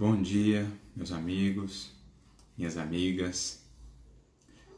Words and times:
Bom 0.00 0.22
dia, 0.22 0.66
meus 0.96 1.12
amigos, 1.12 1.90
minhas 2.56 2.78
amigas. 2.78 3.62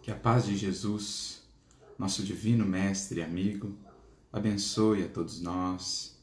Que 0.02 0.10
a 0.10 0.16
paz 0.16 0.46
de 0.46 0.56
Jesus, 0.56 1.44
nosso 1.96 2.24
divino 2.24 2.66
mestre 2.66 3.20
e 3.20 3.22
amigo, 3.22 3.72
abençoe 4.32 5.04
a 5.04 5.08
todos 5.08 5.40
nós, 5.40 6.18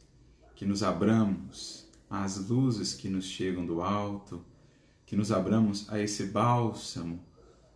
que 0.53 0.65
nos 0.65 0.83
abramos 0.83 1.87
às 2.09 2.49
luzes 2.49 2.93
que 2.93 3.07
nos 3.07 3.23
chegam 3.23 3.65
do 3.65 3.81
alto, 3.81 4.43
que 5.05 5.15
nos 5.15 5.31
abramos 5.31 5.89
a 5.89 5.97
esse 5.97 6.25
bálsamo 6.25 7.23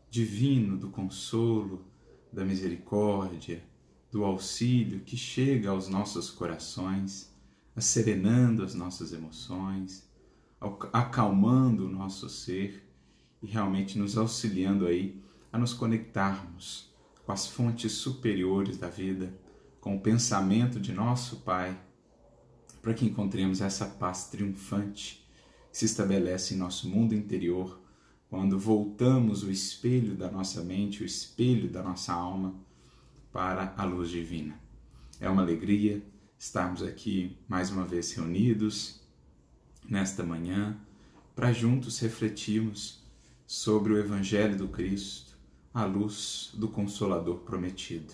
divino 0.10 0.78
do 0.78 0.90
consolo, 0.90 1.86
da 2.34 2.44
misericórdia, 2.44 3.64
do 4.12 4.26
auxílio 4.26 5.00
que 5.00 5.16
chega 5.16 5.70
aos 5.70 5.88
nossos 5.88 6.30
corações, 6.30 7.34
serenando 7.78 8.62
as 8.62 8.76
nossas 8.76 9.14
emoções 9.14 10.12
acalmando 10.92 11.86
o 11.86 11.90
nosso 11.90 12.30
ser 12.30 12.88
e 13.42 13.48
realmente 13.48 13.98
nos 13.98 14.18
auxiliando 14.18 14.86
aí 14.86 15.22
a 15.52 15.58
nos 15.58 15.74
conectarmos 15.74 16.92
com 17.26 17.32
as 17.32 17.48
fontes 17.48 17.92
superiores 17.92 18.78
da 18.78 18.90
vida, 18.90 19.34
com 19.80 19.96
o 19.96 20.00
pensamento 20.00 20.80
de 20.80 20.94
nosso 20.94 21.38
Pai, 21.38 21.78
para 22.82 22.94
que 22.94 23.06
encontremos 23.06 23.62
essa 23.62 23.86
paz 23.86 24.30
triunfante 24.30 25.28
que 25.72 25.78
se 25.78 25.86
estabelece 25.86 26.54
em 26.54 26.58
nosso 26.58 26.90
mundo 26.90 27.14
interior 27.14 27.80
quando 28.30 28.58
voltamos 28.58 29.44
o 29.44 29.52
espelho 29.52 30.16
da 30.16 30.32
nossa 30.32 30.64
mente, 30.64 31.04
o 31.04 31.06
espelho 31.06 31.70
da 31.70 31.84
nossa 31.84 32.12
alma 32.12 32.56
para 33.32 33.74
a 33.78 33.84
luz 33.84 34.10
divina. 34.10 34.60
É 35.20 35.30
uma 35.30 35.44
alegria 35.44 36.04
estarmos 36.38 36.82
aqui 36.82 37.38
mais 37.48 37.70
uma 37.70 37.86
vez 37.86 38.12
reunidos 38.12 39.03
nesta 39.90 40.24
manhã 40.24 40.78
para 41.36 41.52
juntos 41.52 42.00
refletirmos 42.00 43.02
sobre 43.46 43.94
o 43.94 43.98
Evangelho 43.98 44.58
do 44.58 44.68
Cristo 44.68 45.38
à 45.74 45.86
luz 45.86 46.52
do 46.54 46.68
Consolador 46.68 47.38
prometido, 47.40 48.14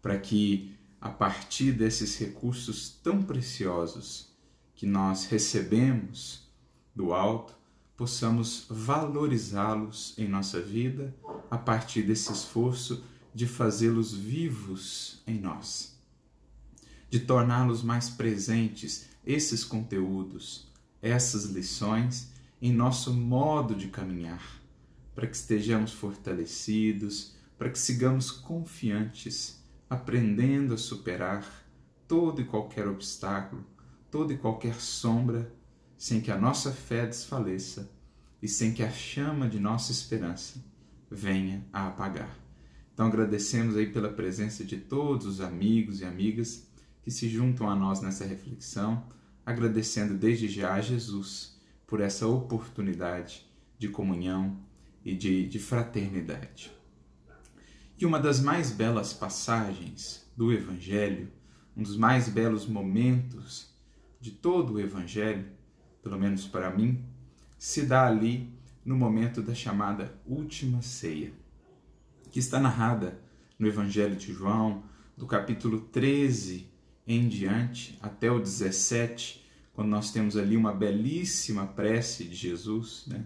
para 0.00 0.18
que 0.18 0.74
a 1.00 1.08
partir 1.08 1.72
desses 1.72 2.16
recursos 2.18 2.88
tão 3.02 3.22
preciosos 3.22 4.28
que 4.74 4.86
nós 4.86 5.26
recebemos 5.26 6.48
do 6.94 7.12
alto, 7.12 7.54
possamos 7.96 8.66
valorizá-los 8.68 10.14
em 10.18 10.28
nossa 10.28 10.60
vida 10.60 11.14
a 11.50 11.56
partir 11.56 12.02
desse 12.02 12.32
esforço 12.32 13.02
de 13.34 13.46
fazê-los 13.46 14.12
vivos 14.12 15.22
em 15.26 15.38
nós, 15.38 15.96
de 17.10 17.20
torná-los 17.20 17.82
mais 17.82 18.08
presentes, 18.10 19.06
esses 19.26 19.64
conteúdos, 19.64 20.65
essas 21.06 21.46
lições 21.46 22.32
em 22.60 22.72
nosso 22.72 23.12
modo 23.12 23.74
de 23.74 23.88
caminhar, 23.88 24.42
para 25.14 25.26
que 25.26 25.36
estejamos 25.36 25.92
fortalecidos, 25.92 27.34
para 27.58 27.70
que 27.70 27.78
sigamos 27.78 28.30
confiantes, 28.30 29.62
aprendendo 29.88 30.74
a 30.74 30.78
superar 30.78 31.46
todo 32.08 32.40
e 32.40 32.44
qualquer 32.44 32.86
obstáculo, 32.86 33.64
toda 34.10 34.32
e 34.32 34.38
qualquer 34.38 34.74
sombra, 34.74 35.52
sem 35.96 36.20
que 36.20 36.30
a 36.30 36.38
nossa 36.38 36.72
fé 36.72 37.06
desfaleça 37.06 37.90
e 38.42 38.48
sem 38.48 38.72
que 38.72 38.82
a 38.82 38.90
chama 38.90 39.48
de 39.48 39.58
nossa 39.58 39.92
esperança 39.92 40.62
venha 41.10 41.64
a 41.72 41.88
apagar. 41.88 42.36
Então 42.92 43.06
agradecemos 43.06 43.76
aí 43.76 43.86
pela 43.92 44.08
presença 44.08 44.64
de 44.64 44.78
todos 44.78 45.26
os 45.26 45.40
amigos 45.40 46.00
e 46.00 46.04
amigas 46.04 46.66
que 47.02 47.10
se 47.10 47.28
juntam 47.28 47.68
a 47.68 47.74
nós 47.76 48.00
nessa 48.00 48.24
reflexão 48.24 49.04
agradecendo 49.46 50.14
desde 50.14 50.48
já 50.48 50.74
a 50.74 50.80
Jesus 50.80 51.56
por 51.86 52.00
essa 52.00 52.26
oportunidade 52.26 53.46
de 53.78 53.88
comunhão 53.88 54.58
e 55.04 55.14
de, 55.14 55.46
de 55.46 55.60
fraternidade. 55.60 56.72
E 57.96 58.04
uma 58.04 58.18
das 58.18 58.40
mais 58.40 58.72
belas 58.72 59.12
passagens 59.12 60.28
do 60.36 60.52
Evangelho, 60.52 61.30
um 61.76 61.82
dos 61.82 61.96
mais 61.96 62.28
belos 62.28 62.66
momentos 62.66 63.72
de 64.20 64.32
todo 64.32 64.74
o 64.74 64.80
Evangelho, 64.80 65.46
pelo 66.02 66.18
menos 66.18 66.48
para 66.48 66.70
mim, 66.70 67.04
se 67.56 67.86
dá 67.86 68.06
ali 68.06 68.52
no 68.84 68.96
momento 68.96 69.40
da 69.40 69.54
chamada 69.54 70.12
Última 70.26 70.82
Ceia, 70.82 71.32
que 72.30 72.40
está 72.40 72.58
narrada 72.58 73.20
no 73.58 73.68
Evangelho 73.68 74.16
de 74.16 74.32
João, 74.32 74.82
do 75.16 75.26
capítulo 75.26 75.80
13 75.80 76.75
em 77.06 77.28
diante, 77.28 77.98
até 78.02 78.30
o 78.30 78.38
17, 78.38 79.46
quando 79.72 79.88
nós 79.88 80.10
temos 80.10 80.36
ali 80.36 80.56
uma 80.56 80.72
belíssima 80.72 81.66
prece 81.66 82.24
de 82.24 82.34
Jesus, 82.34 83.04
né? 83.06 83.24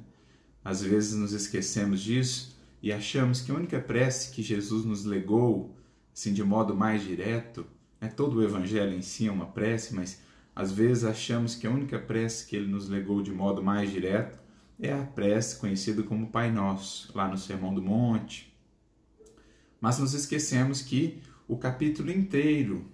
Às 0.63 0.83
vezes 0.83 1.17
nos 1.17 1.33
esquecemos 1.33 2.01
disso 2.01 2.59
e 2.83 2.93
achamos 2.93 3.41
que 3.41 3.51
a 3.51 3.55
única 3.55 3.81
prece 3.81 4.31
que 4.31 4.43
Jesus 4.43 4.85
nos 4.85 5.05
legou, 5.05 5.77
assim, 6.13 6.35
de 6.35 6.45
modo 6.45 6.75
mais 6.75 7.03
direto, 7.03 7.67
é 8.01 8.09
todo 8.09 8.39
o 8.39 8.43
Evangelho 8.43 8.95
em 8.95 9.03
si 9.03 9.29
é 9.29 9.33
uma 9.33 9.47
prece, 9.47 9.95
mas 9.95 10.21
às 10.55 10.73
vezes 10.73 11.05
achamos 11.05 11.55
que 11.55 11.67
a 11.67 11.71
única 11.71 11.99
prece 11.99 12.47
que 12.47 12.57
ele 12.57 12.67
nos 12.67 12.89
legou 12.89 13.23
de 13.23 13.33
modo 13.33 13.63
mais 13.63 13.91
direto 13.91 14.39
é 14.79 14.93
a 14.93 15.05
prece 15.05 15.57
conhecida 15.59 16.03
como 16.03 16.31
Pai 16.31 16.51
Nosso, 16.51 17.11
lá 17.15 17.29
no 17.29 17.39
Sermão 17.39 17.75
do 17.75 17.83
Monte. 17.83 18.55
Mas 19.81 19.99
nos 19.99 20.15
esquecemos 20.15 20.83
que 20.83 21.23
o 21.47 21.57
capítulo 21.57 22.11
inteiro 22.11 22.90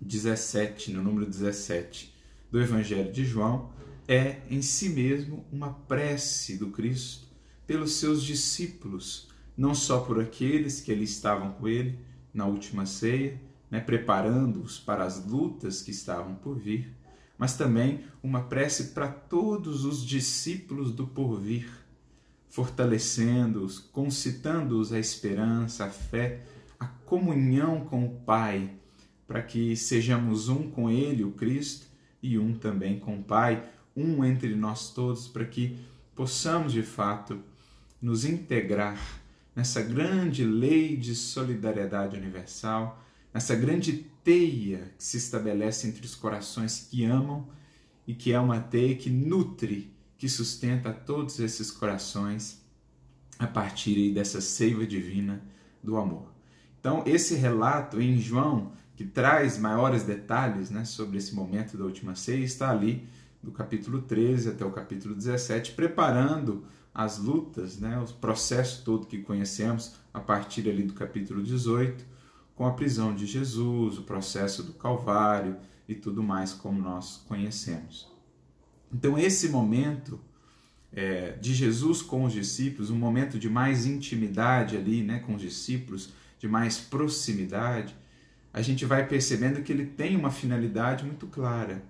17, 0.00 0.92
no 0.92 1.02
número 1.02 1.26
17 1.26 2.14
do 2.50 2.60
Evangelho 2.60 3.12
de 3.12 3.24
João, 3.24 3.70
é 4.08 4.38
em 4.48 4.62
si 4.62 4.88
mesmo 4.88 5.44
uma 5.52 5.72
prece 5.72 6.56
do 6.56 6.70
Cristo 6.70 7.28
pelos 7.66 7.96
seus 7.96 8.22
discípulos, 8.24 9.28
não 9.56 9.74
só 9.74 10.00
por 10.00 10.20
aqueles 10.20 10.80
que 10.80 10.90
ali 10.90 11.04
estavam 11.04 11.52
com 11.52 11.68
ele 11.68 11.98
na 12.32 12.46
última 12.46 12.86
ceia, 12.86 13.40
né, 13.70 13.78
preparando-os 13.78 14.78
para 14.78 15.04
as 15.04 15.24
lutas 15.24 15.82
que 15.82 15.90
estavam 15.90 16.34
por 16.34 16.58
vir, 16.58 16.92
mas 17.38 17.56
também 17.56 18.04
uma 18.22 18.42
prece 18.42 18.88
para 18.88 19.08
todos 19.08 19.84
os 19.84 20.04
discípulos 20.04 20.92
do 20.92 21.06
porvir, 21.06 21.70
fortalecendo-os, 22.48 23.78
concitando-os 23.78 24.92
a 24.92 24.98
esperança, 24.98 25.84
a 25.84 25.90
fé, 25.90 26.44
a 26.78 26.86
comunhão 26.86 27.84
com 27.84 28.04
o 28.04 28.20
Pai 28.22 28.79
para 29.30 29.42
que 29.42 29.76
sejamos 29.76 30.48
um 30.48 30.68
com 30.68 30.90
Ele, 30.90 31.22
o 31.22 31.30
Cristo, 31.30 31.86
e 32.20 32.36
um 32.36 32.52
também 32.52 32.98
com 32.98 33.20
o 33.20 33.22
Pai, 33.22 33.64
um 33.96 34.24
entre 34.24 34.56
nós 34.56 34.90
todos, 34.92 35.28
para 35.28 35.44
que 35.44 35.78
possamos 36.16 36.72
de 36.72 36.82
fato 36.82 37.40
nos 38.02 38.24
integrar 38.24 39.00
nessa 39.54 39.82
grande 39.82 40.44
lei 40.44 40.96
de 40.96 41.14
solidariedade 41.14 42.16
universal, 42.16 43.00
nessa 43.32 43.54
grande 43.54 44.04
teia 44.24 44.90
que 44.98 45.04
se 45.04 45.18
estabelece 45.18 45.86
entre 45.86 46.04
os 46.04 46.16
corações 46.16 46.88
que 46.90 47.04
amam 47.04 47.46
e 48.08 48.14
que 48.14 48.32
é 48.32 48.40
uma 48.40 48.58
teia 48.58 48.96
que 48.96 49.10
nutre, 49.10 49.94
que 50.18 50.28
sustenta 50.28 50.92
todos 50.92 51.38
esses 51.38 51.70
corações 51.70 52.60
a 53.38 53.46
partir 53.46 54.12
dessa 54.12 54.40
seiva 54.40 54.84
divina 54.84 55.40
do 55.80 55.96
amor. 55.96 56.34
Então, 56.80 57.04
esse 57.06 57.36
relato 57.36 58.00
em 58.00 58.18
João 58.18 58.72
que 59.00 59.06
traz 59.06 59.56
maiores 59.56 60.02
detalhes 60.02 60.68
né, 60.68 60.84
sobre 60.84 61.16
esse 61.16 61.34
momento 61.34 61.74
da 61.74 61.84
última 61.84 62.14
ceia, 62.14 62.44
está 62.44 62.68
ali 62.68 63.08
do 63.42 63.50
capítulo 63.50 64.02
13 64.02 64.50
até 64.50 64.62
o 64.62 64.70
capítulo 64.70 65.14
17, 65.14 65.72
preparando 65.72 66.66
as 66.92 67.16
lutas, 67.16 67.78
né, 67.78 67.98
o 67.98 68.12
processo 68.16 68.84
todo 68.84 69.06
que 69.06 69.22
conhecemos 69.22 69.94
a 70.12 70.20
partir 70.20 70.68
ali 70.68 70.82
do 70.82 70.92
capítulo 70.92 71.42
18, 71.42 72.04
com 72.54 72.66
a 72.66 72.72
prisão 72.72 73.14
de 73.14 73.24
Jesus, 73.24 73.96
o 73.96 74.02
processo 74.02 74.62
do 74.62 74.74
Calvário 74.74 75.56
e 75.88 75.94
tudo 75.94 76.22
mais 76.22 76.52
como 76.52 76.78
nós 76.78 77.24
conhecemos. 77.26 78.06
Então, 78.92 79.18
esse 79.18 79.48
momento 79.48 80.20
é, 80.92 81.38
de 81.40 81.54
Jesus 81.54 82.02
com 82.02 82.24
os 82.24 82.34
discípulos, 82.34 82.90
um 82.90 82.98
momento 82.98 83.38
de 83.38 83.48
mais 83.48 83.86
intimidade 83.86 84.76
ali 84.76 85.02
né, 85.02 85.20
com 85.20 85.36
os 85.36 85.40
discípulos, 85.40 86.12
de 86.38 86.46
mais 86.46 86.78
proximidade, 86.78 87.98
a 88.52 88.60
gente 88.62 88.84
vai 88.84 89.06
percebendo 89.06 89.62
que 89.62 89.72
ele 89.72 89.86
tem 89.86 90.16
uma 90.16 90.30
finalidade 90.30 91.04
muito 91.04 91.26
clara, 91.26 91.84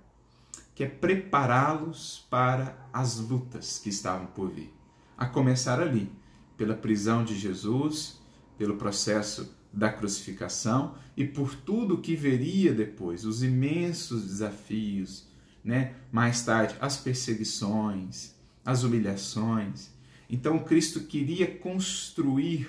que 0.74 0.84
é 0.84 0.88
prepará-los 0.88 2.26
para 2.30 2.76
as 2.92 3.18
lutas 3.18 3.78
que 3.78 3.88
estavam 3.88 4.26
por 4.26 4.50
vir. 4.50 4.72
A 5.16 5.26
começar 5.26 5.80
ali, 5.80 6.10
pela 6.56 6.74
prisão 6.74 7.24
de 7.24 7.38
Jesus, 7.38 8.20
pelo 8.58 8.76
processo 8.76 9.56
da 9.72 9.90
crucificação 9.90 10.94
e 11.16 11.24
por 11.24 11.54
tudo 11.54 11.98
que 11.98 12.16
veria 12.16 12.72
depois, 12.72 13.24
os 13.24 13.42
imensos 13.42 14.24
desafios, 14.24 15.26
né? 15.64 15.94
Mais 16.10 16.42
tarde, 16.44 16.74
as 16.80 16.96
perseguições, 16.96 18.34
as 18.64 18.82
humilhações. 18.82 19.90
Então 20.28 20.58
Cristo 20.58 21.00
queria 21.00 21.46
construir 21.46 22.68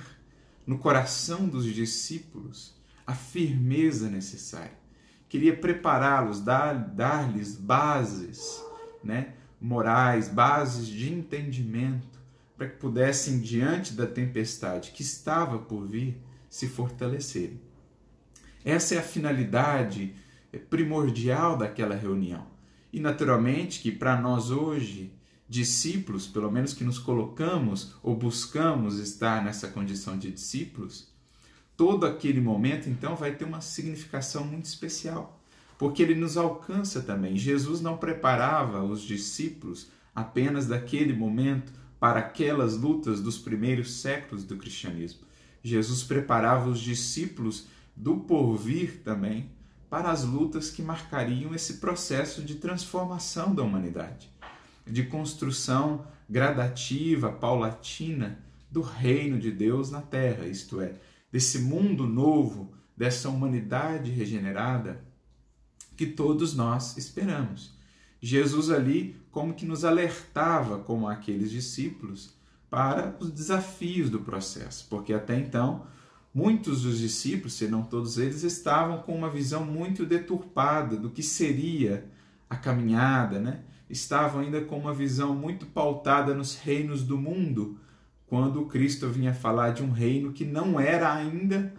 no 0.65 0.77
coração 0.77 1.47
dos 1.47 1.65
discípulos 1.65 2.73
a 3.05 3.13
firmeza 3.13 4.09
necessária. 4.09 4.79
Queria 5.27 5.55
prepará-los, 5.55 6.41
dar-lhes 6.41 7.55
bases, 7.55 8.61
né, 9.03 9.33
morais, 9.59 10.27
bases 10.27 10.87
de 10.87 11.11
entendimento, 11.11 12.19
para 12.57 12.67
que 12.67 12.77
pudessem, 12.77 13.39
diante 13.39 13.93
da 13.93 14.05
tempestade 14.05 14.91
que 14.91 15.01
estava 15.01 15.57
por 15.57 15.87
vir, 15.87 16.21
se 16.49 16.67
fortalecerem. 16.67 17.61
Essa 18.63 18.95
é 18.95 18.97
a 18.99 19.03
finalidade 19.03 20.13
primordial 20.69 21.57
daquela 21.57 21.95
reunião. 21.95 22.45
E, 22.91 22.99
naturalmente, 22.99 23.79
que 23.79 23.91
para 23.91 24.19
nós 24.19 24.51
hoje, 24.51 25.13
discípulos, 25.47 26.27
pelo 26.27 26.51
menos 26.51 26.73
que 26.73 26.83
nos 26.83 26.99
colocamos 26.99 27.95
ou 28.03 28.15
buscamos 28.15 28.99
estar 28.99 29.43
nessa 29.43 29.67
condição 29.69 30.17
de 30.17 30.31
discípulos, 30.31 31.10
todo 31.81 32.05
aquele 32.05 32.39
momento, 32.39 32.87
então, 32.87 33.15
vai 33.15 33.33
ter 33.33 33.43
uma 33.43 33.59
significação 33.59 34.43
muito 34.45 34.65
especial 34.65 35.41
porque 35.81 36.03
ele 36.03 36.13
nos 36.13 36.37
alcança 36.37 37.01
também. 37.01 37.35
Jesus 37.35 37.81
não 37.81 37.97
preparava 37.97 38.83
os 38.83 39.01
discípulos 39.01 39.87
apenas 40.13 40.67
daquele 40.67 41.11
momento 41.11 41.73
para 41.99 42.19
aquelas 42.19 42.77
lutas 42.77 43.19
dos 43.19 43.39
primeiros 43.39 43.95
séculos 43.95 44.43
do 44.43 44.57
cristianismo. 44.57 45.21
Jesus 45.63 46.03
preparava 46.03 46.69
os 46.69 46.79
discípulos 46.79 47.65
do 47.95 48.17
porvir 48.17 49.01
também 49.03 49.49
para 49.89 50.11
as 50.11 50.23
lutas 50.23 50.69
que 50.69 50.83
marcariam 50.83 51.55
esse 51.55 51.77
processo 51.77 52.43
de 52.43 52.53
transformação 52.53 53.55
da 53.55 53.63
humanidade, 53.63 54.29
de 54.85 55.01
construção 55.01 56.05
gradativa, 56.29 57.31
paulatina 57.31 58.37
do 58.69 58.81
reino 58.81 59.39
de 59.39 59.49
Deus 59.49 59.89
na 59.89 60.01
terra, 60.01 60.45
isto 60.45 60.79
é, 60.79 60.93
desse 61.31 61.59
mundo 61.59 62.05
novo, 62.05 62.73
dessa 62.95 63.29
humanidade 63.29 64.11
regenerada 64.11 65.03
que 65.95 66.05
todos 66.05 66.53
nós 66.53 66.97
esperamos. 66.97 67.73
Jesus 68.19 68.69
ali 68.69 69.15
como 69.31 69.53
que 69.53 69.65
nos 69.65 69.83
alertava, 69.85 70.79
como 70.79 71.07
aqueles 71.07 71.49
discípulos, 71.49 72.35
para 72.69 73.15
os 73.19 73.31
desafios 73.31 74.09
do 74.09 74.21
processo, 74.21 74.87
porque 74.89 75.13
até 75.13 75.37
então 75.37 75.85
muitos 76.33 76.83
dos 76.83 76.99
discípulos, 76.99 77.53
se 77.53 77.67
não 77.67 77.83
todos 77.83 78.17
eles, 78.17 78.43
estavam 78.43 78.99
com 78.99 79.15
uma 79.15 79.29
visão 79.29 79.65
muito 79.65 80.05
deturpada 80.05 80.95
do 80.95 81.09
que 81.09 81.21
seria 81.21 82.09
a 82.49 82.55
caminhada, 82.55 83.39
né? 83.39 83.63
Estavam 83.89 84.41
ainda 84.41 84.61
com 84.61 84.77
uma 84.77 84.93
visão 84.93 85.35
muito 85.35 85.65
pautada 85.65 86.33
nos 86.33 86.55
reinos 86.55 87.03
do 87.03 87.17
mundo, 87.17 87.77
quando 88.31 88.65
Cristo 88.65 89.07
vinha 89.09 89.35
falar 89.35 89.71
de 89.71 89.83
um 89.83 89.91
reino 89.91 90.31
que 90.31 90.45
não 90.45 90.79
era 90.79 91.13
ainda 91.13 91.71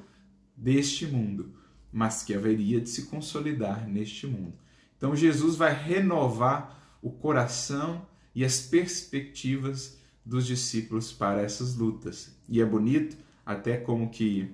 deste 0.56 1.06
mundo 1.06 1.62
mas 1.92 2.22
que 2.22 2.34
haveria 2.34 2.80
de 2.80 2.88
se 2.88 3.02
consolidar 3.02 3.86
neste 3.86 4.26
mundo. 4.26 4.54
Então 4.96 5.14
Jesus 5.14 5.56
vai 5.56 5.74
renovar 5.74 6.80
o 7.02 7.10
coração 7.10 8.06
e 8.34 8.44
as 8.44 8.62
perspectivas 8.62 9.98
dos 10.24 10.46
discípulos 10.46 11.12
para 11.12 11.42
essas 11.42 11.76
lutas. 11.76 12.34
E 12.48 12.62
é 12.62 12.64
bonito 12.64 13.16
até 13.44 13.76
como 13.76 14.08
que 14.08 14.50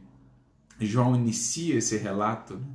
João 0.80 1.14
inicia 1.14 1.76
esse 1.76 1.96
relato, 1.96 2.54
né? 2.54 2.66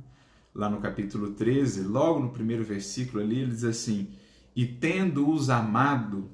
lá 0.54 0.70
no 0.70 0.80
capítulo 0.80 1.32
13, 1.32 1.82
logo 1.82 2.20
no 2.20 2.30
primeiro 2.30 2.64
versículo 2.64 3.22
ali, 3.22 3.40
ele 3.40 3.50
diz 3.50 3.64
assim: 3.64 4.14
"E 4.54 4.64
tendo-os 4.64 5.50
amado, 5.50 6.30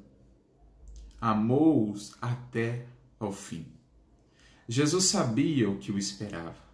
amou-os 1.21 2.15
até 2.21 2.87
ao 3.19 3.33
fim". 3.33 3.67
Jesus 4.69 5.07
sabia 5.07 5.69
o 5.69 5.79
que 5.79 5.91
o 5.91 5.99
esperava. 5.99 6.71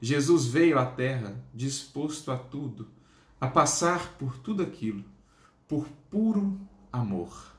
Jesus 0.00 0.46
veio 0.46 0.78
à 0.78 0.86
Terra 0.86 1.34
disposto 1.54 2.30
a 2.30 2.36
tudo, 2.36 2.88
a 3.40 3.48
passar 3.48 4.12
por 4.18 4.38
tudo 4.38 4.62
aquilo, 4.62 5.04
por 5.66 5.88
puro 6.10 6.58
amor, 6.92 7.56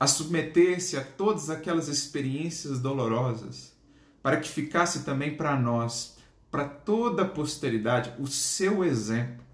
a 0.00 0.06
submeter-se 0.06 0.96
a 0.96 1.04
todas 1.04 1.50
aquelas 1.50 1.88
experiências 1.88 2.80
dolorosas, 2.80 3.76
para 4.22 4.38
que 4.38 4.48
ficasse 4.48 5.04
também 5.04 5.36
para 5.36 5.58
nós, 5.58 6.16
para 6.50 6.64
toda 6.64 7.22
a 7.22 7.28
posteridade, 7.28 8.14
o 8.18 8.26
seu 8.26 8.84
exemplo 8.84 9.44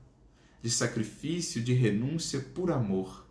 de 0.62 0.70
sacrifício, 0.70 1.62
de 1.62 1.74
renúncia 1.74 2.40
por 2.40 2.70
amor, 2.70 3.23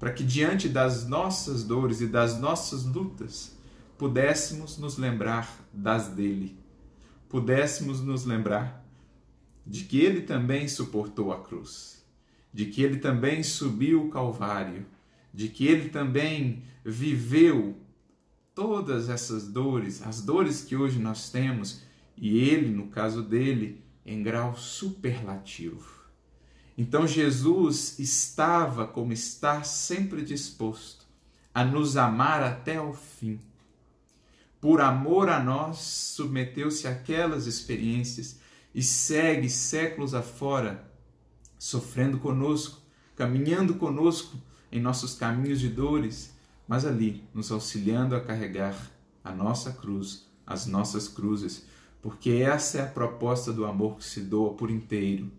para 0.00 0.12
que 0.12 0.24
diante 0.24 0.68
das 0.68 1.06
nossas 1.06 1.62
dores 1.62 2.00
e 2.00 2.08
das 2.08 2.40
nossas 2.40 2.84
lutas 2.84 3.56
pudéssemos 3.96 4.78
nos 4.78 4.98
lembrar 4.98 5.60
das 5.72 6.08
dele 6.08 6.60
pudéssemos 7.30 8.00
nos 8.02 8.24
lembrar 8.24 8.84
de 9.64 9.84
que 9.84 10.00
ele 10.00 10.22
também 10.22 10.66
suportou 10.66 11.32
a 11.32 11.40
cruz, 11.40 12.04
de 12.52 12.66
que 12.66 12.82
ele 12.82 12.98
também 12.98 13.42
subiu 13.44 14.04
o 14.04 14.10
Calvário, 14.10 14.84
de 15.32 15.48
que 15.48 15.64
ele 15.64 15.88
também 15.90 16.64
viveu 16.84 17.78
todas 18.52 19.08
essas 19.08 19.46
dores, 19.46 20.02
as 20.02 20.20
dores 20.20 20.64
que 20.64 20.74
hoje 20.74 20.98
nós 20.98 21.30
temos, 21.30 21.82
e 22.16 22.36
ele, 22.36 22.68
no 22.68 22.88
caso 22.88 23.22
dele, 23.22 23.80
em 24.04 24.24
grau 24.24 24.56
superlativo. 24.56 25.99
Então 26.80 27.06
Jesus 27.06 27.98
estava 27.98 28.86
como 28.86 29.12
está 29.12 29.62
sempre 29.62 30.22
disposto 30.22 31.04
a 31.52 31.62
nos 31.62 31.98
amar 31.98 32.42
até 32.42 32.80
o 32.80 32.94
fim 32.94 33.38
por 34.58 34.80
amor 34.80 35.28
a 35.28 35.38
nós, 35.38 35.76
submeteu-se 35.76 36.88
àquelas 36.88 37.46
experiências 37.46 38.40
e 38.74 38.82
segue 38.82 39.50
séculos 39.50 40.14
afora, 40.14 40.90
sofrendo 41.58 42.18
conosco, 42.18 42.80
caminhando 43.14 43.74
conosco 43.74 44.38
em 44.72 44.80
nossos 44.80 45.14
caminhos 45.14 45.60
de 45.60 45.68
dores, 45.68 46.34
mas 46.66 46.86
ali 46.86 47.22
nos 47.34 47.52
auxiliando 47.52 48.16
a 48.16 48.22
carregar 48.22 48.74
a 49.22 49.30
nossa 49.30 49.70
cruz, 49.70 50.26
as 50.46 50.64
nossas 50.64 51.08
cruzes, 51.08 51.66
porque 52.00 52.30
essa 52.30 52.78
é 52.78 52.80
a 52.80 52.86
proposta 52.86 53.52
do 53.52 53.66
amor 53.66 53.98
que 53.98 54.04
se 54.04 54.22
doa 54.22 54.54
por 54.54 54.70
inteiro. 54.70 55.30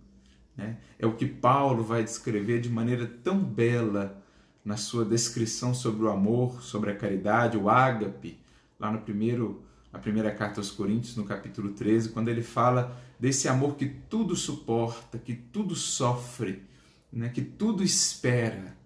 Né? 0.56 0.78
É 1.00 1.06
o 1.06 1.16
que 1.16 1.26
Paulo 1.26 1.84
vai 1.84 2.04
descrever 2.04 2.60
de 2.60 2.70
maneira 2.70 3.08
tão 3.24 3.40
bela 3.40 4.22
na 4.64 4.78
sua 4.78 5.04
descrição 5.04 5.74
sobre 5.74 6.04
o 6.04 6.10
amor, 6.10 6.62
sobre 6.62 6.92
a 6.92 6.96
caridade, 6.96 7.58
o 7.58 7.70
ágape, 7.70 8.40
lá 8.80 8.92
no 8.92 9.00
primeiro, 9.02 9.64
na 9.92 10.00
primeira 10.00 10.32
carta 10.32 10.60
aos 10.60 10.72
Coríntios, 10.72 11.16
no 11.16 11.24
capítulo 11.24 11.72
13, 11.72 12.10
quando 12.10 12.30
ele 12.30 12.44
fala 12.44 12.96
desse 13.20 13.48
amor 13.48 13.76
que 13.76 13.88
tudo 13.88 14.36
suporta, 14.36 15.18
que 15.18 15.34
tudo 15.36 15.76
sofre, 15.76 16.64
né, 17.12 17.30
que 17.30 17.42
tudo 17.42 17.84
espera. 17.84 18.78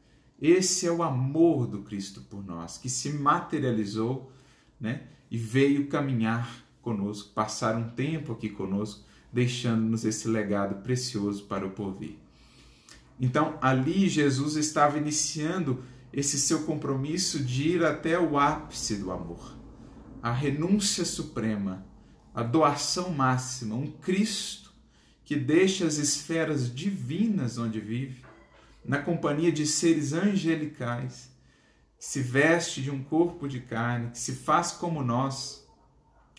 Esse 0.41 0.87
é 0.87 0.91
o 0.91 1.03
amor 1.03 1.67
do 1.67 1.81
Cristo 1.83 2.21
por 2.21 2.45
nós, 2.45 2.77
que 2.77 2.89
se 2.89 3.11
materializou 3.11 4.31
né, 4.79 5.03
e 5.31 5.37
veio 5.37 5.87
caminhar 5.87 6.63
conosco, 6.81 7.33
passar 7.33 7.75
um 7.75 7.89
tempo 7.89 8.33
aqui 8.33 8.49
conosco, 8.49 9.05
deixando-nos 9.35 10.03
esse 10.03 10.27
legado 10.27 10.81
precioso 10.81 11.43
para 11.43 11.67
o 11.67 11.71
porvir. 11.71 12.17
Então, 13.19 13.59
ali 13.61 14.09
Jesus 14.09 14.55
estava 14.55 14.97
iniciando 14.97 15.83
esse 16.11 16.39
seu 16.39 16.63
compromisso 16.63 17.43
de 17.43 17.69
ir 17.69 17.85
até 17.85 18.17
o 18.17 18.39
ápice 18.39 18.95
do 18.95 19.11
amor 19.11 19.55
a 20.25 20.31
renúncia 20.31 21.05
suprema, 21.05 21.85
a 22.33 22.41
doação 22.41 23.11
máxima, 23.11 23.75
um 23.75 23.91
Cristo 23.91 24.73
que 25.23 25.35
deixa 25.35 25.85
as 25.85 25.99
esferas 25.99 26.73
divinas 26.73 27.59
onde 27.59 27.79
vive, 27.79 28.25
na 28.83 28.97
companhia 28.97 29.51
de 29.51 29.67
seres 29.67 30.13
angelicais, 30.13 31.29
se 31.99 32.21
veste 32.21 32.81
de 32.81 32.89
um 32.89 33.03
corpo 33.03 33.47
de 33.47 33.59
carne, 33.59 34.09
que 34.09 34.17
se 34.17 34.33
faz 34.33 34.71
como 34.71 35.03
nós, 35.03 35.63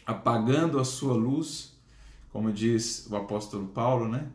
apagando 0.04 0.80
a 0.80 0.84
sua 0.84 1.14
luz, 1.14 1.75
como 2.36 2.52
diz 2.52 3.06
o 3.08 3.16
apóstolo 3.16 3.66
Paulo, 3.68 4.06
né? 4.06 4.28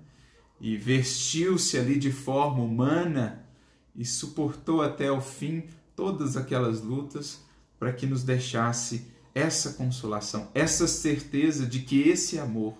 E 0.59 0.75
vestiu-se 0.75 1.77
ali 1.77 1.99
de 1.99 2.11
forma 2.11 2.63
humana 2.63 3.45
e 3.95 4.03
suportou 4.03 4.81
até 4.81 5.11
o 5.11 5.21
fim 5.21 5.65
todas 5.95 6.35
aquelas 6.35 6.81
lutas 6.81 7.45
para 7.77 7.93
que 7.93 8.07
nos 8.07 8.23
deixasse 8.23 9.05
essa 9.35 9.73
consolação, 9.73 10.49
essa 10.55 10.87
certeza 10.87 11.63
de 11.63 11.81
que 11.81 12.01
esse 12.09 12.39
amor 12.39 12.75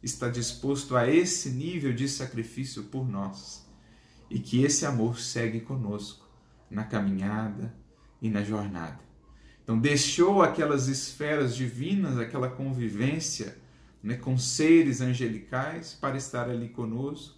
está 0.00 0.28
disposto 0.28 0.96
a 0.96 1.10
esse 1.10 1.50
nível 1.50 1.92
de 1.92 2.08
sacrifício 2.08 2.84
por 2.84 3.04
nós 3.04 3.66
e 4.30 4.38
que 4.38 4.62
esse 4.62 4.86
amor 4.86 5.18
segue 5.18 5.60
conosco 5.60 6.24
na 6.70 6.84
caminhada 6.84 7.74
e 8.22 8.30
na 8.30 8.44
jornada. 8.44 9.00
Então, 9.64 9.76
deixou 9.76 10.40
aquelas 10.40 10.86
esferas 10.86 11.56
divinas, 11.56 12.16
aquela 12.16 12.48
convivência 12.48 13.65
né, 14.06 14.14
com 14.14 14.38
seres 14.38 15.00
angelicais 15.00 15.92
para 16.00 16.16
estar 16.16 16.48
ali 16.48 16.68
conosco, 16.68 17.34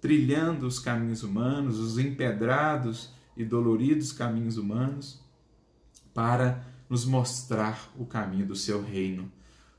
trilhando 0.00 0.66
os 0.66 0.80
caminhos 0.80 1.22
humanos, 1.22 1.78
os 1.78 1.98
empedrados 1.98 3.12
e 3.36 3.44
doloridos 3.44 4.10
caminhos 4.10 4.58
humanos, 4.58 5.22
para 6.12 6.66
nos 6.90 7.04
mostrar 7.04 7.92
o 7.96 8.04
caminho 8.04 8.44
do 8.44 8.56
seu 8.56 8.82
reino, 8.82 9.30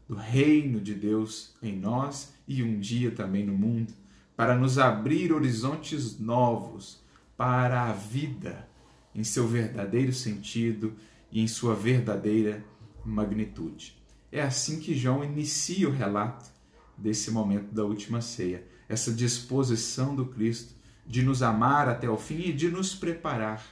do 0.08 0.16
reino 0.16 0.80
de 0.80 0.94
Deus 0.94 1.54
em 1.62 1.78
nós 1.78 2.34
e 2.48 2.64
um 2.64 2.80
dia 2.80 3.12
também 3.12 3.46
no 3.46 3.54
mundo, 3.54 3.94
para 4.38 4.58
nos 4.58 4.78
abrir 4.78 5.34
horizontes 5.34 6.18
novos, 6.18 7.04
para 7.36 7.90
a 7.90 7.92
vida 7.92 8.70
em 9.14 9.26
seu 9.26 9.46
verdadeiro 9.46 10.14
sentido 10.14 10.94
e 11.30 11.42
em 11.42 11.48
sua 11.48 11.76
verdadeira 11.76 12.64
magnitude. 13.04 14.05
É 14.36 14.42
assim 14.42 14.82
que 14.82 14.94
João 14.94 15.24
inicia 15.24 15.88
o 15.88 15.94
relato 15.94 16.52
desse 16.98 17.32
momento 17.32 17.74
da 17.74 17.86
última 17.86 18.20
ceia, 18.20 18.68
essa 18.90 19.14
disposição 19.14 20.14
do 20.14 20.26
Cristo 20.26 20.74
de 21.08 21.24
nos 21.24 21.42
amar 21.42 21.88
até 21.88 22.10
o 22.10 22.18
fim 22.18 22.42
e 22.42 22.52
de 22.52 22.70
nos 22.70 22.94
preparar 22.94 23.66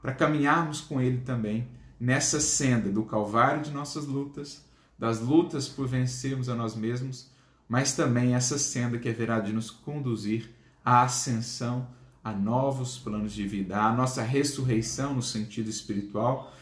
para 0.00 0.14
caminharmos 0.14 0.80
com 0.80 1.00
Ele 1.00 1.18
também 1.22 1.66
nessa 1.98 2.38
senda 2.38 2.92
do 2.92 3.02
calvário 3.02 3.60
de 3.60 3.72
nossas 3.72 4.06
lutas, 4.06 4.64
das 4.96 5.18
lutas 5.18 5.68
por 5.68 5.88
vencermos 5.88 6.48
a 6.48 6.54
nós 6.54 6.76
mesmos, 6.76 7.28
mas 7.68 7.96
também 7.96 8.36
essa 8.36 8.56
senda 8.56 8.98
que 8.98 9.08
haverá 9.08 9.40
de 9.40 9.52
nos 9.52 9.68
conduzir 9.68 10.48
à 10.84 11.02
ascensão, 11.02 11.88
a 12.22 12.32
novos 12.32 12.96
planos 12.96 13.32
de 13.32 13.48
vida, 13.48 13.82
à 13.82 13.92
nossa 13.92 14.22
ressurreição 14.22 15.12
no 15.12 15.22
sentido 15.22 15.68
espiritual, 15.68 16.54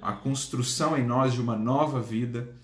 a 0.00 0.12
construção 0.12 0.96
em 0.96 1.04
nós 1.04 1.32
de 1.32 1.40
uma 1.40 1.56
nova 1.56 2.00
vida, 2.00 2.54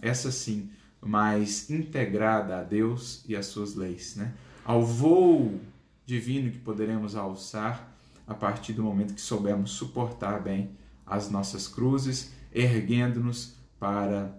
essa 0.00 0.30
sim, 0.30 0.70
mais 1.00 1.70
integrada 1.70 2.58
a 2.58 2.62
Deus 2.62 3.24
e 3.28 3.34
às 3.34 3.46
suas 3.46 3.74
leis, 3.74 4.16
né? 4.16 4.32
Ao 4.64 4.84
voo 4.84 5.60
divino 6.04 6.50
que 6.50 6.58
poderemos 6.58 7.16
alçar 7.16 7.90
a 8.26 8.34
partir 8.34 8.72
do 8.72 8.82
momento 8.82 9.14
que 9.14 9.20
soubermos 9.20 9.72
suportar 9.72 10.40
bem 10.40 10.70
as 11.06 11.30
nossas 11.30 11.66
cruzes, 11.66 12.32
erguendo-nos 12.52 13.54
para 13.78 14.32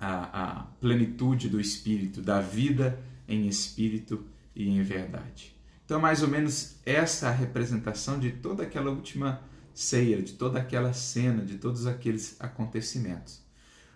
a, 0.00 0.60
a, 0.60 0.62
plenitude 0.80 1.48
do 1.48 1.60
Espírito, 1.60 2.22
da 2.22 2.40
vida 2.40 2.98
em 3.28 3.46
Espírito 3.46 4.24
e 4.56 4.68
em 4.68 4.82
verdade. 4.82 5.54
Então, 5.84 6.00
mais 6.00 6.22
ou 6.22 6.28
menos 6.28 6.76
essa 6.86 7.28
a 7.28 7.32
representação 7.32 8.18
de 8.18 8.30
toda 8.30 8.62
aquela 8.62 8.90
última 8.90 9.42
ceia, 9.74 10.22
de 10.22 10.32
toda 10.32 10.58
aquela 10.58 10.92
cena, 10.92 11.44
de 11.44 11.58
todos 11.58 11.86
aqueles 11.86 12.36
acontecimentos. 12.40 13.41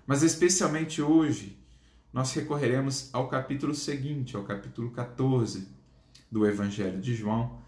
Mas, 0.06 0.22
especialmente 0.22 1.02
hoje, 1.02 1.58
nós 2.12 2.32
recorreremos 2.32 3.10
ao 3.12 3.28
capítulo 3.28 3.74
seguinte, 3.74 4.36
ao 4.36 4.44
capítulo 4.44 4.90
14 4.90 5.68
do 6.30 6.46
Evangelho 6.46 7.00
de 7.00 7.14
João, 7.14 7.58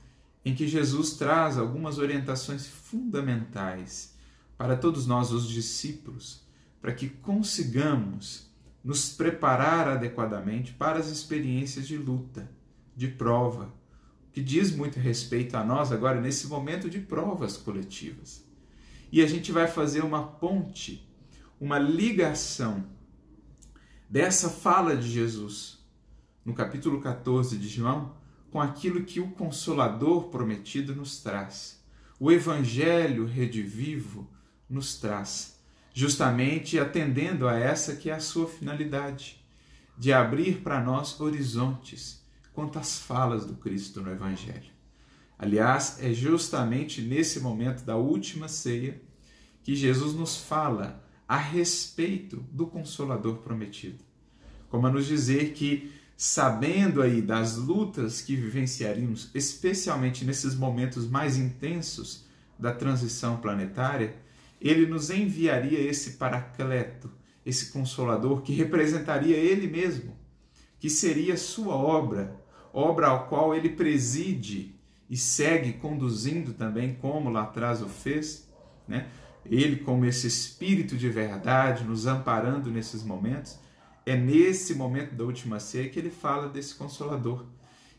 em 0.44 0.54
que 0.54 0.66
Jesus 0.66 1.14
traz 1.14 1.58
algumas 1.58 1.98
orientações 1.98 2.66
fundamentais 2.66 4.14
para 4.56 4.76
todos 4.76 5.06
nós, 5.06 5.32
os 5.32 5.48
discípulos, 5.48 6.42
para 6.80 6.92
que 6.92 7.08
consigamos 7.08 8.48
nos 8.82 9.10
preparar 9.10 9.88
adequadamente 9.88 10.72
para 10.72 10.98
as 10.98 11.08
experiências 11.08 11.86
de 11.86 11.96
luta, 11.96 12.50
de 12.96 13.08
prova, 13.08 13.74
que 14.32 14.42
diz 14.42 14.70
muito 14.70 14.98
respeito 14.98 15.56
a 15.56 15.64
nós 15.64 15.90
agora 15.90 16.20
nesse 16.20 16.46
momento 16.46 16.88
de 16.88 17.00
provas 17.00 17.56
coletivas. 17.56 18.44
E 19.10 19.22
a 19.22 19.26
gente 19.26 19.50
vai 19.50 19.66
fazer 19.66 20.04
uma 20.04 20.22
ponte, 20.22 21.07
uma 21.60 21.78
ligação 21.78 22.84
dessa 24.08 24.48
fala 24.48 24.96
de 24.96 25.10
Jesus 25.10 25.78
no 26.44 26.54
capítulo 26.54 27.00
14 27.00 27.58
de 27.58 27.68
João 27.68 28.16
com 28.50 28.60
aquilo 28.60 29.04
que 29.04 29.20
o 29.20 29.30
Consolador 29.32 30.28
prometido 30.28 30.94
nos 30.94 31.20
traz. 31.20 31.82
O 32.18 32.30
Evangelho 32.30 33.26
redivivo 33.26 34.28
nos 34.70 34.96
traz, 34.96 35.58
justamente 35.92 36.78
atendendo 36.78 37.48
a 37.48 37.56
essa 37.58 37.96
que 37.96 38.08
é 38.08 38.14
a 38.14 38.20
sua 38.20 38.48
finalidade, 38.48 39.44
de 39.96 40.12
abrir 40.12 40.62
para 40.62 40.80
nós 40.80 41.20
horizontes 41.20 42.24
quanto 42.52 42.78
às 42.78 42.98
falas 42.98 43.44
do 43.44 43.54
Cristo 43.54 44.00
no 44.00 44.10
Evangelho. 44.10 44.70
Aliás, 45.36 45.98
é 46.00 46.12
justamente 46.12 47.02
nesse 47.02 47.40
momento 47.40 47.84
da 47.84 47.96
última 47.96 48.48
ceia 48.48 49.00
que 49.62 49.74
Jesus 49.74 50.14
nos 50.14 50.36
fala 50.36 51.04
a 51.28 51.36
respeito 51.36 52.38
do 52.50 52.66
Consolador 52.66 53.36
prometido. 53.38 54.02
Como 54.70 54.86
a 54.86 54.90
nos 54.90 55.06
dizer 55.06 55.52
que, 55.52 55.92
sabendo 56.16 57.02
aí 57.02 57.20
das 57.20 57.56
lutas 57.56 58.22
que 58.22 58.34
vivenciaríamos, 58.34 59.30
especialmente 59.34 60.24
nesses 60.24 60.54
momentos 60.54 61.06
mais 61.06 61.36
intensos 61.36 62.24
da 62.58 62.72
transição 62.72 63.36
planetária, 63.36 64.16
ele 64.58 64.86
nos 64.86 65.10
enviaria 65.10 65.78
esse 65.78 66.12
paracleto, 66.12 67.10
esse 67.44 67.70
consolador 67.70 68.40
que 68.40 68.52
representaria 68.52 69.36
ele 69.36 69.68
mesmo, 69.68 70.16
que 70.80 70.88
seria 70.88 71.36
sua 71.36 71.74
obra, 71.74 72.42
obra 72.72 73.08
ao 73.08 73.28
qual 73.28 73.54
ele 73.54 73.68
preside 73.68 74.74
e 75.08 75.16
segue 75.16 75.74
conduzindo 75.74 76.52
também, 76.52 76.94
como 76.94 77.30
lá 77.30 77.42
atrás 77.42 77.82
o 77.82 77.88
fez, 77.88 78.48
né? 78.86 79.08
Ele, 79.50 79.76
como 79.76 80.04
esse 80.04 80.26
espírito 80.26 80.96
de 80.96 81.08
verdade, 81.08 81.84
nos 81.84 82.06
amparando 82.06 82.70
nesses 82.70 83.02
momentos, 83.02 83.58
é 84.04 84.16
nesse 84.16 84.74
momento 84.74 85.14
da 85.14 85.24
última 85.24 85.58
ceia 85.60 85.88
que 85.88 85.98
ele 85.98 86.10
fala 86.10 86.48
desse 86.48 86.74
consolador, 86.74 87.46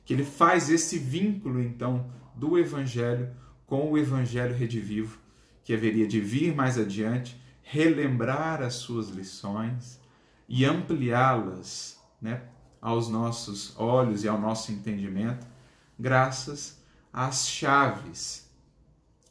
que 0.06 0.14
ele 0.14 0.24
faz 0.24 0.70
esse 0.70 0.98
vínculo 0.98 1.62
então 1.62 2.12
do 2.36 2.58
evangelho 2.58 3.30
com 3.66 3.92
o 3.92 3.98
evangelho 3.98 4.56
redivivo 4.56 5.20
que 5.70 5.74
haveria 5.76 6.08
de 6.08 6.20
vir 6.20 6.56
mais 6.56 6.80
adiante, 6.80 7.40
relembrar 7.62 8.60
as 8.60 8.74
suas 8.74 9.10
lições 9.10 10.00
e 10.48 10.66
ampliá-las 10.66 12.00
né, 12.20 12.42
aos 12.82 13.08
nossos 13.08 13.78
olhos 13.78 14.24
e 14.24 14.28
ao 14.28 14.42
nosso 14.42 14.72
entendimento, 14.72 15.46
graças 16.00 16.82
às 17.14 17.48
chaves 17.48 18.50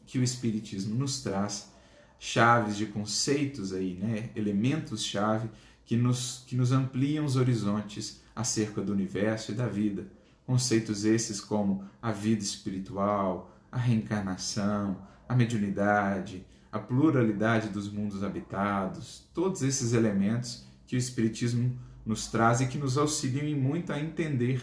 que 0.07 0.17
o 0.17 0.23
Espiritismo 0.23 0.95
nos 0.95 1.25
traz, 1.25 1.73
chaves 2.19 2.77
de 2.77 2.87
conceitos 2.87 3.73
aí, 3.73 3.95
né, 3.95 4.31
elementos-chave 4.35 5.49
que 5.85 5.97
nos, 5.97 6.45
que 6.47 6.57
nos 6.57 6.73
ampliam 6.73 7.25
os 7.25 7.37
horizontes 7.37 8.21
acerca 8.35 8.83
do 8.83 8.93
universo 8.93 9.53
e 9.53 9.55
da 9.55 9.67
vida. 9.67 10.07
Conceitos 10.47 11.05
esses 11.05 11.41
como 11.41 11.85
a 12.01 12.11
vida 12.11 12.43
espiritual, 12.43 13.57
a 13.71 13.79
reencarnação, 13.79 14.97
a 15.29 15.35
mediunidade, 15.35 16.45
a 16.71 16.79
pluralidade 16.79 17.69
dos 17.69 17.91
mundos 17.91 18.23
habitados, 18.23 19.29
todos 19.33 19.63
esses 19.63 19.93
elementos 19.93 20.67
que 20.87 20.97
o 20.97 20.99
Espiritismo 20.99 21.79
nos 22.05 22.27
traz 22.27 22.61
e 22.61 22.67
que 22.67 22.79
nos 22.79 22.97
auxiliam 22.97 23.59
muito 23.59 23.93
a 23.93 24.01
entender 24.01 24.63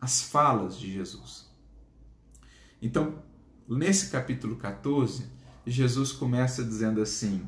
as 0.00 0.22
falas 0.22 0.78
de 0.78 0.92
Jesus. 0.92 1.48
Então, 2.82 3.22
nesse 3.68 4.10
capítulo 4.10 4.56
14, 4.56 5.24
Jesus 5.66 6.12
começa 6.12 6.64
dizendo 6.64 7.00
assim: 7.00 7.46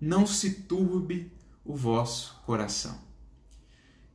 Não 0.00 0.26
se 0.26 0.62
turbe 0.62 1.32
o 1.64 1.74
vosso 1.74 2.40
coração. 2.44 2.98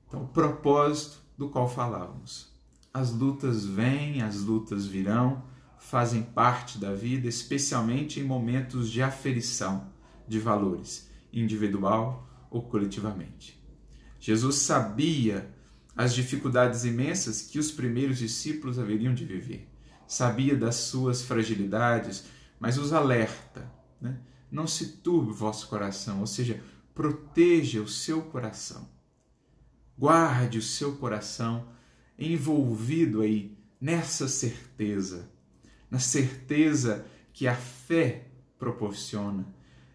Então, 0.08 0.24
o 0.24 0.28
propósito 0.28 1.18
do 1.38 1.50
qual 1.50 1.68
falávamos. 1.68 2.52
As 2.94 3.12
lutas 3.12 3.66
vêm, 3.66 4.22
as 4.22 4.42
lutas 4.42 4.86
virão, 4.86 5.44
fazem 5.78 6.22
parte 6.22 6.78
da 6.78 6.94
vida, 6.94 7.28
especialmente 7.28 8.20
em 8.20 8.24
momentos 8.24 8.90
de 8.90 9.02
aferição 9.02 9.92
de 10.28 10.40
valores, 10.40 11.10
individual 11.32 12.28
ou 12.50 12.62
coletivamente. 12.64 13.62
Jesus 14.20 14.58
sabia 14.58 15.52
as 15.96 16.14
dificuldades 16.14 16.86
imensas 16.86 17.42
que 17.42 17.60
os 17.60 17.72
primeiros 17.72 18.20
discípulos 18.20 18.80
haveriam 18.80 19.14
de 19.14 19.26
viver. 19.26 19.68
Sabia 20.08 20.56
das 20.56 20.76
suas 20.76 21.24
fragilidades, 21.24 22.26
mas 22.64 22.78
os 22.78 22.94
alerta. 22.94 23.70
Né? 24.00 24.18
Não 24.50 24.66
se 24.66 24.98
turbe 24.98 25.32
o 25.32 25.36
vosso 25.36 25.68
coração, 25.68 26.22
ou 26.22 26.28
seja, 26.28 26.64
proteja 26.96 27.82
o 27.82 27.88
seu 27.88 28.22
coração. 28.22 28.88
Guarde 29.98 30.58
o 30.58 30.62
seu 30.62 30.96
coração 30.96 31.68
envolvido 32.18 33.22
aí 33.22 33.58
nessa 33.80 34.28
certeza 34.28 35.34
na 35.94 36.00
certeza 36.00 37.06
que 37.32 37.48
a 37.48 37.56
fé 37.56 38.26
proporciona, 38.58 39.46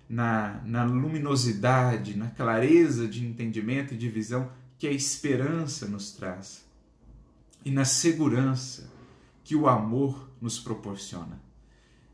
na, 0.09 0.63
na 0.65 0.85
luminosidade, 0.85 2.17
na 2.17 2.31
clareza 2.31 3.09
de 3.09 3.27
entendimento 3.27 3.95
e 3.95 3.97
de 3.97 4.09
visão 4.09 4.49
que 4.79 4.87
a 4.87 4.93
esperança 4.93 5.89
nos 5.89 6.13
traz, 6.13 6.65
e 7.65 7.73
na 7.73 7.85
segurança 7.85 8.89
que 9.43 9.57
o 9.57 9.67
amor 9.67 10.31
nos 10.41 10.61
proporciona. 10.61 11.48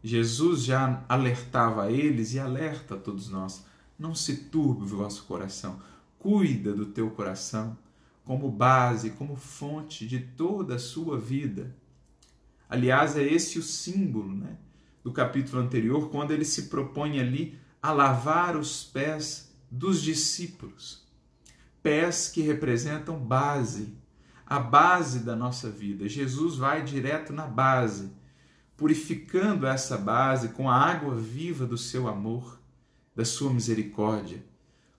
Jesus 0.05 0.63
já 0.63 1.05
alertava 1.09 1.85
a 1.85 1.91
eles 1.91 2.35
e 2.35 2.39
alerta 2.39 2.95
a 2.95 2.99
todos 2.99 3.29
nós: 3.29 3.65
não 3.99 4.15
se 4.15 4.37
turbe 4.45 4.83
o 4.83 4.87
vosso 4.87 5.25
coração, 5.25 5.81
cuida 6.19 6.73
do 6.73 6.87
teu 6.87 7.11
coração 7.11 7.77
como 8.23 8.51
base, 8.51 9.11
como 9.11 9.35
fonte 9.35 10.07
de 10.07 10.21
toda 10.21 10.77
a 10.77 10.79
sua 10.79 11.19
vida 11.19 11.75
Aliás, 12.75 13.17
é 13.17 13.23
esse 13.23 13.59
o 13.59 13.63
símbolo 13.63 14.35
né, 14.35 14.57
do 15.03 15.13
capítulo 15.13 15.63
anterior, 15.63 16.11
quando 16.11 16.33
ele 16.33 16.45
se 16.45 16.63
propõe 16.63 17.21
ali 17.21 17.57
a 17.81 17.93
lavar 17.93 18.57
os 18.57 18.83
pés 18.83 19.55
dos 19.71 20.03
discípulos. 20.03 21.07
Pés 21.83 22.29
que 22.29 22.41
representam 22.41 23.17
base, 23.19 23.95
a 24.47 24.59
base 24.59 25.21
da 25.21 25.37
nossa 25.37 25.71
vida. 25.71 26.09
Jesus 26.09 26.57
vai 26.57 26.83
direto 26.83 27.33
na 27.33 27.47
base, 27.47 28.11
purificando 28.77 29.67
essa 29.67 29.97
base 29.97 30.49
com 30.49 30.69
a 30.69 30.77
água 30.77 31.15
viva 31.15 31.67
do 31.67 31.79
seu 31.79 32.09
amor, 32.09 32.61
da 33.15 33.25
sua 33.25 33.53
misericórdia, 33.53 34.45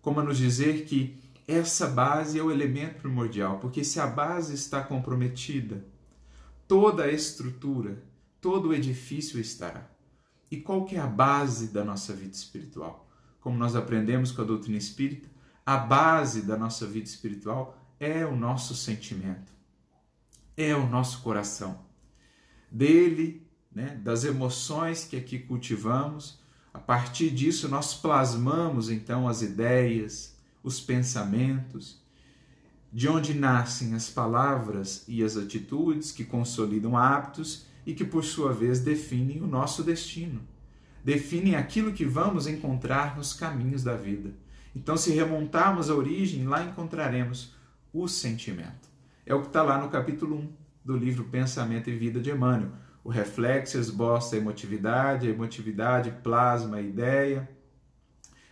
como 0.02 0.20
a 0.20 0.24
nos 0.24 0.38
dizer 0.38 0.86
que 0.86 1.18
essa 1.48 1.88
base 1.88 2.40
é 2.40 2.44
o 2.44 2.52
elemento 2.52 3.02
primordial, 3.02 3.60
porque 3.60 3.84
se 3.84 4.00
a 4.00 4.08
base 4.08 4.54
está 4.54 4.82
comprometida, 4.82 5.86
toda 6.68 7.04
a 7.04 7.12
estrutura, 7.12 8.04
todo 8.42 8.70
o 8.70 8.74
edifício 8.74 9.40
estará. 9.40 9.90
E 10.50 10.58
qual 10.58 10.86
que 10.86 10.96
é 10.96 11.00
a 11.00 11.08
base 11.08 11.68
da 11.68 11.84
nossa 11.84 12.14
vida 12.14 12.34
espiritual? 12.34 13.08
Como 13.42 13.58
nós 13.58 13.76
aprendemos 13.76 14.32
com 14.32 14.42
a 14.42 14.46
doutrina 14.46 14.78
espírita, 14.78 15.30
a 15.66 15.78
base 15.78 16.44
da 16.44 16.58
nossa 16.58 16.86
vida 16.86 17.08
espiritual 17.08 17.78
é 18.00 18.26
o 18.26 18.36
nosso 18.36 18.76
sentimento, 18.76 19.52
é 20.56 20.76
o 20.76 20.88
nosso 20.88 21.22
coração. 21.22 21.80
Dele, 22.72 23.45
né, 23.76 24.00
das 24.02 24.24
emoções 24.24 25.04
que 25.04 25.18
aqui 25.18 25.38
cultivamos, 25.38 26.40
a 26.74 26.80
partir 26.80 27.30
disso 27.30 27.68
nós 27.68 27.94
plasmamos 27.94 28.90
então 28.90 29.28
as 29.28 29.42
ideias, 29.42 30.36
os 30.64 30.80
pensamentos, 30.80 32.02
de 32.92 33.10
onde 33.10 33.34
nascem 33.34 33.94
as 33.94 34.10
palavras 34.10 35.04
e 35.06 35.22
as 35.22 35.36
atitudes 35.36 36.14
que 36.14 36.24
consolidam 36.24 36.96
hábitos 36.96 37.66
e 37.86 37.94
que, 37.94 38.06
por 38.06 38.24
sua 38.24 38.54
vez, 38.54 38.80
definem 38.80 39.42
o 39.42 39.48
nosso 39.48 39.84
destino, 39.84 40.42
definem 41.04 41.56
aquilo 41.56 41.92
que 41.92 42.06
vamos 42.06 42.48
encontrar 42.48 43.18
nos 43.18 43.34
caminhos 43.34 43.84
da 43.84 43.96
vida. 43.96 44.34
Então, 44.74 44.96
se 44.96 45.12
remontarmos 45.12 45.90
à 45.90 45.94
origem, 45.94 46.48
lá 46.48 46.64
encontraremos 46.64 47.54
o 47.94 48.08
sentimento. 48.08 48.90
É 49.26 49.36
o 49.36 49.42
que 49.42 49.48
está 49.48 49.62
lá 49.62 49.78
no 49.78 49.90
capítulo 49.90 50.38
1 50.38 50.50
do 50.86 50.98
livro 50.98 51.26
Pensamento 51.26 51.90
e 51.90 51.98
Vida 51.98 52.20
de 52.22 52.32
Emmanuel. 52.32 52.72
O 53.06 53.10
reflexo 53.12 53.78
esboça 53.78 54.36
a 54.36 54.40
emotividade, 54.40 55.28
a 55.28 55.30
emotividade 55.30 56.10
plasma 56.24 56.78
a 56.78 56.82
ideia, 56.82 57.48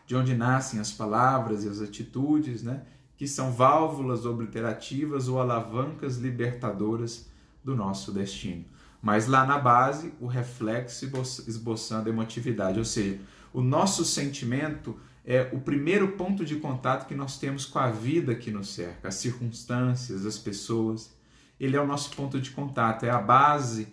de 0.05 0.15
onde 0.15 0.35
nascem 0.35 0.79
as 0.79 0.91
palavras 0.91 1.63
e 1.63 1.67
as 1.67 1.81
atitudes, 1.81 2.61
né? 2.61 2.83
que 3.17 3.27
são 3.27 3.51
válvulas 3.51 4.27
obliterativas 4.27 5.27
ou 5.27 5.41
alavancas 5.41 6.17
libertadoras 6.17 7.27
do 7.63 7.75
nosso 7.75 8.11
destino. 8.11 8.63
Mas 9.01 9.25
lá 9.25 9.43
na 9.43 9.57
base, 9.57 10.13
o 10.19 10.27
reflexo 10.27 11.03
esboçando 11.47 12.07
a 12.07 12.11
emotividade, 12.11 12.77
ou 12.77 12.85
seja, 12.85 13.19
o 13.51 13.59
nosso 13.59 14.05
sentimento 14.05 14.99
é 15.25 15.49
o 15.51 15.61
primeiro 15.61 16.09
ponto 16.09 16.45
de 16.45 16.57
contato 16.57 17.07
que 17.07 17.15
nós 17.15 17.39
temos 17.39 17.65
com 17.65 17.79
a 17.79 17.89
vida 17.89 18.35
que 18.35 18.51
nos 18.51 18.69
cerca, 18.69 19.07
as 19.07 19.15
circunstâncias, 19.15 20.27
as 20.27 20.37
pessoas. 20.37 21.11
Ele 21.59 21.75
é 21.75 21.81
o 21.81 21.87
nosso 21.87 22.15
ponto 22.15 22.39
de 22.39 22.51
contato, 22.51 23.03
é 23.03 23.09
a 23.09 23.19
base 23.19 23.87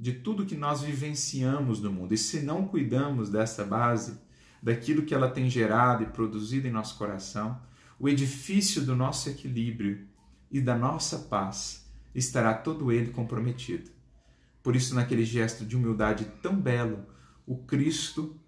de 0.00 0.14
tudo 0.14 0.46
que 0.46 0.56
nós 0.56 0.80
vivenciamos 0.80 1.82
no 1.82 1.92
mundo. 1.92 2.14
E 2.14 2.16
se 2.16 2.40
não 2.40 2.66
cuidamos 2.66 3.28
dessa 3.28 3.66
base, 3.66 4.18
daquilo 4.62 5.02
que 5.02 5.14
ela 5.14 5.30
tem 5.30 5.50
gerado 5.50 6.02
e 6.02 6.06
produzido 6.06 6.66
em 6.66 6.70
nosso 6.70 6.96
coração, 6.96 7.60
o 7.98 8.08
edifício 8.08 8.80
do 8.80 8.96
nosso 8.96 9.28
equilíbrio 9.28 10.08
e 10.50 10.58
da 10.58 10.74
nossa 10.74 11.18
paz 11.18 11.86
estará 12.14 12.54
todo 12.54 12.90
ele 12.90 13.10
comprometido. 13.10 13.90
Por 14.62 14.74
isso, 14.74 14.94
naquele 14.94 15.24
gesto 15.24 15.66
de 15.66 15.76
humildade 15.76 16.24
tão 16.42 16.56
belo, 16.56 17.04
o 17.46 17.58
Cristo 17.58 18.40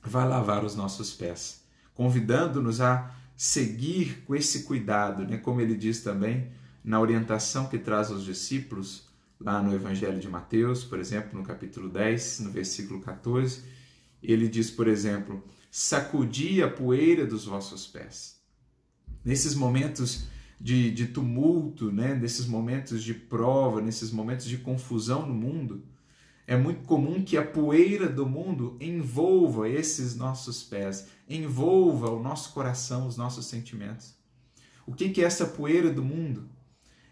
vai 0.00 0.28
lavar 0.28 0.64
os 0.64 0.76
nossos 0.76 1.12
pés, 1.12 1.64
convidando-nos 1.92 2.80
a 2.80 3.12
seguir 3.36 4.22
com 4.24 4.34
esse 4.34 4.62
cuidado, 4.62 5.24
né? 5.24 5.38
como 5.38 5.60
ele 5.60 5.76
diz 5.76 6.02
também 6.02 6.52
na 6.84 7.00
orientação 7.00 7.66
que 7.66 7.78
traz 7.78 8.12
aos 8.12 8.24
discípulos, 8.24 9.08
lá 9.40 9.62
no 9.62 9.74
Evangelho 9.74 10.18
de 10.18 10.28
Mateus, 10.28 10.84
por 10.84 10.98
exemplo, 10.98 11.38
no 11.38 11.44
capítulo 11.44 11.88
10, 11.88 12.40
no 12.40 12.50
versículo 12.50 13.00
14 13.00 13.74
ele 14.24 14.48
diz, 14.48 14.70
por 14.70 14.88
exemplo, 14.88 15.44
sacudi 15.70 16.62
a 16.62 16.68
poeira 16.68 17.26
dos 17.26 17.44
vossos 17.44 17.86
pés. 17.86 18.40
Nesses 19.24 19.54
momentos 19.54 20.24
de, 20.58 20.90
de 20.90 21.06
tumulto, 21.06 21.92
né? 21.92 22.14
nesses 22.14 22.46
momentos 22.46 23.02
de 23.02 23.12
prova, 23.12 23.80
nesses 23.80 24.10
momentos 24.10 24.46
de 24.46 24.58
confusão 24.58 25.26
no 25.26 25.34
mundo, 25.34 25.84
é 26.46 26.56
muito 26.56 26.82
comum 26.84 27.22
que 27.22 27.36
a 27.36 27.44
poeira 27.44 28.08
do 28.08 28.26
mundo 28.26 28.76
envolva 28.80 29.68
esses 29.68 30.14
nossos 30.14 30.62
pés, 30.62 31.08
envolva 31.28 32.10
o 32.10 32.22
nosso 32.22 32.52
coração, 32.52 33.06
os 33.06 33.16
nossos 33.16 33.46
sentimentos. 33.46 34.14
O 34.86 34.92
que 34.92 35.22
é 35.22 35.24
essa 35.24 35.46
poeira 35.46 35.90
do 35.90 36.04
mundo? 36.04 36.48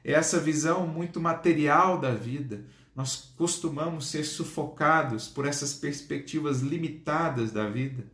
Essa 0.05 0.41
visão 0.41 0.87
muito 0.87 1.21
material 1.21 2.01
da 2.01 2.13
vida, 2.13 2.65
nós 2.95 3.33
costumamos 3.37 4.09
ser 4.09 4.25
sufocados 4.25 5.29
por 5.29 5.47
essas 5.47 5.73
perspectivas 5.73 6.61
limitadas 6.61 7.53
da 7.53 7.69
vida, 7.69 8.05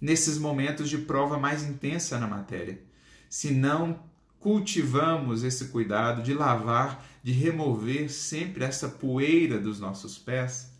nesses 0.00 0.38
momentos 0.38 0.88
de 0.88 0.98
prova 0.98 1.38
mais 1.38 1.62
intensa 1.62 2.18
na 2.18 2.26
matéria. 2.26 2.80
Se 3.28 3.50
não 3.52 4.00
cultivamos 4.38 5.42
esse 5.42 5.66
cuidado 5.66 6.22
de 6.22 6.34
lavar, 6.34 7.04
de 7.22 7.32
remover 7.32 8.10
sempre 8.10 8.64
essa 8.64 8.88
poeira 8.88 9.58
dos 9.58 9.80
nossos 9.80 10.18
pés, 10.18 10.72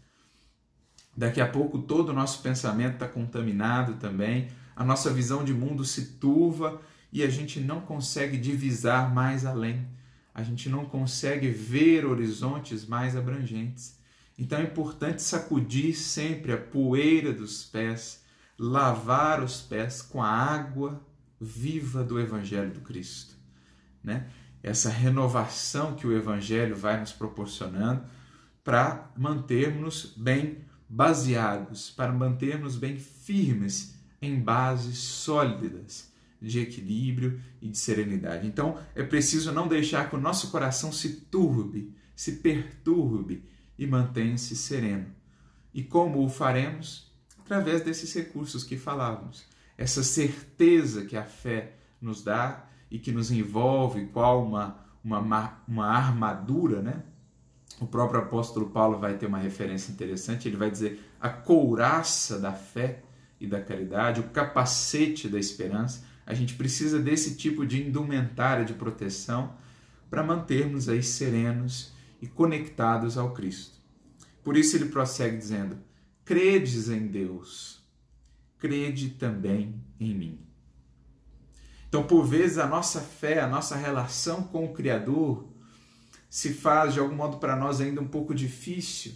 daqui 1.17 1.41
a 1.41 1.49
pouco 1.49 1.79
todo 1.79 2.11
o 2.11 2.15
nosso 2.15 2.43
pensamento 2.43 2.95
está 2.95 3.09
contaminado 3.09 3.95
também, 3.95 4.49
a 4.77 4.85
nossa 4.85 5.11
visão 5.11 5.45
de 5.45 5.53
mundo 5.53 5.85
se 5.85 6.13
turva 6.13 6.81
e 7.13 7.23
a 7.23 7.29
gente 7.29 7.61
não 7.61 7.81
consegue 7.81 8.39
divisar 8.39 9.13
mais 9.13 9.45
além 9.45 9.87
a 10.35 10.43
gente 10.43 10.69
não 10.69 10.85
consegue 10.85 11.49
ver 11.49 12.05
horizontes 12.05 12.87
mais 12.87 13.17
abrangentes. 13.17 13.99
Então 14.39 14.59
é 14.59 14.63
importante 14.63 15.23
sacudir 15.23 15.95
sempre 15.95 16.53
a 16.53 16.57
poeira 16.57 17.33
dos 17.33 17.65
pés, 17.65 18.25
lavar 18.59 19.43
os 19.43 19.61
pés 19.61 20.01
com 20.01 20.23
a 20.23 20.29
água 20.29 21.05
viva 21.41 22.03
do 22.05 22.19
Evangelho 22.19 22.73
do 22.73 22.81
Cristo. 22.81 23.35
Né? 24.03 24.29
Essa 24.63 24.89
renovação 24.89 25.95
que 25.95 26.07
o 26.07 26.17
Evangelho 26.17 26.77
vai 26.77 26.99
nos 27.01 27.13
proporcionando 27.13 28.05
para 28.63 29.11
mantermos 29.17 30.15
bem 30.17 30.59
baseados, 30.89 31.91
para 31.91 32.13
mantermos 32.13 32.77
bem 32.77 32.99
firmes 32.99 33.95
em 34.21 34.39
bases 34.39 34.99
sólidas 34.99 36.10
de 36.41 36.61
equilíbrio 36.61 37.41
e 37.61 37.69
de 37.69 37.77
serenidade. 37.77 38.47
Então 38.47 38.79
é 38.95 39.03
preciso 39.03 39.53
não 39.53 39.69
deixar 39.69 40.09
que 40.09 40.17
o 40.17 40.21
nosso 40.21 40.51
coração 40.51 40.93
se 40.93 41.21
turbe, 41.23 41.95
se 42.17 42.37
perturbe 42.37 43.45
e 43.79 43.87
mantenha-se 43.87 44.57
sereno. 44.57 45.07
E 45.73 45.83
como 45.83 46.25
o 46.25 46.29
faremos? 46.29 47.11
Através 47.39 47.83
desses 47.83 48.13
recursos 48.15 48.65
que 48.65 48.77
falávamos. 48.77 49.45
Essa 49.77 50.03
certeza 50.03 51.05
que 51.05 51.17
a 51.17 51.25
fé 51.25 51.77
nos 52.01 52.23
dá 52.23 52.69
e 52.91 52.99
que 52.99 53.13
nos 53.13 53.31
envolve, 53.31 54.07
qual 54.07 54.45
uma, 54.45 54.79
uma, 55.03 55.63
uma 55.67 55.87
armadura, 55.87 56.83
né? 56.83 57.03
O 57.81 57.87
próprio 57.87 58.21
apóstolo 58.21 58.69
Paulo 58.69 58.99
vai 58.99 59.17
ter 59.17 59.27
uma 59.27 59.39
referência 59.39 59.91
interessante, 59.91 60.47
ele 60.47 60.57
vai 60.57 60.71
dizer 60.71 61.03
a 61.19 61.31
couraça 61.31 62.39
da 62.39 62.53
fé 62.53 63.03
e 63.41 63.47
da 63.47 63.61
caridade, 63.61 64.21
o 64.21 64.25
capacete 64.25 65.29
da 65.29 65.39
esperança. 65.39 66.05
A 66.31 66.35
gente 66.35 66.55
precisa 66.55 67.01
desse 67.01 67.35
tipo 67.35 67.67
de 67.67 67.83
indumentária 67.83 68.65
de 68.65 68.73
proteção 68.73 69.53
para 70.09 70.23
mantermos 70.23 70.89
aí 70.89 71.03
serenos 71.03 71.93
e 72.23 72.29
conectados 72.29 73.19
ao 73.19 73.35
Cristo. 73.35 73.81
Por 74.45 74.57
isso 74.57 74.77
ele 74.77 74.91
prossegue 74.91 75.37
dizendo: 75.37 75.77
Credes 76.25 76.89
em 76.89 77.09
Deus, 77.09 77.85
crede 78.59 79.11
também 79.11 79.83
em 79.99 80.15
mim. 80.15 80.39
Então, 81.89 82.05
por 82.05 82.25
vezes, 82.25 82.59
a 82.59 82.67
nossa 82.69 83.01
fé, 83.01 83.41
a 83.41 83.49
nossa 83.49 83.75
relação 83.75 84.45
com 84.45 84.67
o 84.67 84.73
Criador 84.73 85.49
se 86.29 86.53
faz 86.53 86.95
de 86.95 87.01
algum 87.01 87.17
modo 87.17 87.39
para 87.39 87.57
nós 87.57 87.81
ainda 87.81 88.01
um 88.01 88.07
pouco 88.07 88.33
difícil, 88.33 89.15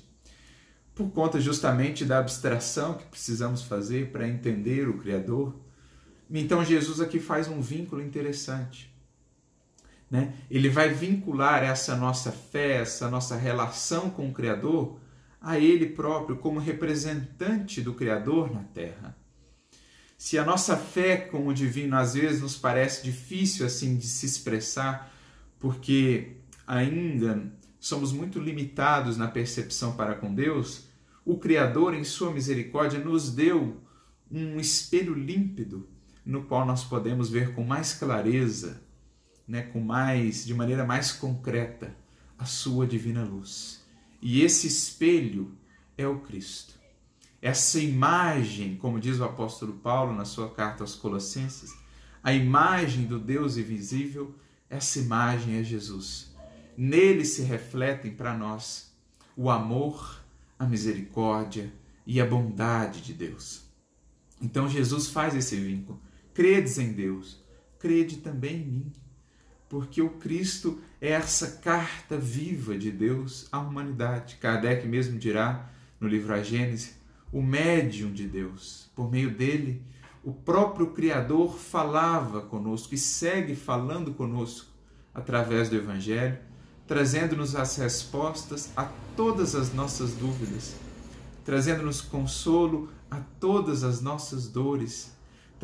por 0.96 1.12
conta 1.12 1.40
justamente 1.40 2.04
da 2.04 2.18
abstração 2.18 2.94
que 2.94 3.04
precisamos 3.04 3.62
fazer 3.62 4.10
para 4.10 4.26
entender 4.26 4.88
o 4.88 4.98
Criador. 4.98 5.62
Então 6.30 6.64
Jesus 6.64 7.00
aqui 7.00 7.18
faz 7.20 7.48
um 7.48 7.60
vínculo 7.60 8.02
interessante. 8.02 8.92
Né? 10.10 10.34
Ele 10.50 10.68
vai 10.68 10.88
vincular 10.88 11.62
essa 11.62 11.96
nossa 11.96 12.30
fé, 12.30 12.76
essa 12.76 13.10
nossa 13.10 13.36
relação 13.36 14.10
com 14.10 14.28
o 14.28 14.32
Criador, 14.32 14.98
a 15.40 15.58
Ele 15.58 15.86
próprio 15.86 16.36
como 16.36 16.58
representante 16.58 17.80
do 17.80 17.94
Criador 17.94 18.52
na 18.52 18.62
Terra. 18.62 19.16
Se 20.16 20.38
a 20.38 20.44
nossa 20.44 20.76
fé 20.76 21.16
com 21.16 21.46
o 21.46 21.52
divino 21.52 21.96
às 21.96 22.14
vezes 22.14 22.40
nos 22.40 22.56
parece 22.56 23.04
difícil 23.04 23.66
assim 23.66 23.96
de 23.96 24.06
se 24.06 24.24
expressar, 24.24 25.12
porque 25.58 26.36
ainda 26.66 27.52
somos 27.78 28.12
muito 28.12 28.38
limitados 28.38 29.16
na 29.16 29.28
percepção 29.28 29.96
para 29.96 30.14
com 30.14 30.34
Deus, 30.34 30.88
o 31.24 31.38
Criador, 31.38 31.94
em 31.94 32.04
sua 32.04 32.30
misericórdia, 32.30 32.98
nos 32.98 33.30
deu 33.30 33.82
um 34.30 34.58
espelho 34.58 35.14
límpido 35.14 35.88
no 36.24 36.44
qual 36.44 36.64
nós 36.64 36.84
podemos 36.84 37.28
ver 37.28 37.54
com 37.54 37.62
mais 37.62 37.94
clareza, 37.94 38.82
né, 39.46 39.62
com 39.62 39.80
mais, 39.80 40.44
de 40.44 40.54
maneira 40.54 40.84
mais 40.84 41.12
concreta, 41.12 41.94
a 42.38 42.44
sua 42.44 42.86
divina 42.86 43.22
luz. 43.22 43.84
E 44.20 44.42
esse 44.42 44.66
espelho 44.66 45.56
é 45.98 46.06
o 46.06 46.20
Cristo. 46.20 46.74
Essa 47.42 47.78
imagem, 47.78 48.76
como 48.76 48.98
diz 48.98 49.18
o 49.18 49.24
apóstolo 49.24 49.74
Paulo 49.74 50.14
na 50.14 50.24
sua 50.24 50.48
carta 50.48 50.82
aos 50.82 50.94
Colossenses, 50.94 51.74
a 52.22 52.32
imagem 52.32 53.04
do 53.04 53.18
Deus 53.18 53.58
invisível, 53.58 54.34
essa 54.70 54.98
imagem 54.98 55.58
é 55.58 55.62
Jesus. 55.62 56.34
Nele 56.74 57.24
se 57.24 57.42
refletem 57.42 58.12
para 58.12 58.36
nós 58.36 58.94
o 59.36 59.50
amor, 59.50 60.22
a 60.58 60.64
misericórdia 60.64 61.70
e 62.06 62.20
a 62.20 62.26
bondade 62.26 63.02
de 63.02 63.12
Deus. 63.12 63.62
Então 64.40 64.68
Jesus 64.68 65.08
faz 65.08 65.34
esse 65.34 65.56
vínculo. 65.56 66.00
Credes 66.34 66.78
em 66.78 66.92
Deus, 66.92 67.42
crede 67.78 68.16
também 68.16 68.56
em 68.56 68.66
mim. 68.66 68.92
Porque 69.68 70.02
o 70.02 70.10
Cristo 70.10 70.80
é 71.00 71.10
essa 71.10 71.58
carta 71.62 72.18
viva 72.18 72.76
de 72.76 72.90
Deus 72.90 73.48
à 73.50 73.60
humanidade. 73.60 74.36
Kardec 74.36 74.86
mesmo 74.86 75.18
dirá 75.18 75.70
no 75.98 76.08
livro 76.08 76.34
A 76.34 76.42
Gênese, 76.42 76.94
o 77.32 77.40
médium 77.40 78.12
de 78.12 78.26
Deus. 78.26 78.90
Por 78.94 79.10
meio 79.10 79.30
dele, 79.30 79.82
o 80.22 80.32
próprio 80.32 80.88
Criador 80.88 81.56
falava 81.56 82.40
conosco 82.40 82.94
e 82.94 82.98
segue 82.98 83.54
falando 83.54 84.12
conosco 84.12 84.70
através 85.14 85.68
do 85.68 85.76
Evangelho, 85.76 86.38
trazendo-nos 86.86 87.54
as 87.54 87.76
respostas 87.76 88.70
a 88.76 88.84
todas 89.16 89.54
as 89.54 89.72
nossas 89.72 90.14
dúvidas, 90.14 90.74
trazendo-nos 91.44 92.00
consolo 92.00 92.90
a 93.10 93.20
todas 93.38 93.84
as 93.84 94.00
nossas 94.00 94.48
dores, 94.48 95.13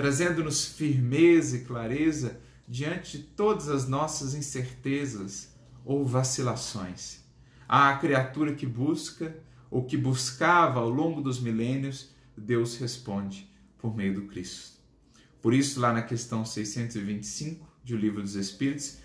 trazendo-nos 0.01 0.65
firmeza 0.65 1.59
e 1.59 1.61
clareza 1.61 2.41
diante 2.67 3.19
de 3.19 3.25
todas 3.25 3.69
as 3.69 3.87
nossas 3.87 4.33
incertezas 4.33 5.55
ou 5.85 6.07
vacilações. 6.07 7.23
À 7.69 7.95
criatura 7.99 8.55
que 8.55 8.65
busca 8.65 9.37
ou 9.71 9.85
que 9.85 9.99
buscava 9.99 10.81
ao 10.81 10.89
longo 10.89 11.21
dos 11.21 11.39
milênios, 11.39 12.15
Deus 12.35 12.79
responde 12.79 13.47
por 13.77 13.95
meio 13.95 14.15
do 14.15 14.23
Cristo. 14.23 14.79
Por 15.43 15.53
isso, 15.53 15.79
lá 15.79 15.93
na 15.93 16.01
questão 16.01 16.47
625 16.47 17.69
de 17.85 17.95
O 17.95 17.99
Livro 17.99 18.23
dos 18.23 18.37
Espíritos, 18.37 19.01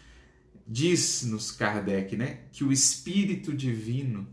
diz-nos 0.66 1.52
Kardec 1.52 2.16
né, 2.16 2.44
que 2.54 2.64
o 2.64 2.72
Espírito 2.72 3.52
Divino 3.52 4.26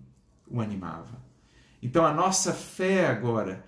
o 0.47 0.61
animava. 0.61 1.21
Então, 1.83 2.07
a 2.07 2.15
nossa 2.15 2.53
fé 2.53 3.09
agora 3.09 3.65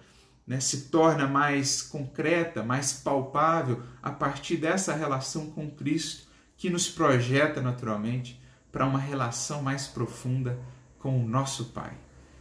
né, 0.46 0.60
se 0.60 0.88
torna 0.88 1.26
mais 1.26 1.82
concreta, 1.82 2.62
mais 2.62 2.92
palpável 2.92 3.82
a 4.02 4.10
partir 4.10 4.56
dessa 4.56 4.94
relação 4.94 5.50
com 5.50 5.70
Cristo 5.70 6.28
que 6.56 6.68
nos 6.70 6.88
projeta 6.88 7.60
naturalmente 7.60 8.40
para 8.70 8.86
uma 8.86 8.98
relação 8.98 9.62
mais 9.62 9.86
profunda 9.86 10.58
com 10.98 11.24
o 11.24 11.28
nosso 11.28 11.66
Pai. 11.66 11.96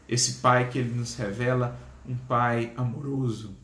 Esse 0.07 0.35
Pai 0.41 0.69
que 0.69 0.79
ele 0.79 0.93
nos 0.93 1.15
revela, 1.15 1.79
um 2.05 2.15
Pai 2.15 2.73
amoroso, 2.75 3.57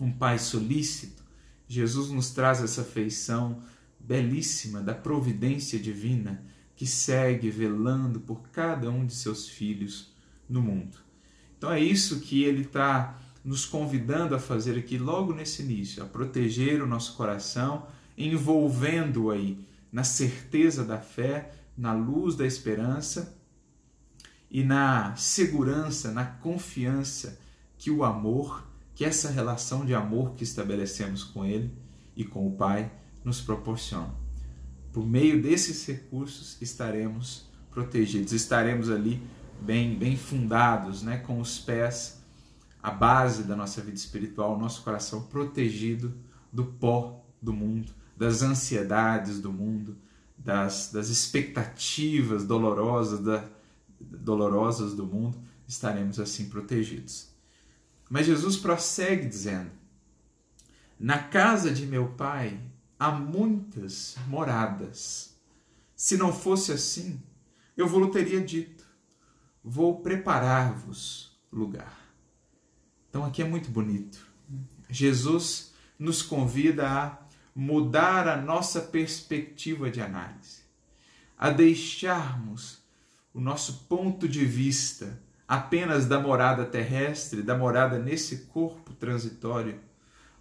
um 0.00 0.10
Pai 0.10 0.38
solícito. 0.38 1.22
Jesus 1.66 2.10
nos 2.10 2.30
traz 2.30 2.62
essa 2.62 2.82
feição 2.82 3.62
belíssima 4.00 4.80
da 4.80 4.94
providência 4.94 5.78
divina 5.78 6.42
que 6.74 6.86
segue 6.86 7.50
velando 7.50 8.20
por 8.20 8.48
cada 8.50 8.88
um 8.90 9.04
de 9.04 9.14
seus 9.14 9.48
filhos 9.48 10.14
no 10.48 10.62
mundo. 10.62 10.96
Então 11.58 11.72
é 11.72 11.80
isso 11.80 12.20
que 12.20 12.44
ele 12.44 12.62
está 12.62 13.18
nos 13.48 13.64
convidando 13.64 14.34
a 14.34 14.38
fazer 14.38 14.78
aqui 14.78 14.98
logo 14.98 15.32
nesse 15.32 15.62
início, 15.62 16.02
a 16.02 16.06
proteger 16.06 16.82
o 16.82 16.86
nosso 16.86 17.16
coração, 17.16 17.86
envolvendo-o 18.14 19.30
aí 19.30 19.58
na 19.90 20.04
certeza 20.04 20.84
da 20.84 20.98
fé, 20.98 21.54
na 21.74 21.94
luz 21.94 22.36
da 22.36 22.46
esperança 22.46 23.34
e 24.50 24.62
na 24.62 25.16
segurança, 25.16 26.12
na 26.12 26.26
confiança 26.26 27.40
que 27.78 27.90
o 27.90 28.04
amor, 28.04 28.68
que 28.94 29.02
essa 29.02 29.30
relação 29.30 29.86
de 29.86 29.94
amor 29.94 30.34
que 30.34 30.44
estabelecemos 30.44 31.24
com 31.24 31.42
Ele 31.42 31.72
e 32.14 32.26
com 32.26 32.46
o 32.46 32.52
Pai 32.52 32.92
nos 33.24 33.40
proporciona. 33.40 34.14
Por 34.92 35.06
meio 35.06 35.40
desses 35.40 35.86
recursos 35.86 36.60
estaremos 36.60 37.46
protegidos, 37.70 38.34
estaremos 38.34 38.90
ali 38.90 39.22
bem, 39.58 39.98
bem 39.98 40.18
fundados, 40.18 41.02
né, 41.02 41.16
com 41.16 41.40
os 41.40 41.58
pés, 41.58 42.17
a 42.82 42.90
base 42.90 43.42
da 43.42 43.56
nossa 43.56 43.80
vida 43.80 43.96
espiritual, 43.96 44.54
o 44.54 44.58
nosso 44.58 44.82
coração 44.82 45.22
protegido 45.22 46.14
do 46.52 46.64
pó 46.64 47.24
do 47.40 47.52
mundo, 47.52 47.92
das 48.16 48.42
ansiedades 48.42 49.40
do 49.40 49.52
mundo, 49.52 49.96
das, 50.36 50.90
das 50.92 51.08
expectativas 51.08 52.44
dolorosas, 52.44 53.20
da, 53.20 53.44
dolorosas 54.00 54.94
do 54.94 55.04
mundo, 55.04 55.38
estaremos 55.66 56.18
assim 56.20 56.48
protegidos. 56.48 57.28
Mas 58.08 58.26
Jesus 58.26 58.56
prossegue 58.56 59.26
dizendo: 59.26 59.70
Na 60.98 61.18
casa 61.18 61.70
de 61.70 61.86
meu 61.86 62.08
pai 62.10 62.60
há 62.98 63.10
muitas 63.10 64.16
moradas. 64.26 65.36
Se 65.94 66.16
não 66.16 66.32
fosse 66.32 66.72
assim, 66.72 67.20
eu 67.76 67.86
vou 67.86 68.10
teria 68.10 68.40
dito: 68.40 68.86
Vou 69.62 70.00
preparar-vos 70.00 71.38
lugar. 71.52 71.97
Então 73.08 73.24
aqui 73.24 73.42
é 73.42 73.44
muito 73.44 73.70
bonito. 73.70 74.26
Jesus 74.88 75.74
nos 75.98 76.22
convida 76.22 76.88
a 76.88 77.18
mudar 77.54 78.28
a 78.28 78.36
nossa 78.36 78.80
perspectiva 78.80 79.90
de 79.90 80.00
análise, 80.00 80.60
a 81.36 81.50
deixarmos 81.50 82.78
o 83.34 83.40
nosso 83.40 83.86
ponto 83.88 84.28
de 84.28 84.44
vista 84.44 85.20
apenas 85.46 86.06
da 86.06 86.20
morada 86.20 86.64
terrestre, 86.64 87.42
da 87.42 87.56
morada 87.56 87.98
nesse 87.98 88.46
corpo 88.46 88.92
transitório, 88.92 89.80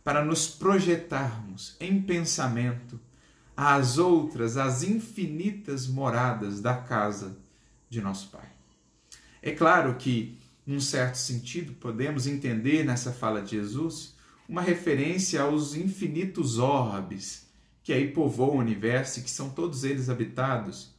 para 0.03 0.23
nos 0.23 0.47
projetarmos 0.47 1.75
em 1.79 2.01
pensamento 2.01 2.99
às 3.55 3.97
outras, 3.97 4.57
às 4.57 4.83
infinitas 4.83 5.87
moradas 5.87 6.61
da 6.61 6.75
casa 6.75 7.37
de 7.89 8.01
nosso 8.01 8.29
Pai. 8.29 8.47
É 9.41 9.51
claro 9.51 9.95
que, 9.95 10.37
num 10.67 10.81
certo 10.81 11.15
sentido, 11.15 11.71
podemos 11.73 12.27
entender 12.27 12.83
nessa 12.83 13.13
fala 13.13 13.41
de 13.41 13.51
Jesus 13.51 14.15
uma 14.49 14.61
referência 14.61 15.41
aos 15.41 15.75
infinitos 15.75 16.59
orbes 16.59 17.47
que 17.81 17.93
aí 17.93 18.11
povoam 18.11 18.57
o 18.57 18.59
universo 18.59 19.19
e 19.19 19.23
que 19.23 19.31
são 19.31 19.49
todos 19.49 19.85
eles 19.85 20.09
habitados 20.09 20.93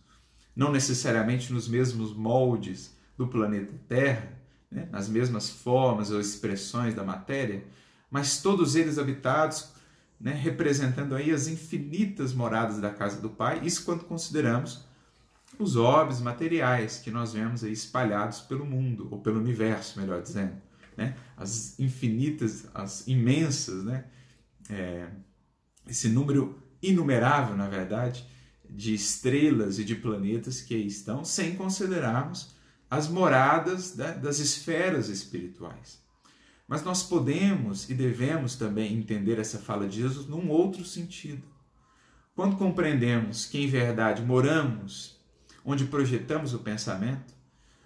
não 0.57 0.73
necessariamente 0.73 1.53
nos 1.53 1.69
mesmos 1.69 2.17
moldes 2.17 2.97
do 3.17 3.29
planeta 3.29 3.75
Terra, 3.87 4.33
né? 4.71 4.89
nas 4.91 5.07
mesmas 5.07 5.51
formas 5.51 6.11
ou 6.11 6.19
expressões 6.19 6.95
da 6.95 7.05
matéria, 7.05 7.63
mas 8.11 8.41
todos 8.41 8.75
eles 8.75 8.99
habitados, 8.99 9.69
né? 10.19 10.33
representando 10.33 11.15
aí 11.15 11.31
as 11.31 11.47
infinitas 11.47 12.33
moradas 12.33 12.81
da 12.81 12.91
casa 12.91 13.21
do 13.21 13.29
Pai, 13.29 13.61
isso 13.63 13.85
quando 13.85 14.05
consideramos 14.05 14.88
os 15.59 15.77
orbes 15.77 16.21
materiais 16.21 16.99
que 16.99 17.11
nós 17.11 17.33
vemos 17.33 17.65
aí 17.65 17.73
espalhados 17.73 18.41
pelo 18.41 18.65
mundo, 18.65 19.09
ou 19.11 19.21
pelo 19.21 19.41
universo, 19.41 20.01
melhor 20.01 20.23
dizendo. 20.23 20.55
Né? 20.97 21.17
As 21.37 21.79
infinitas, 21.79 22.67
as 22.75 23.07
imensas, 23.07 23.85
né? 23.85 24.05
É, 24.71 25.09
esse 25.89 26.09
número 26.09 26.61
inumerável, 26.83 27.57
na 27.57 27.69
verdade, 27.69 28.27
de 28.69 28.95
estrelas 28.95 29.79
e 29.79 29.85
de 29.85 29.95
planetas 29.95 30.61
que 30.61 30.75
aí 30.75 30.87
estão, 30.87 31.25
sem 31.25 31.57
considerarmos 31.57 32.55
as 32.91 33.09
moradas 33.09 33.93
das 33.95 34.39
esferas 34.39 35.09
espirituais. 35.09 36.01
Mas 36.67 36.83
nós 36.83 37.03
podemos 37.03 37.89
e 37.89 37.95
devemos 37.95 38.57
também 38.57 38.95
entender 38.95 39.39
essa 39.39 39.59
fala 39.59 39.89
de 39.89 40.01
Jesus 40.01 40.27
num 40.27 40.51
outro 40.51 40.85
sentido. 40.85 41.43
Quando 42.35 42.57
compreendemos 42.57 43.47
que 43.47 43.59
em 43.59 43.67
verdade 43.67 44.23
moramos 44.23 45.18
onde 45.65 45.85
projetamos 45.85 46.55
o 46.55 46.61
pensamento, 46.61 47.35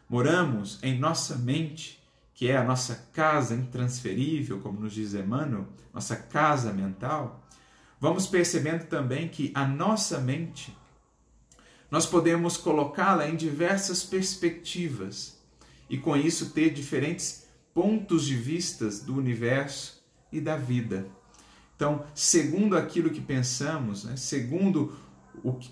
moramos 0.09 0.79
em 0.83 0.99
nossa 0.99 1.37
mente, 1.37 2.03
que 2.35 2.49
é 2.49 2.57
a 2.57 2.65
nossa 2.65 3.09
casa 3.13 3.55
intransferível, 3.55 4.61
como 4.61 4.81
nos 4.81 4.93
diz 4.93 5.15
Emmanuel, 5.15 5.67
nossa 5.93 6.17
casa 6.17 6.73
mental, 6.73 7.47
vamos 8.01 8.27
percebendo 8.27 8.87
também 8.87 9.29
que 9.29 9.51
a 9.55 9.67
nossa 9.67 10.19
mente 10.19 10.77
nós 11.91 12.07
podemos 12.07 12.57
colocá-la 12.57 13.29
em 13.29 13.37
diversas 13.37 14.03
perspectivas 14.03 15.39
e 15.91 15.99
com 15.99 16.17
isso 16.17 16.51
ter 16.51 16.71
diferentes 16.71 17.47
pontos 17.75 18.25
de 18.25 18.35
vistas 18.35 19.01
do 19.01 19.15
universo 19.15 20.03
e 20.33 20.41
da 20.41 20.57
vida. 20.57 21.07
Então, 21.77 22.05
segundo 22.15 22.77
aquilo 22.77 23.11
que 23.11 23.21
pensamos, 23.21 24.05
né, 24.05 24.17
segundo 24.17 24.97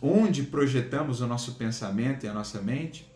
onde 0.01 0.45
projetamos 0.45 1.21
o 1.21 1.27
nosso 1.27 1.55
pensamento 1.55 2.25
e 2.25 2.29
a 2.29 2.33
nossa 2.35 2.61
mente, 2.61 3.11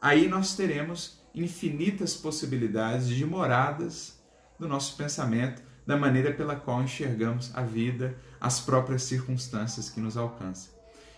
aí 0.00 0.28
nós 0.28 0.54
teremos 0.54 1.20
infinitas 1.34 2.14
possibilidades 2.14 3.08
de 3.08 3.24
moradas 3.24 4.18
do 4.58 4.68
nosso 4.68 4.96
pensamento 4.96 5.62
da 5.86 5.96
maneira 5.96 6.32
pela 6.32 6.56
qual 6.56 6.82
enxergamos 6.82 7.50
a 7.54 7.62
vida, 7.62 8.16
as 8.40 8.60
próprias 8.60 9.02
circunstâncias 9.02 9.88
que 9.88 10.00
nos 10.00 10.16
alcançam. 10.16 10.72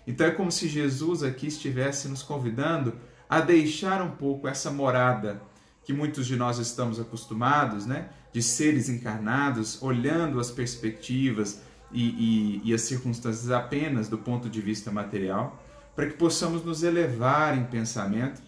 Então 0.06 0.26
é 0.26 0.30
como 0.30 0.50
se 0.50 0.68
Jesus 0.68 1.22
aqui 1.22 1.46
estivesse 1.46 2.08
nos 2.08 2.22
convidando 2.22 2.94
a 3.28 3.40
deixar 3.40 4.02
um 4.02 4.10
pouco 4.10 4.48
essa 4.48 4.70
morada 4.70 5.40
que 5.84 5.92
muitos 5.92 6.26
de 6.26 6.36
nós 6.36 6.58
estamos 6.58 7.00
acostumados, 7.00 7.86
né? 7.86 8.10
De 8.32 8.42
seres 8.42 8.88
encarnados, 8.88 9.82
olhando 9.82 10.38
as 10.38 10.50
perspectivas 10.50 11.60
e, 11.92 12.60
e, 12.64 12.70
e 12.70 12.74
as 12.74 12.82
circunstâncias 12.82 13.50
apenas 13.50 14.08
do 14.08 14.18
ponto 14.18 14.48
de 14.48 14.60
vista 14.60 14.90
material, 14.90 15.62
para 15.94 16.06
que 16.06 16.16
possamos 16.16 16.64
nos 16.64 16.82
elevar 16.82 17.56
em 17.56 17.64
pensamento 17.64 18.42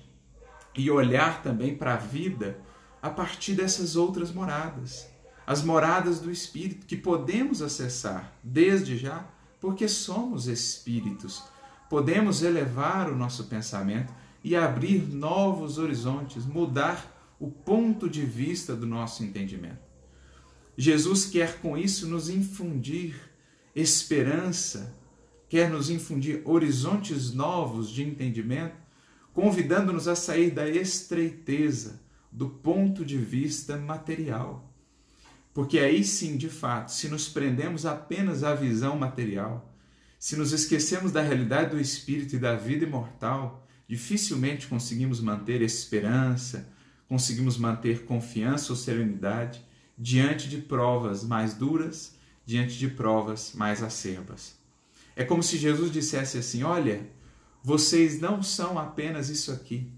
e 0.75 0.91
olhar 0.91 1.43
também 1.43 1.77
para 1.77 1.95
a 1.95 1.99
vida 1.99 2.59
a 3.03 3.11
partir 3.11 3.55
dessas 3.55 3.97
outras 3.97 4.33
moradas, 4.33 5.07
as 5.47 5.63
moradas 5.63 6.21
do 6.21 6.31
Espírito 6.31 6.87
que 6.87 6.97
podemos 6.97 7.61
acessar 7.61 8.33
desde 8.43 8.97
já, 8.97 9.27
porque 9.61 9.87
somos 9.89 10.47
espíritos. 10.47 11.43
Podemos 11.91 12.43
elevar 12.43 13.11
o 13.11 13.17
nosso 13.17 13.45
pensamento 13.45 14.13
e 14.43 14.57
abrir 14.57 15.03
novos 15.03 15.79
horizontes, 15.79 16.47
mudar 16.47 17.13
o 17.39 17.51
ponto 17.51 18.09
de 18.09 18.25
vista 18.25 18.75
do 18.75 18.87
nosso 18.87 19.23
entendimento. 19.23 19.85
Jesus 20.77 21.27
quer 21.27 21.59
com 21.61 21.77
isso 21.77 22.09
nos 22.09 22.29
infundir 22.29 23.15
esperança, 23.75 24.95
quer 25.49 25.71
nos 25.71 25.91
infundir 25.91 26.43
horizontes 26.45 27.33
novos 27.33 27.91
de 27.91 28.03
entendimento, 28.03 28.77
convidando-nos 29.33 30.07
a 30.07 30.15
sair 30.15 30.51
da 30.51 30.69
estreiteza 30.69 32.01
do 32.31 32.49
ponto 32.49 33.05
de 33.05 33.19
vista 33.19 33.77
material. 33.77 34.73
Porque 35.53 35.79
aí 35.79 36.03
sim, 36.03 36.37
de 36.37 36.49
fato, 36.49 36.91
se 36.91 37.09
nos 37.09 37.29
prendemos 37.29 37.87
apenas 37.87 38.43
à 38.43 38.55
visão 38.55 38.97
material, 38.97 39.73
se 40.19 40.37
nos 40.37 40.53
esquecemos 40.53 41.13
da 41.13 41.23
realidade 41.23 41.71
do 41.71 41.81
espírito 41.81 42.35
e 42.35 42.39
da 42.39 42.57
vida 42.57 42.85
imortal, 42.85 43.65
dificilmente 43.87 44.67
conseguimos 44.67 45.21
manter 45.21 45.63
esperança, 45.63 46.69
conseguimos 47.07 47.57
manter 47.57 48.05
confiança 48.05 48.73
ou 48.73 48.77
serenidade 48.77 49.65
diante 49.97 50.49
de 50.49 50.59
provas 50.59 51.23
mais 51.23 51.55
duras, 51.55 52.14
diante 52.45 52.79
de 52.79 52.89
provas 52.89 53.53
mais 53.55 53.83
acerbas. 53.83 54.57
É 55.17 55.25
como 55.25 55.43
se 55.43 55.57
Jesus 55.57 55.91
dissesse 55.93 56.39
assim: 56.39 56.63
Olha, 56.63 57.09
vocês 57.63 58.21
não 58.21 58.43
são 58.43 58.79
apenas 58.79 59.29
isso 59.29 59.53
aqui. 59.53 59.91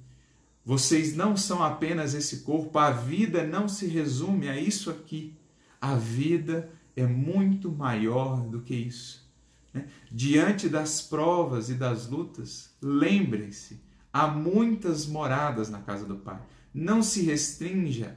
Vocês 0.64 1.14
não 1.14 1.37
são 1.37 1.62
apenas 1.62 2.14
esse 2.14 2.38
corpo. 2.38 2.78
A 2.78 2.90
vida 2.90 3.44
não 3.44 3.68
se 3.68 3.87
resume 3.87 4.48
a 4.48 4.59
isso 4.59 4.90
aqui. 4.90 5.35
A 5.80 5.94
vida 5.94 6.70
é 6.96 7.06
muito 7.06 7.70
maior 7.70 8.40
do 8.40 8.61
que 8.61 8.74
isso. 8.74 9.24
Né? 9.72 9.87
Diante 10.11 10.68
das 10.68 11.00
provas 11.02 11.70
e 11.70 11.74
das 11.74 12.09
lutas, 12.09 12.70
lembrem-se: 12.82 13.80
há 14.12 14.26
muitas 14.26 15.06
moradas 15.06 15.68
na 15.68 15.80
casa 15.80 16.04
do 16.04 16.16
Pai. 16.16 16.40
Não 16.74 17.02
se 17.02 17.22
restrinja 17.22 18.16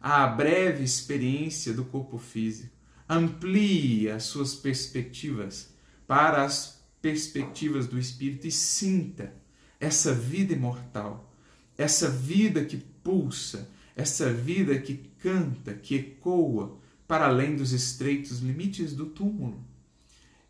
à 0.00 0.26
breve 0.26 0.84
experiência 0.84 1.72
do 1.72 1.84
corpo 1.84 2.18
físico. 2.18 2.75
Amplie 3.08 4.10
as 4.10 4.24
suas 4.24 4.54
perspectivas 4.54 5.68
para 6.06 6.44
as 6.44 6.80
perspectivas 7.00 7.86
do 7.86 7.98
Espírito 7.98 8.46
e 8.46 8.50
sinta 8.50 9.32
essa 9.78 10.12
vida 10.12 10.52
imortal, 10.52 11.32
essa 11.76 12.08
vida 12.08 12.64
que 12.64 12.76
pulsa, 12.76 13.70
essa 13.94 14.32
vida 14.32 14.78
que 14.78 14.94
canta, 15.20 15.74
que 15.74 15.94
ecoa 15.94 16.76
para 17.06 17.26
além 17.26 17.56
dos 17.56 17.72
estreitos 17.72 18.40
limites 18.40 18.92
do 18.92 19.06
túmulo. 19.06 19.64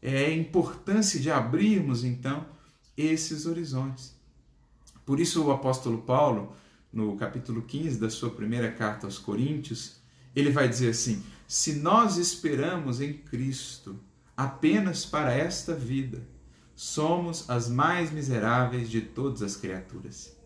É 0.01 0.27
a 0.27 0.35
importância 0.35 1.21
de 1.21 1.31
abrirmos 1.31 2.05
então 2.05 2.47
esses 2.97 3.45
horizontes. 3.45 4.15
Por 5.05 5.21
isso 5.21 5.45
o 5.45 5.53
apóstolo 5.53 5.99
Paulo, 5.99 6.57
no 6.93 7.17
capítulo 7.17 7.63
15 7.63 7.99
da 7.99 8.09
sua 8.09 8.31
primeira 8.31 8.73
carta 8.73 9.07
aos 9.07 9.19
Coríntios, 9.19 9.97
ele 10.35 10.51
vai 10.51 10.69
dizer 10.69 10.91
assim: 10.91 11.23
se 11.47 11.75
nós 11.75 12.17
esperamos 12.17 13.01
em 13.01 13.13
Cristo 13.13 13.99
apenas 14.37 15.07
para 15.07 15.33
esta 15.33 15.75
vida, 15.75 16.27
somos 16.75 17.49
as 17.49 17.69
mais 17.69 18.11
miseráveis 18.11 18.91
de 18.91 19.01
todas 19.01 19.43
as 19.43 19.57
criaturas. 19.57 20.37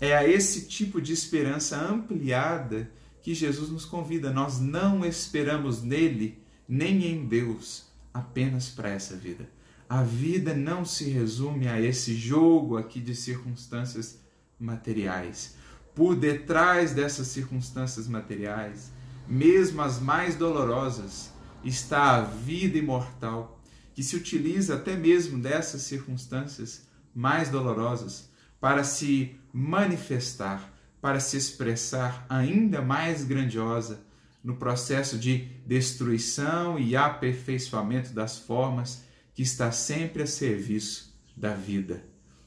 É 0.00 0.16
a 0.16 0.26
esse 0.26 0.66
tipo 0.66 1.00
de 1.00 1.12
esperança 1.12 1.76
ampliada 1.76 2.90
que 3.20 3.34
Jesus 3.34 3.70
nos 3.70 3.84
convida. 3.84 4.32
Nós 4.32 4.58
não 4.58 5.04
esperamos 5.04 5.82
nele 5.82 6.42
nem 6.68 7.06
em 7.06 7.26
Deus 7.26 7.84
apenas 8.12 8.68
para 8.68 8.88
essa 8.88 9.16
vida. 9.16 9.48
A 9.88 10.02
vida 10.02 10.54
não 10.54 10.84
se 10.84 11.04
resume 11.10 11.68
a 11.68 11.80
esse 11.80 12.14
jogo 12.14 12.78
aqui 12.78 12.98
de 12.98 13.14
circunstâncias 13.14 14.18
materiais. 14.58 15.54
Por 15.94 16.16
detrás 16.16 16.92
dessas 16.92 17.26
circunstâncias 17.26 18.08
materiais, 18.08 18.90
mesmo 19.28 19.82
as 19.82 20.00
mais 20.00 20.34
dolorosas, 20.36 21.30
está 21.64 22.16
a 22.16 22.20
vida 22.22 22.78
imortal, 22.78 23.60
que 23.94 24.02
se 24.02 24.16
utiliza 24.16 24.74
até 24.74 24.96
mesmo 24.96 25.38
dessas 25.38 25.82
circunstâncias 25.82 26.88
mais 27.14 27.48
dolorosas 27.48 28.30
para 28.60 28.84
se 28.84 29.36
manifestar, 29.52 30.72
para 31.00 31.20
se 31.20 31.36
expressar 31.36 32.24
ainda 32.28 32.80
mais 32.80 33.24
grandiosa 33.24 34.00
no 34.42 34.56
processo 34.56 35.18
de 35.18 35.48
destruição 35.66 36.78
e 36.78 36.96
aperfeiçoamento 36.96 38.12
das 38.12 38.38
formas 38.38 39.04
que 39.34 39.42
está 39.42 39.70
sempre 39.70 40.22
a 40.22 40.26
serviço 40.26 41.16
da 41.36 41.54
vida, 41.54 42.04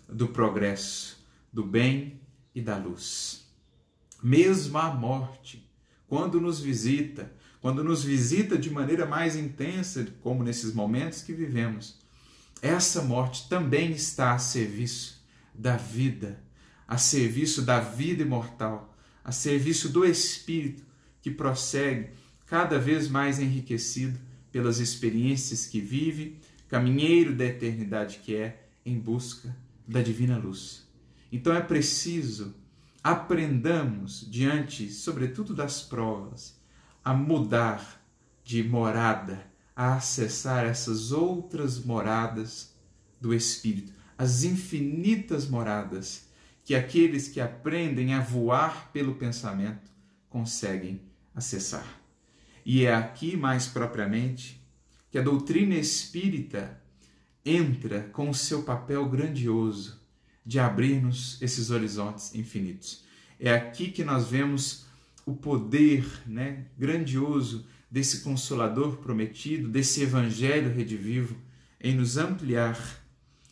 do 0.08 0.28
progresso, 0.28 1.26
do 1.52 1.64
bem 1.64 2.20
e 2.54 2.62
da 2.62 2.78
luz. 2.78 3.46
Mesmo 4.22 4.78
a 4.78 4.94
morte, 4.94 5.65
quando 6.08 6.40
nos 6.40 6.60
visita, 6.60 7.32
quando 7.62 7.84
nos 7.84 8.04
visita 8.04 8.58
de 8.58 8.70
maneira 8.70 9.06
mais 9.06 9.36
intensa, 9.36 10.06
como 10.22 10.44
nesses 10.44 10.74
momentos 10.74 11.22
que 11.22 11.34
vivemos, 11.34 12.00
essa 12.62 13.02
morte 13.02 13.48
também 13.50 13.92
está 13.92 14.34
a 14.34 14.40
serviço 14.40 15.24
da 15.54 15.78
vida, 15.78 16.44
a 16.88 16.98
serviço 16.98 17.62
da 17.62 17.80
vida 17.80 18.24
imortal, 18.24 18.96
a 19.24 19.32
serviço 19.32 19.90
do 19.90 20.06
Espírito 20.06 20.84
que 21.22 21.32
prossegue 21.32 22.10
cada 22.46 22.78
vez 22.78 23.08
mais 23.08 23.40
enriquecido 23.40 24.20
pelas 24.52 24.80
experiências 24.80 25.66
que 25.66 25.82
vive, 25.82 26.40
caminheiro 26.68 27.36
da 27.36 27.46
eternidade 27.46 28.20
que 28.24 28.36
é, 28.36 28.68
em 28.86 29.00
busca 29.00 29.56
da 29.88 30.02
divina 30.02 30.38
luz. 30.38 30.88
Então 31.32 31.54
é 31.54 31.62
preciso 31.62 32.56
aprendamos 33.06 34.28
diante, 34.32 34.92
sobretudo 34.92 35.54
das 35.54 35.84
provas, 35.84 36.60
a 37.04 37.14
mudar 37.14 38.04
de 38.44 38.64
morada, 38.64 39.46
a 39.76 39.98
acessar 39.98 40.66
essas 40.66 41.12
outras 41.12 41.78
moradas 41.78 42.74
do 43.22 43.32
Espírito, 43.32 43.94
as 44.18 44.44
infinitas 44.44 45.48
moradas 45.48 46.28
que 46.64 46.74
aqueles 46.74 47.28
que 47.28 47.40
aprendem 47.40 48.16
a 48.16 48.22
voar 48.22 48.90
pelo 48.92 49.14
pensamento 49.14 49.92
conseguem 50.28 51.00
acessar. 51.36 51.86
E 52.66 52.86
é 52.86 52.96
aqui, 52.96 53.38
mais 53.38 53.68
propriamente, 53.68 54.60
que 55.12 55.20
a 55.20 55.22
doutrina 55.22 55.76
espírita 55.76 56.82
entra 57.46 58.10
com 58.12 58.32
o 58.32 58.34
seu 58.34 58.64
papel 58.64 59.08
grandioso 59.08 60.04
de 60.46 60.60
abrir-nos 60.60 61.42
esses 61.42 61.72
horizontes 61.72 62.36
infinitos. 62.36 63.04
É 63.40 63.54
aqui 63.54 63.90
que 63.90 64.04
nós 64.04 64.28
vemos 64.28 64.86
o 65.26 65.34
poder 65.34 66.06
né, 66.26 66.66
grandioso 66.78 67.66
desse 67.90 68.22
Consolador 68.22 68.98
prometido, 68.98 69.68
desse 69.68 70.02
Evangelho 70.02 70.74
redivivo, 70.74 71.36
em 71.82 71.96
nos 71.96 72.18
ampliar 72.18 72.78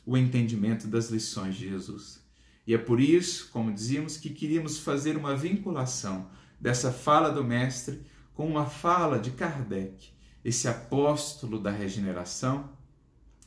o 0.06 0.18
entendimento 0.18 0.88
das 0.88 1.10
lições 1.10 1.56
de 1.56 1.70
Jesus. 1.70 2.22
E 2.66 2.74
é 2.74 2.78
por 2.78 3.00
isso, 3.00 3.50
como 3.52 3.74
dizíamos, 3.74 4.18
que 4.18 4.30
queríamos 4.30 4.80
fazer 4.80 5.18
uma 5.18 5.36
vinculação 5.36 6.30
dessa 6.60 6.92
fala 6.92 7.30
do 7.30 7.44
Mestre 7.44 8.02
com 8.34 8.48
uma 8.48 8.66
fala 8.66 9.20
de 9.20 9.32
Kardec, 9.32 10.12
esse 10.44 10.68
apóstolo 10.68 11.60
da 11.60 11.72
regeneração, 11.72 12.70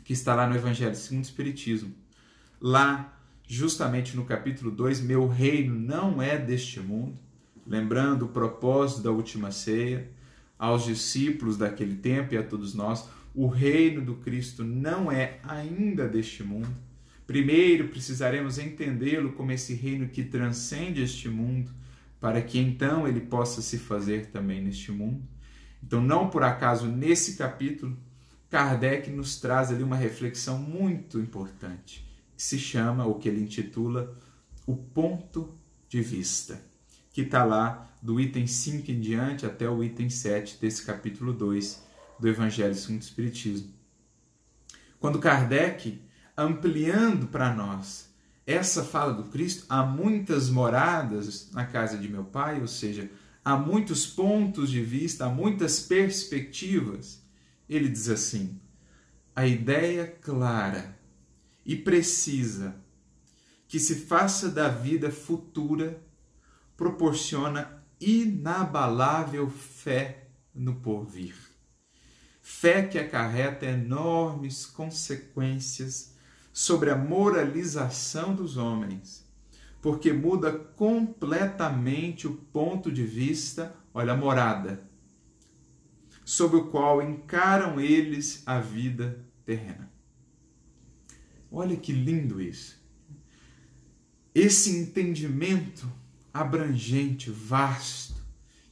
que 0.05 0.13
está 0.13 0.35
lá 0.35 0.47
no 0.47 0.55
Evangelho 0.55 0.95
segundo 0.95 1.25
o 1.25 1.27
Espiritismo. 1.27 1.95
Lá, 2.61 3.16
justamente 3.47 4.17
no 4.17 4.25
capítulo 4.25 4.71
2, 4.71 5.01
meu 5.03 5.29
reino 5.29 5.75
não 5.75 6.21
é 6.21 6.37
deste 6.37 6.81
mundo, 6.81 7.17
lembrando 7.67 8.25
o 8.25 8.29
propósito 8.29 9.03
da 9.03 9.11
última 9.11 9.51
ceia 9.51 10.09
aos 10.59 10.85
discípulos 10.85 11.57
daquele 11.57 11.97
tempo 11.97 12.35
e 12.35 12.39
a 12.39 12.43
todos 12.43 12.75
nós, 12.75 13.09
o 13.35 13.47
reino 13.47 14.01
do 14.01 14.15
Cristo 14.15 14.65
não 14.65 15.13
é 15.13 15.39
ainda 15.43 16.09
deste 16.09 16.43
mundo. 16.43 16.75
Primeiro 17.27 17.89
precisaremos 17.89 18.59
entendê-lo 18.59 19.33
como 19.33 19.53
esse 19.53 19.75
reino 19.75 20.09
que 20.09 20.23
transcende 20.23 21.03
este 21.03 21.29
mundo, 21.29 21.71
para 22.21 22.41
que 22.41 22.59
então 22.59 23.07
ele 23.07 23.21
possa 23.21 23.61
se 23.61 23.79
fazer 23.79 24.27
também 24.27 24.63
neste 24.63 24.91
mundo. 24.91 25.23
Então, 25.83 26.01
não 26.01 26.31
por 26.31 26.43
acaso, 26.43 26.87
nesse 26.87 27.37
capítulo, 27.37 27.97
Kardec 28.49 29.11
nos 29.11 29.39
traz 29.39 29.71
ali 29.71 29.83
uma 29.83 29.97
reflexão 29.97 30.59
muito 30.59 31.19
importante, 31.21 32.06
se 32.37 32.59
chama, 32.59 33.05
ou 33.05 33.19
que 33.19 33.29
ele 33.29 33.43
intitula, 33.43 34.17
o 34.67 34.77
ponto 34.77 35.57
de 35.89 36.01
vista 36.01 36.61
que 37.13 37.23
está 37.23 37.45
lá 37.45 37.91
do 38.03 38.21
item 38.21 38.47
5 38.47 38.91
em 38.91 39.01
diante 39.01 39.47
até 39.47 39.69
o 39.69 39.83
item 39.83 40.11
7 40.11 40.59
desse 40.61 40.85
capítulo 40.85 41.33
2 41.33 41.83
do 42.21 42.29
Evangelho 42.29 42.75
segundo 42.75 43.01
o 43.01 43.05
Espiritismo. 43.05 43.73
Quando 44.99 45.19
Kardec, 45.19 46.01
ampliando 46.37 47.27
para 47.29 47.55
nós 47.55 48.11
essa 48.47 48.85
fala 48.85 49.13
do 49.13 49.25
Cristo, 49.25 49.65
há 49.69 49.83
muitas 49.83 50.49
moradas 50.49 51.51
na 51.53 51.65
casa 51.65 51.99
de 51.99 52.09
meu 52.09 52.25
Pai, 52.25 52.61
ou 52.61 52.69
seja, 52.69 53.11
há 53.45 53.57
muitos 53.57 54.07
pontos 54.07 54.71
de 54.71 54.83
vista, 54.83 55.27
há 55.27 55.29
muitas 55.29 55.81
perspectivas. 55.81 57.23
Ele 57.69 57.89
diz 57.89 58.09
assim: 58.09 58.61
a 59.35 59.47
ideia 59.47 60.07
clara 60.07 60.96
e 61.67 61.75
precisa 61.75 62.77
que 63.67 63.81
se 63.81 63.97
faça 63.97 64.49
da 64.49 64.69
vida 64.69 65.11
futura 65.11 66.01
proporciona 66.77 67.83
inabalável 68.01 69.51
fé 69.51 70.29
no 70.55 70.77
porvir. 70.77 71.35
Fé 72.41 72.87
que 72.87 72.99
acarreta 72.99 73.67
enormes 73.67 74.65
consequências 74.65 76.15
sobre 76.53 76.91
a 76.91 76.97
moralização 76.97 78.35
dos 78.35 78.57
homens, 78.57 79.27
porque 79.83 80.13
muda 80.13 80.53
completamente 80.53 82.29
o 82.29 82.35
ponto 82.37 82.93
de 82.93 83.05
vista, 83.05 83.75
olha, 83.93 84.13
a 84.13 84.17
morada, 84.17 84.89
sob 86.25 86.57
o 86.57 86.67
qual 86.69 87.03
encaram 87.03 87.81
eles 87.81 88.43
a 88.47 88.61
vida 88.61 89.25
terrena. 89.45 89.96
Olha 91.59 91.75
que 91.75 91.91
lindo 91.91 92.39
isso. 92.39 92.77
Esse 94.35 94.77
entendimento 94.77 95.91
abrangente, 96.31 97.31
vasto, 97.31 98.15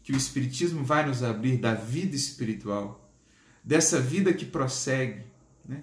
que 0.03 0.12
o 0.12 0.16
Espiritismo 0.16 0.85
vai 0.85 1.07
nos 1.07 1.23
abrir 1.23 1.57
da 1.57 1.73
vida 1.73 2.14
espiritual, 2.14 3.11
dessa 3.64 3.99
vida 3.99 4.35
que 4.35 4.44
prossegue, 4.44 5.23
né? 5.66 5.83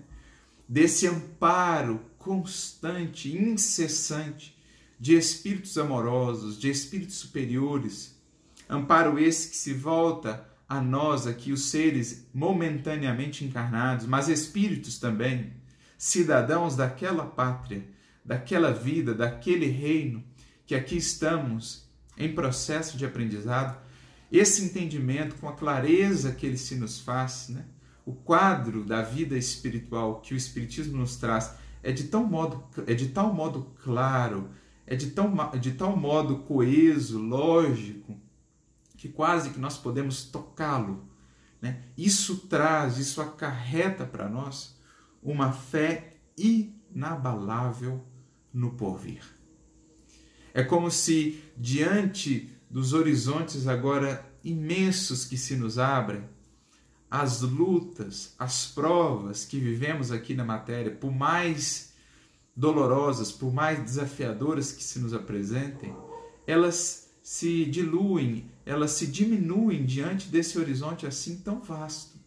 desse 0.70 1.08
amparo 1.08 2.06
constante, 2.20 3.36
incessante 3.36 4.56
de 5.00 5.16
espíritos 5.16 5.80
amorosos, 5.80 6.56
de 6.60 6.70
espíritos 6.70 7.16
superiores, 7.16 8.16
amparo 8.70 9.18
esse 9.18 9.50
que 9.50 9.58
se 9.58 9.74
volta 9.74 10.48
a 10.70 10.80
nós 10.80 11.26
aqui, 11.26 11.52
os 11.52 11.66
seres 11.66 12.28
momentaneamente 12.32 13.44
encarnados, 13.44 14.06
mas 14.06 14.30
espíritos 14.30 15.00
também, 15.00 15.60
cidadãos 16.02 16.76
daquela 16.76 17.24
pátria, 17.28 17.88
daquela 18.26 18.74
vida, 18.74 19.14
daquele 19.14 19.68
reino 19.68 20.24
que 20.66 20.74
aqui 20.74 20.98
estamos 20.98 21.88
em 22.18 22.34
processo 22.34 22.98
de 22.98 23.06
aprendizado, 23.06 23.80
esse 24.32 24.64
entendimento 24.64 25.36
com 25.36 25.48
a 25.48 25.54
clareza 25.54 26.32
que 26.32 26.44
ele 26.44 26.58
se 26.58 26.74
nos 26.76 27.00
faz, 27.00 27.50
né? 27.50 27.66
o 28.04 28.14
quadro 28.14 28.84
da 28.84 29.04
vida 29.04 29.38
espiritual 29.38 30.22
que 30.22 30.34
o 30.34 30.38
Espiritismo 30.38 30.98
nos 30.98 31.18
traz 31.18 31.54
é 31.84 31.92
de, 31.92 32.06
tão 32.06 32.26
modo, 32.26 32.64
é 32.88 32.96
de 32.96 33.10
tal 33.10 33.32
modo 33.32 33.72
claro, 33.84 34.50
é 34.88 34.96
de, 34.96 35.12
tão, 35.12 35.32
de 35.60 35.74
tal 35.74 35.96
modo 35.96 36.40
coeso, 36.40 37.20
lógico, 37.20 38.20
que 38.98 39.08
quase 39.08 39.52
que 39.52 39.60
nós 39.60 39.78
podemos 39.78 40.24
tocá-lo. 40.24 41.08
Né? 41.62 41.84
Isso 41.96 42.48
traz, 42.48 42.98
isso 42.98 43.22
acarreta 43.22 44.04
para 44.04 44.28
nós 44.28 44.81
uma 45.22 45.52
fé 45.52 46.16
inabalável 46.38 48.04
no 48.54 48.72
porvir. 48.72 49.24
É 50.54 50.64
como 50.64 50.92
se, 50.92 51.42
diante 51.56 52.50
dos 52.70 52.94
horizontes 52.94 53.68
agora 53.68 54.26
imensos 54.44 55.26
que 55.26 55.38
se 55.38 55.56
nos 55.56 55.78
abrem, 55.78 56.24
as 57.10 57.42
lutas, 57.42 58.34
as 58.40 58.68
provas 58.68 59.46
que 59.46 59.60
vivemos 59.60 60.12
aqui 60.12 60.34
na 60.34 60.46
matéria, 60.46 60.92
por 60.92 61.12
mais 61.12 61.94
dolorosas, 62.56 63.32
por 63.32 63.54
mais 63.54 63.80
desafiadoras 63.80 64.72
que 64.72 64.84
se 64.84 65.00
nos 65.00 65.14
apresentem, 65.14 65.94
elas 66.48 67.10
se 67.22 67.66
diluem, 67.66 68.50
elas 68.66 68.92
se 68.92 69.08
diminuem 69.08 69.86
diante 69.86 70.28
desse 70.30 70.58
horizonte 70.58 71.06
assim 71.06 71.38
tão 71.38 71.62
vasto, 71.62 72.18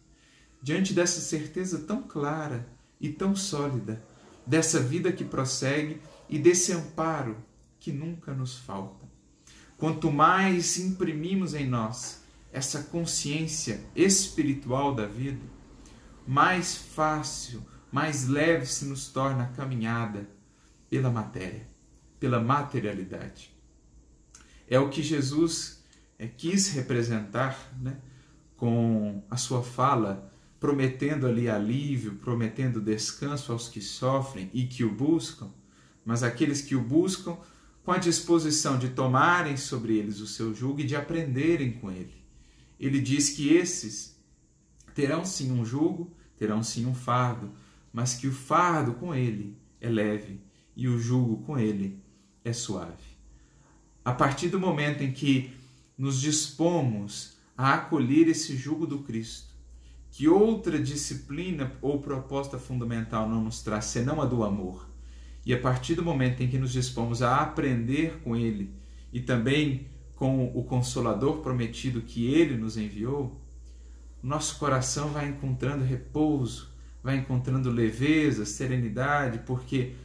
diante 0.61 0.93
dessa 0.93 1.19
certeza 1.19 1.79
tão 1.79 2.03
clara 2.03 2.74
e 2.99 3.09
tão 3.09 3.35
sólida, 3.35 4.03
dessa 4.45 4.79
vida 4.79 5.11
que 5.11 5.23
prossegue 5.23 6.01
e 6.29 6.37
desse 6.37 6.71
amparo 6.71 7.37
que 7.79 7.91
nunca 7.91 8.33
nos 8.33 8.57
falta. 8.57 9.05
Quanto 9.77 10.11
mais 10.11 10.77
imprimimos 10.77 11.53
em 11.53 11.67
nós 11.67 12.23
essa 12.51 12.83
consciência 12.83 13.83
espiritual 13.95 14.95
da 14.95 15.05
vida, 15.05 15.45
mais 16.25 16.75
fácil, 16.75 17.61
mais 17.91 18.27
leve 18.27 18.65
se 18.65 18.85
nos 18.85 19.09
torna 19.09 19.43
a 19.43 19.47
caminhada 19.49 20.27
pela 20.89 21.09
matéria, 21.09 21.67
pela 22.19 22.39
materialidade. 22.39 23.53
É 24.67 24.79
o 24.79 24.89
que 24.89 25.03
Jesus 25.03 25.83
é, 26.17 26.27
quis 26.27 26.69
representar 26.69 27.57
né, 27.79 27.97
com 28.57 29.21
a 29.29 29.37
sua 29.37 29.61
fala, 29.61 30.31
prometendo 30.65 31.27
ali 31.27 31.47
alívio, 31.47 32.15
prometendo 32.15 32.81
descanso 32.81 33.51
aos 33.51 33.69
que 33.69 33.79
sofrem 33.79 34.49
e 34.51 34.65
que 34.65 34.83
o 34.83 34.91
buscam, 34.91 35.51
mas 36.03 36.23
aqueles 36.23 36.59
que 36.59 36.75
o 36.75 36.81
buscam 36.81 37.37
com 37.83 37.91
a 37.91 37.99
disposição 37.99 38.79
de 38.79 38.89
tomarem 38.89 39.57
sobre 39.57 39.95
eles 39.95 40.19
o 40.19 40.25
seu 40.25 40.55
jugo 40.55 40.81
e 40.81 40.83
de 40.83 40.95
aprenderem 40.95 41.73
com 41.73 41.91
ele. 41.91 42.15
Ele 42.79 42.99
diz 42.99 43.29
que 43.29 43.49
esses 43.53 44.19
terão 44.95 45.23
sim 45.23 45.51
um 45.51 45.63
jugo, 45.63 46.11
terão 46.35 46.63
sim 46.63 46.87
um 46.87 46.95
fardo, 46.95 47.51
mas 47.93 48.15
que 48.15 48.27
o 48.27 48.33
fardo 48.33 48.95
com 48.95 49.13
ele 49.13 49.55
é 49.79 49.87
leve 49.87 50.41
e 50.75 50.87
o 50.87 50.97
jugo 50.97 51.43
com 51.43 51.59
ele 51.59 52.01
é 52.43 52.51
suave. 52.51 53.15
A 54.03 54.11
partir 54.11 54.49
do 54.49 54.59
momento 54.59 55.03
em 55.03 55.11
que 55.11 55.53
nos 55.95 56.19
dispomos 56.19 57.37
a 57.55 57.75
acolher 57.75 58.27
esse 58.27 58.57
jugo 58.57 58.87
do 58.87 59.03
Cristo, 59.03 59.54
que 60.15 60.29
outra 60.29 60.81
disciplina 60.81 61.73
ou 61.81 62.01
proposta 62.01 62.57
fundamental 62.57 63.27
não 63.27 63.43
nos 63.43 63.61
traz 63.61 63.83
senão 63.83 64.21
a 64.21 64.25
do 64.25 64.45
amor, 64.45 64.89
e 65.45 65.53
a 65.53 65.59
partir 65.59 65.93
do 65.93 66.05
momento 66.05 66.41
em 66.41 66.47
que 66.47 66.57
nos 66.57 66.71
dispomos 66.71 67.21
a 67.21 67.41
aprender 67.41 68.21
com 68.23 68.33
Ele 68.33 68.73
e 69.11 69.19
também 69.19 69.87
com 70.15 70.45
o 70.55 70.63
Consolador 70.63 71.41
prometido 71.41 72.01
que 72.01 72.33
Ele 72.33 72.55
nos 72.55 72.77
enviou, 72.77 73.41
nosso 74.23 74.57
coração 74.57 75.09
vai 75.09 75.27
encontrando 75.27 75.83
repouso, 75.83 76.69
vai 77.03 77.17
encontrando 77.17 77.69
leveza, 77.69 78.45
serenidade, 78.45 79.39
porque 79.39 79.95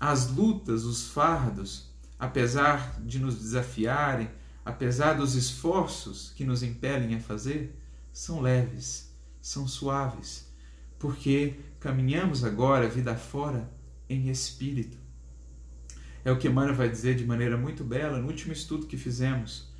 as 0.00 0.32
lutas, 0.32 0.82
os 0.82 1.10
fardos, 1.10 1.94
apesar 2.18 3.00
de 3.02 3.20
nos 3.20 3.38
desafiarem, 3.38 4.28
apesar 4.64 5.12
dos 5.12 5.36
esforços 5.36 6.32
que 6.34 6.44
nos 6.44 6.64
impelem 6.64 7.14
a 7.14 7.20
fazer, 7.20 7.80
são 8.12 8.40
leves, 8.40 9.09
são 9.40 9.66
suaves, 9.66 10.46
porque 10.98 11.54
caminhamos 11.78 12.44
agora 12.44 12.88
vida 12.88 13.16
fora 13.16 13.70
em 14.08 14.28
espírito. 14.28 14.98
É 16.24 16.30
o 16.30 16.38
que 16.38 16.48
Emmanuel 16.48 16.74
vai 16.74 16.88
dizer 16.88 17.14
de 17.14 17.24
maneira 17.24 17.56
muito 17.56 17.82
bela 17.82 18.18
no 18.18 18.26
último 18.26 18.52
estudo 18.52 18.86
que 18.86 18.96
fizemos 18.96 19.70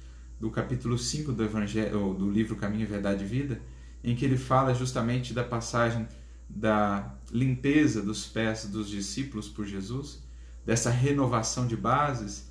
do 0.40 0.50
capítulo 0.50 0.98
5 0.98 1.32
do 1.32 1.44
evangelho 1.44 2.14
do 2.14 2.30
livro 2.30 2.56
Caminho, 2.56 2.86
Verdade 2.86 3.24
e 3.24 3.26
Vida, 3.26 3.60
em 4.02 4.16
que 4.16 4.24
ele 4.24 4.38
fala 4.38 4.74
justamente 4.74 5.34
da 5.34 5.44
passagem 5.44 6.08
da 6.48 7.14
limpeza 7.30 8.02
dos 8.02 8.26
pés 8.26 8.64
dos 8.64 8.88
discípulos 8.88 9.48
por 9.48 9.66
Jesus, 9.66 10.22
dessa 10.64 10.90
renovação 10.90 11.66
de 11.66 11.76
bases, 11.76 12.50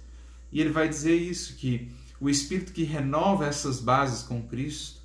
e 0.52 0.62
ele 0.62 0.70
vai 0.70 0.88
dizer 0.88 1.16
isso 1.16 1.56
que 1.56 1.92
o 2.20 2.30
espírito 2.30 2.72
que 2.72 2.84
renova 2.84 3.46
essas 3.46 3.80
bases 3.80 4.24
com 4.24 4.42
Cristo, 4.44 4.99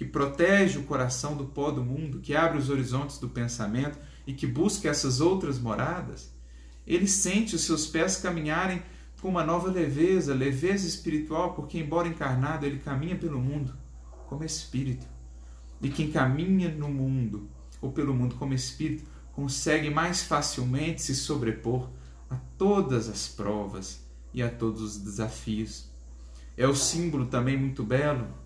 que 0.00 0.04
protege 0.06 0.78
o 0.78 0.84
coração 0.84 1.36
do 1.36 1.44
pó 1.44 1.70
do 1.70 1.84
mundo, 1.84 2.20
que 2.20 2.34
abre 2.34 2.56
os 2.56 2.70
horizontes 2.70 3.18
do 3.18 3.28
pensamento, 3.28 3.98
e 4.26 4.32
que 4.32 4.46
busca 4.46 4.88
essas 4.88 5.20
outras 5.20 5.58
moradas, 5.58 6.32
ele 6.86 7.06
sente 7.06 7.54
os 7.54 7.64
seus 7.64 7.86
pés 7.86 8.16
caminharem 8.16 8.82
com 9.20 9.28
uma 9.28 9.44
nova 9.44 9.70
leveza, 9.70 10.34
leveza 10.34 10.88
espiritual, 10.88 11.52
porque, 11.52 11.78
embora 11.78 12.08
encarnado, 12.08 12.64
ele 12.64 12.78
caminha 12.78 13.14
pelo 13.14 13.38
mundo 13.38 13.74
como 14.26 14.42
espírito. 14.42 15.06
E 15.82 15.90
quem 15.90 16.10
caminha 16.10 16.70
no 16.70 16.88
mundo, 16.88 17.50
ou 17.78 17.92
pelo 17.92 18.14
mundo 18.14 18.36
como 18.36 18.54
espírito, 18.54 19.04
consegue 19.32 19.90
mais 19.90 20.22
facilmente 20.22 21.02
se 21.02 21.14
sobrepor 21.14 21.90
a 22.30 22.36
todas 22.56 23.06
as 23.06 23.28
provas 23.28 24.02
e 24.32 24.42
a 24.42 24.48
todos 24.48 24.80
os 24.80 24.96
desafios. 24.96 25.90
É 26.56 26.66
o 26.66 26.74
símbolo 26.74 27.26
também 27.26 27.58
muito 27.58 27.84
belo 27.84 28.39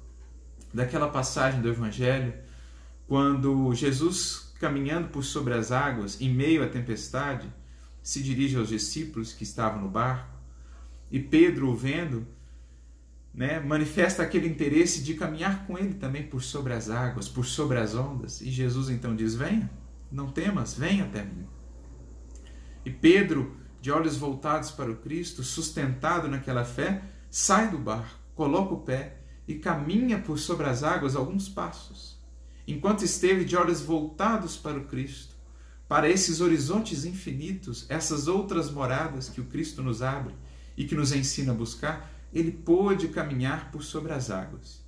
daquela 0.74 1.08
passagem 1.08 1.62
do 1.62 1.68
Evangelho, 1.68 2.34
quando 3.06 3.72
Jesus 3.72 4.52
caminhando 4.58 5.08
por 5.08 5.22
sobre 5.22 5.54
as 5.54 5.70
águas, 5.70 6.20
em 6.20 6.28
meio 6.28 6.64
à 6.64 6.68
tempestade, 6.68 7.46
se 8.02 8.22
dirige 8.22 8.56
aos 8.56 8.68
discípulos 8.68 9.32
que 9.32 9.44
estavam 9.44 9.80
no 9.80 9.88
barco, 9.88 10.34
e 11.10 11.20
Pedro, 11.20 11.68
o 11.68 11.76
vendo, 11.76 12.26
né, 13.32 13.60
manifesta 13.60 14.22
aquele 14.22 14.48
interesse 14.48 15.02
de 15.02 15.14
caminhar 15.14 15.64
com 15.66 15.78
ele 15.78 15.94
também 15.94 16.24
por 16.24 16.42
sobre 16.42 16.72
as 16.72 16.90
águas, 16.90 17.28
por 17.28 17.44
sobre 17.44 17.78
as 17.78 17.94
ondas. 17.94 18.40
E 18.40 18.50
Jesus 18.50 18.88
então 18.88 19.14
diz: 19.14 19.34
Venha, 19.34 19.70
não 20.10 20.30
temas, 20.30 20.74
venha 20.74 21.04
até 21.04 21.22
mim. 21.22 21.46
E 22.84 22.90
Pedro, 22.90 23.56
de 23.80 23.92
olhos 23.92 24.16
voltados 24.16 24.70
para 24.70 24.90
o 24.90 24.96
Cristo, 24.96 25.42
sustentado 25.42 26.26
naquela 26.26 26.64
fé, 26.64 27.02
sai 27.30 27.70
do 27.70 27.78
barco, 27.78 28.18
coloca 28.34 28.74
o 28.74 28.80
pé 28.80 29.23
e 29.46 29.54
caminha 29.54 30.18
por 30.18 30.38
sobre 30.38 30.66
as 30.66 30.82
águas 30.82 31.14
alguns 31.14 31.48
passos. 31.48 32.18
Enquanto 32.66 33.04
esteve 33.04 33.44
de 33.44 33.56
olhos 33.56 33.82
voltados 33.82 34.56
para 34.56 34.78
o 34.78 34.84
Cristo, 34.84 35.34
para 35.86 36.08
esses 36.08 36.40
horizontes 36.40 37.04
infinitos, 37.04 37.84
essas 37.88 38.26
outras 38.26 38.70
moradas 38.70 39.28
que 39.28 39.40
o 39.40 39.44
Cristo 39.44 39.82
nos 39.82 40.00
abre 40.00 40.34
e 40.76 40.84
que 40.84 40.94
nos 40.94 41.12
ensina 41.12 41.52
a 41.52 41.54
buscar, 41.54 42.10
ele 42.32 42.50
pôde 42.50 43.08
caminhar 43.08 43.70
por 43.70 43.84
sobre 43.84 44.12
as 44.12 44.30
águas. 44.30 44.82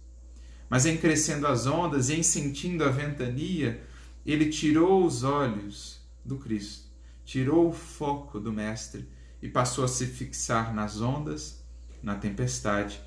Mas 0.69 0.87
em 0.87 0.97
crescendo 0.97 1.47
as 1.47 1.67
ondas 1.67 2.09
e 2.09 2.15
em 2.15 2.23
sentindo 2.23 2.83
a 2.83 2.89
ventania, 2.89 3.85
ele 4.25 4.47
tirou 4.49 5.05
os 5.05 5.23
olhos 5.23 6.01
do 6.25 6.39
Cristo, 6.39 6.87
tirou 7.25 7.69
o 7.69 7.73
foco 7.73 8.41
do 8.41 8.53
Mestre 8.53 9.09
e 9.41 9.49
passou 9.49 9.85
a 9.85 9.89
se 9.89 10.07
fixar 10.07 10.75
nas 10.75 11.01
ondas, 11.01 11.63
na 12.03 12.17
tempestade, 12.17 13.01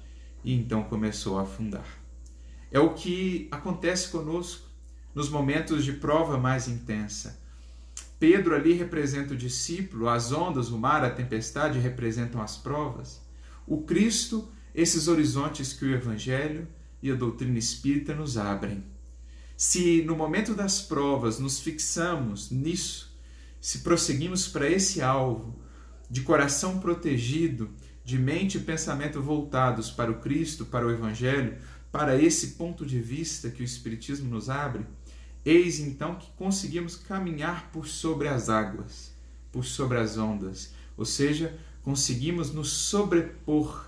e 0.44 0.54
então 0.54 0.84
começou 0.84 1.38
a 1.38 1.44
afundar. 1.44 1.86
É 2.72 2.80
o 2.80 2.94
que 2.94 3.48
acontece 3.52 4.10
conosco 4.10 4.68
nos 5.14 5.30
momentos 5.30 5.84
de 5.84 5.94
prova 5.94 6.38
mais 6.38 6.68
intensa. 6.68 7.40
Pedro 8.20 8.54
ali 8.54 8.74
representa 8.74 9.34
o 9.34 9.38
discípulo, 9.38 10.10
as 10.10 10.32
ondas, 10.32 10.70
o 10.70 10.78
mar, 10.78 11.04
a 11.04 11.10
tempestade 11.10 11.80
representam 11.80 12.42
as 12.42 12.58
provas. 12.58 13.22
O 13.66 13.82
Cristo, 13.82 14.48
esses 14.76 15.08
horizontes 15.08 15.74
que 15.74 15.86
o 15.86 15.94
Evangelho 15.94 16.68
e 17.02 17.12
a 17.12 17.16
doutrina 17.16 17.58
espírita 17.58 18.14
nos 18.14 18.38
abrem. 18.38 18.84
Se 19.56 20.02
no 20.04 20.16
momento 20.16 20.54
das 20.54 20.82
provas 20.82 21.40
nos 21.40 21.60
fixamos 21.60 22.52
nisso, 22.52 23.18
se 23.60 23.80
prosseguimos 23.80 24.48
para 24.48 24.70
esse 24.70 25.02
alvo, 25.02 25.56
de 26.10 26.22
coração 26.22 26.80
protegido, 26.80 27.70
de 28.10 28.18
mente 28.18 28.58
e 28.58 28.62
pensamento 28.62 29.22
voltados 29.22 29.92
para 29.92 30.10
o 30.10 30.20
Cristo, 30.20 30.66
para 30.66 30.86
o 30.86 30.90
Evangelho, 30.90 31.56
para 31.92 32.20
esse 32.20 32.52
ponto 32.52 32.84
de 32.84 33.00
vista 33.00 33.52
que 33.52 33.62
o 33.62 33.66
Espiritismo 33.66 34.28
nos 34.28 34.50
abre, 34.50 34.84
eis 35.46 35.80
então 35.80 36.16
que 36.16 36.32
conseguimos 36.32 36.96
caminhar 36.96 37.70
por 37.72 37.88
sobre 37.88 38.28
as 38.28 38.50
águas, 38.50 39.14
por 39.52 39.64
sobre 39.64 40.00
as 40.00 40.18
ondas, 40.18 40.74
ou 40.98 41.06
seja, 41.06 41.56
conseguimos 41.84 42.52
nos 42.52 42.70
sobrepor 42.70 43.86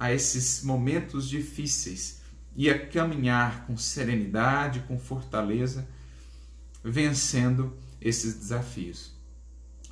a 0.00 0.12
esses 0.12 0.62
momentos 0.64 1.28
difíceis 1.28 2.22
e 2.56 2.70
a 2.70 2.86
caminhar 2.88 3.66
com 3.66 3.76
serenidade, 3.76 4.80
com 4.88 4.98
fortaleza, 4.98 5.86
vencendo 6.82 7.76
esses 8.00 8.34
desafios. 8.34 9.12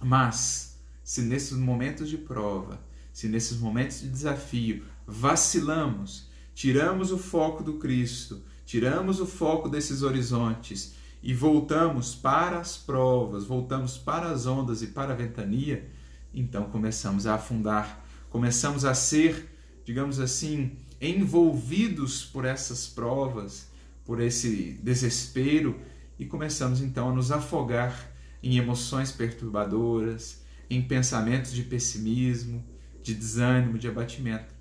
Mas, 0.03 0.79
se 1.05 1.20
nesses 1.20 1.57
momentos 1.59 2.09
de 2.09 2.16
prova, 2.16 2.81
se 3.17 3.29
nesses 3.29 3.59
momentos 3.59 4.03
de 4.03 4.11
desafio 4.11 4.85
vacilamos, 5.07 6.29
tiramos 6.55 7.11
o 7.11 7.17
foco 7.17 7.64
do 7.64 7.79
Cristo, 7.79 8.43
tiramos 8.67 9.21
o 9.21 9.25
foco 9.25 9.71
desses 9.71 10.03
horizontes 10.03 10.93
e 11.23 11.33
voltamos 11.33 12.14
para 12.14 12.59
as 12.59 12.77
provas, 12.77 13.45
voltamos 13.45 13.97
para 13.97 14.29
as 14.29 14.45
ondas 14.45 14.83
e 14.83 14.89
para 14.89 15.14
a 15.14 15.17
ventania, 15.17 15.91
então 16.35 16.64
começamos 16.64 17.27
a 17.27 17.37
afundar, 17.37 18.05
começamos 18.29 18.85
a 18.85 18.93
ser, 18.93 19.49
digamos 19.83 20.21
assim, 20.21 20.73
envolvidos 21.01 22.23
por 22.23 22.45
essas 22.45 22.87
provas, 22.87 23.71
por 24.05 24.21
esse 24.21 24.79
desespero 24.83 25.81
e 26.19 26.27
começamos 26.27 26.83
então 26.83 27.09
a 27.09 27.14
nos 27.14 27.33
afogar 27.33 28.12
em 28.43 28.59
emoções 28.59 29.11
perturbadoras, 29.11 30.43
em 30.69 30.83
pensamentos 30.83 31.55
de 31.55 31.62
pessimismo, 31.62 32.62
de 33.07 33.14
desânimo, 33.14 33.78
de 33.78 33.86
abatimento. 33.86 34.52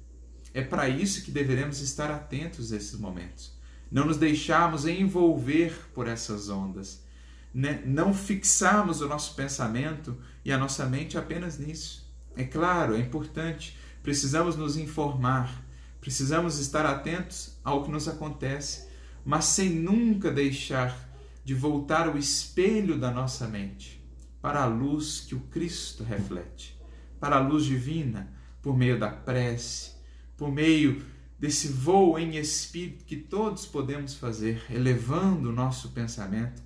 É 0.54 0.62
para 0.62 0.88
isso 0.88 1.24
que 1.24 1.32
deveremos 1.32 1.82
estar 1.82 2.12
atentos 2.12 2.72
a 2.72 2.78
esses 2.78 3.00
momentos. 3.00 3.52
Não 3.92 4.06
nos 4.06 4.18
deixarmos 4.18 4.86
envolver 4.86 5.74
por 5.96 6.08
essas 6.08 6.48
ondas, 6.48 7.04
né? 7.52 7.82
não 7.86 8.14
fixarmos 8.14 9.02
o 9.02 9.08
nosso 9.08 9.34
pensamento 9.34 10.16
e 10.44 10.52
a 10.52 10.60
nossa 10.60 10.86
mente 10.86 11.18
apenas 11.18 11.58
nisso. 11.58 12.08
É 12.38 12.44
claro, 12.44 12.96
é 12.96 13.00
importante, 13.00 13.76
precisamos 14.04 14.56
nos 14.56 14.78
informar, 14.78 15.64
precisamos 16.00 16.60
estar 16.60 16.86
atentos 16.86 17.58
ao 17.64 17.84
que 17.84 17.90
nos 17.90 18.08
acontece, 18.08 18.88
mas 19.26 19.46
sem 19.46 19.72
nunca 19.72 20.30
deixar 20.30 20.96
de 21.44 21.56
voltar 21.56 22.14
o 22.14 22.18
espelho 22.18 23.00
da 23.00 23.10
nossa 23.10 23.48
mente 23.48 24.06
para 24.40 24.62
a 24.62 24.68
luz 24.68 25.22
que 25.22 25.34
o 25.34 25.40
Cristo 25.40 26.04
reflete, 26.04 26.80
para 27.20 27.38
a 27.38 27.40
luz 27.40 27.66
divina, 27.66 28.35
por 28.66 28.76
meio 28.76 28.98
da 28.98 29.12
prece, 29.12 29.92
por 30.36 30.52
meio 30.52 31.06
desse 31.38 31.68
voo 31.68 32.18
em 32.18 32.36
espírito 32.38 33.06
que 33.06 33.16
todos 33.16 33.64
podemos 33.68 34.16
fazer, 34.16 34.66
elevando 34.72 35.50
o 35.50 35.54
nosso 35.54 35.90
pensamento 35.90 36.64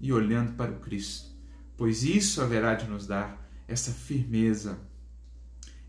e 0.00 0.10
olhando 0.14 0.54
para 0.54 0.72
o 0.72 0.80
Cristo, 0.80 1.30
pois 1.76 2.04
isso 2.04 2.40
haverá 2.40 2.74
de 2.74 2.86
nos 2.88 3.06
dar 3.06 3.46
essa 3.68 3.92
firmeza, 3.92 4.78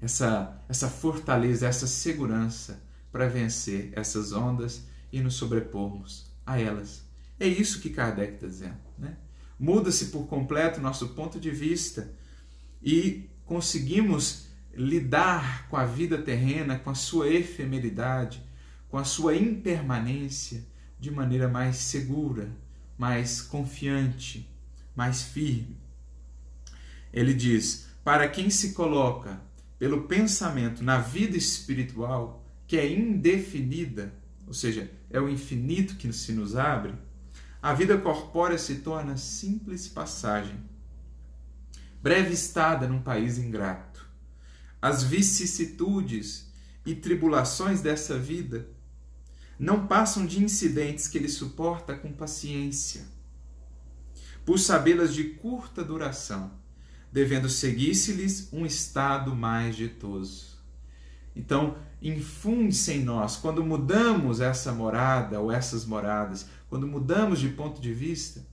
essa, 0.01 0.61
essa 0.67 0.89
fortaleza, 0.89 1.65
essa 1.65 1.87
segurança 1.87 2.83
para 3.09 3.29
vencer 3.29 3.93
essas 3.95 4.33
ondas 4.33 4.85
e 5.13 5.21
nos 5.21 5.35
sobrepormos 5.35 6.29
a 6.45 6.59
elas. 6.59 7.05
É 7.39 7.47
isso 7.47 7.79
que 7.79 7.89
Kardec 7.89 8.33
está 8.33 8.47
dizendo. 8.47 8.79
Né? 8.97 9.15
Muda-se 9.57 10.07
por 10.07 10.27
completo 10.27 10.81
nosso 10.81 11.07
ponto 11.09 11.39
de 11.39 11.51
vista 11.51 12.13
e 12.81 13.29
conseguimos 13.45 14.51
lidar 14.73 15.67
com 15.69 15.77
a 15.77 15.85
vida 15.85 16.17
terrena, 16.17 16.79
com 16.79 16.89
a 16.89 16.95
sua 16.95 17.29
efemeridade, 17.29 18.43
com 18.89 18.97
a 18.97 19.03
sua 19.03 19.35
impermanência 19.35 20.65
de 20.99 21.11
maneira 21.11 21.47
mais 21.47 21.77
segura, 21.77 22.49
mais 22.97 23.41
confiante, 23.41 24.49
mais 24.95 25.21
firme. 25.21 25.77
Ele 27.11 27.33
diz: 27.33 27.89
para 28.03 28.27
quem 28.27 28.49
se 28.49 28.73
coloca 28.73 29.39
pelo 29.77 30.03
pensamento 30.03 30.83
na 30.83 30.97
vida 30.97 31.37
espiritual, 31.37 32.45
que 32.65 32.77
é 32.77 32.91
indefinida, 32.91 34.13
ou 34.47 34.53
seja, 34.53 34.89
é 35.09 35.19
o 35.19 35.29
infinito 35.29 35.95
que 35.95 36.11
se 36.13 36.31
nos 36.31 36.55
abre, 36.55 36.93
a 37.61 37.73
vida 37.73 37.97
corpórea 37.97 38.57
se 38.57 38.75
torna 38.75 39.15
simples 39.17 39.87
passagem, 39.87 40.57
breve 42.01 42.33
estada 42.33 42.87
num 42.87 43.01
país 43.01 43.37
ingrato. 43.37 43.92
As 44.83 45.01
vicissitudes 45.01 46.51
e 46.85 46.93
tribulações 46.93 47.79
dessa 47.79 48.19
vida 48.19 48.67
não 49.57 49.87
passam 49.87 50.25
de 50.25 50.43
incidentes 50.43 51.07
que 51.07 51.17
ele 51.17 51.29
suporta 51.29 51.95
com 51.95 52.11
paciência, 52.11 53.05
por 54.43 54.59
sabê-las 54.59 55.13
de 55.13 55.23
curta 55.35 55.85
duração, 55.85 56.51
devendo 57.13 57.47
seguir-se-lhes 57.47 58.49
um 58.51 58.65
estado 58.65 59.33
mais 59.33 59.77
ditoso. 59.77 60.57
Então, 61.33 61.77
infunde-se 62.01 62.91
em 62.91 63.05
nós, 63.05 63.37
quando 63.37 63.63
mudamos 63.63 64.41
essa 64.41 64.73
morada 64.73 65.39
ou 65.39 65.49
essas 65.49 65.85
moradas, 65.85 66.45
quando 66.69 66.85
mudamos 66.85 67.39
de 67.39 67.47
ponto 67.47 67.79
de 67.79 67.93
vista, 67.93 68.45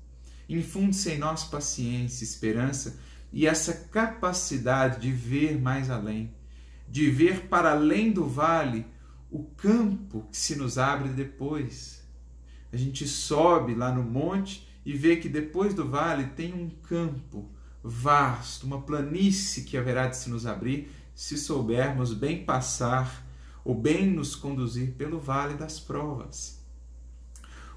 infunde-se 0.48 1.10
em 1.10 1.18
nós 1.18 1.42
paciência, 1.42 2.22
esperança 2.22 3.00
e 3.32 3.46
essa 3.46 3.72
capacidade 3.72 5.00
de 5.00 5.12
ver 5.12 5.60
mais 5.60 5.90
além, 5.90 6.34
de 6.88 7.10
ver 7.10 7.48
para 7.48 7.72
além 7.72 8.10
do 8.12 8.26
vale 8.26 8.86
o 9.30 9.44
campo 9.44 10.26
que 10.30 10.36
se 10.36 10.56
nos 10.56 10.78
abre 10.78 11.08
depois. 11.10 12.02
A 12.72 12.76
gente 12.76 13.06
sobe 13.06 13.74
lá 13.74 13.92
no 13.92 14.02
monte 14.02 14.68
e 14.84 14.92
vê 14.94 15.16
que 15.16 15.28
depois 15.28 15.74
do 15.74 15.88
vale 15.88 16.26
tem 16.28 16.52
um 16.52 16.68
campo 16.68 17.48
vasto, 17.82 18.66
uma 18.66 18.82
planície 18.82 19.64
que 19.64 19.76
haverá 19.76 20.06
de 20.06 20.16
se 20.16 20.28
nos 20.28 20.46
abrir 20.46 20.90
se 21.14 21.36
soubermos 21.36 22.14
bem 22.14 22.44
passar 22.44 23.26
ou 23.62 23.74
bem 23.74 24.06
nos 24.06 24.34
conduzir 24.34 24.92
pelo 24.92 25.20
vale 25.20 25.54
das 25.54 25.78
provas. 25.78 26.58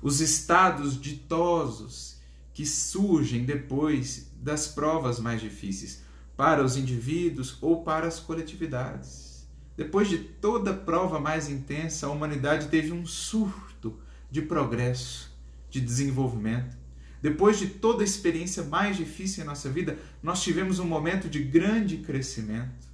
Os 0.02 0.22
estados 0.22 1.00
ditosos 1.00 2.18
que 2.54 2.66
surgem 2.66 3.44
depois 3.44 4.32
das 4.44 4.68
provas 4.68 5.20
mais 5.20 5.42
difíceis 5.42 6.04
para 6.36 6.64
os 6.64 6.76
indivíduos 6.76 7.58
ou 7.62 7.84
para 7.84 8.08
as 8.08 8.20
coletividades. 8.20 9.48
Depois 9.76 10.10
de 10.10 10.18
toda 10.18 10.74
prova 10.74 11.20
mais 11.20 11.50
intensa, 11.50 12.06
a 12.06 12.10
humanidade 12.10 12.68
teve 12.68 12.92
um 12.92 13.06
surto 13.06 13.98
de 14.30 14.42
progresso, 14.42 15.32
de 15.70 15.80
desenvolvimento. 15.80 16.76
Depois 17.22 17.58
de 17.58 17.68
toda 17.68 18.04
a 18.04 18.06
experiência 18.06 18.64
mais 18.64 18.98
difícil 18.98 19.44
em 19.44 19.48
nossa 19.48 19.70
vida, 19.70 19.98
nós 20.22 20.44
tivemos 20.44 20.78
um 20.78 20.86
momento 20.86 21.30
de 21.30 21.42
grande 21.42 21.98
crescimento, 21.98 22.88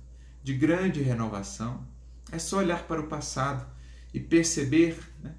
de 0.43 0.53
grande 0.53 1.01
renovação. 1.01 1.85
É 2.31 2.37
só 2.37 2.59
olhar 2.59 2.83
para 2.83 3.01
o 3.01 3.07
passado 3.07 3.65
e 4.13 4.19
perceber 4.19 4.99
né, 5.23 5.33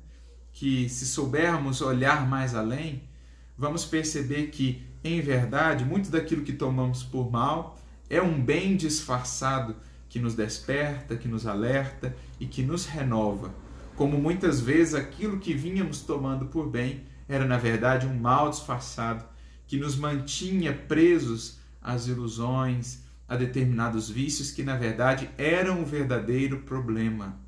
que, 0.52 0.88
se 0.88 1.06
soubermos 1.06 1.80
olhar 1.80 2.28
mais 2.28 2.54
além, 2.54 3.08
vamos 3.56 3.84
perceber 3.84 4.48
que, 4.48 4.82
em 5.02 5.20
verdade, 5.20 5.84
muito 5.84 6.10
daquilo 6.10 6.42
que 6.42 6.52
tomamos 6.52 7.02
por 7.02 7.30
mal 7.30 7.78
é 8.08 8.20
um 8.20 8.42
bem 8.42 8.76
disfarçado 8.76 9.76
que 10.08 10.18
nos 10.18 10.34
desperta, 10.34 11.16
que 11.16 11.28
nos 11.28 11.46
alerta 11.46 12.14
e 12.38 12.46
que 12.46 12.62
nos 12.62 12.84
renova. 12.84 13.54
Como 13.96 14.18
muitas 14.18 14.60
vezes 14.60 14.94
aquilo 14.94 15.38
que 15.38 15.54
vínhamos 15.54 16.00
tomando 16.00 16.46
por 16.46 16.68
bem 16.68 17.04
era, 17.28 17.46
na 17.46 17.56
verdade, 17.56 18.06
um 18.06 18.18
mal 18.18 18.50
disfarçado 18.50 19.24
que 19.66 19.78
nos 19.78 19.96
mantinha 19.96 20.72
presos 20.72 21.58
às 21.80 22.06
ilusões, 22.08 23.04
a 23.28 23.36
determinados 23.36 24.10
vícios 24.10 24.50
que, 24.50 24.64
na 24.64 24.76
verdade, 24.76 25.30
eram 25.38 25.82
o 25.82 25.86
verdadeiro 25.86 26.62
problema. 26.62 27.38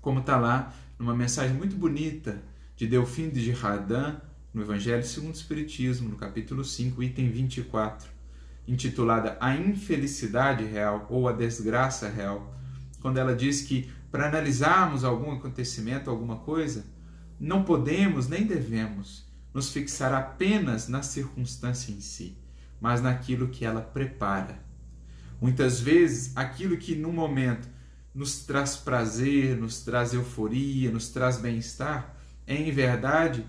Como 0.00 0.20
está 0.20 0.36
lá 0.36 0.72
numa 0.96 1.14
mensagem 1.14 1.56
muito 1.56 1.74
bonita 1.74 2.40
de 2.76 2.86
Delfim 2.86 3.28
de 3.28 3.40
Girardin, 3.40 4.16
no 4.52 4.62
Evangelho 4.62 5.04
segundo 5.04 5.34
o 5.34 5.36
Espiritismo, 5.36 6.08
no 6.08 6.16
capítulo 6.16 6.64
5, 6.64 7.02
item 7.02 7.30
24, 7.30 8.08
intitulada 8.66 9.36
A 9.40 9.54
Infelicidade 9.54 10.64
Real 10.64 11.06
ou 11.10 11.28
A 11.28 11.32
Desgraça 11.32 12.08
Real, 12.08 12.54
quando 13.00 13.18
ela 13.18 13.34
diz 13.34 13.62
que 13.62 13.90
para 14.10 14.28
analisarmos 14.28 15.04
algum 15.04 15.32
acontecimento, 15.32 16.08
alguma 16.08 16.36
coisa, 16.36 16.86
não 17.38 17.62
podemos 17.62 18.26
nem 18.26 18.46
devemos 18.46 19.26
nos 19.52 19.70
fixar 19.70 20.12
apenas 20.12 20.88
na 20.88 21.02
circunstância 21.02 21.92
em 21.92 22.00
si, 22.00 22.36
mas 22.80 23.00
naquilo 23.02 23.48
que 23.48 23.64
ela 23.64 23.80
prepara. 23.80 24.62
Muitas 25.40 25.80
vezes, 25.80 26.36
aquilo 26.36 26.76
que 26.76 26.96
no 26.96 27.12
momento 27.12 27.68
nos 28.14 28.44
traz 28.44 28.76
prazer, 28.76 29.56
nos 29.56 29.80
traz 29.82 30.12
euforia, 30.12 30.90
nos 30.90 31.10
traz 31.10 31.38
bem-estar, 31.38 32.16
é 32.46 32.56
em 32.56 32.72
verdade 32.72 33.46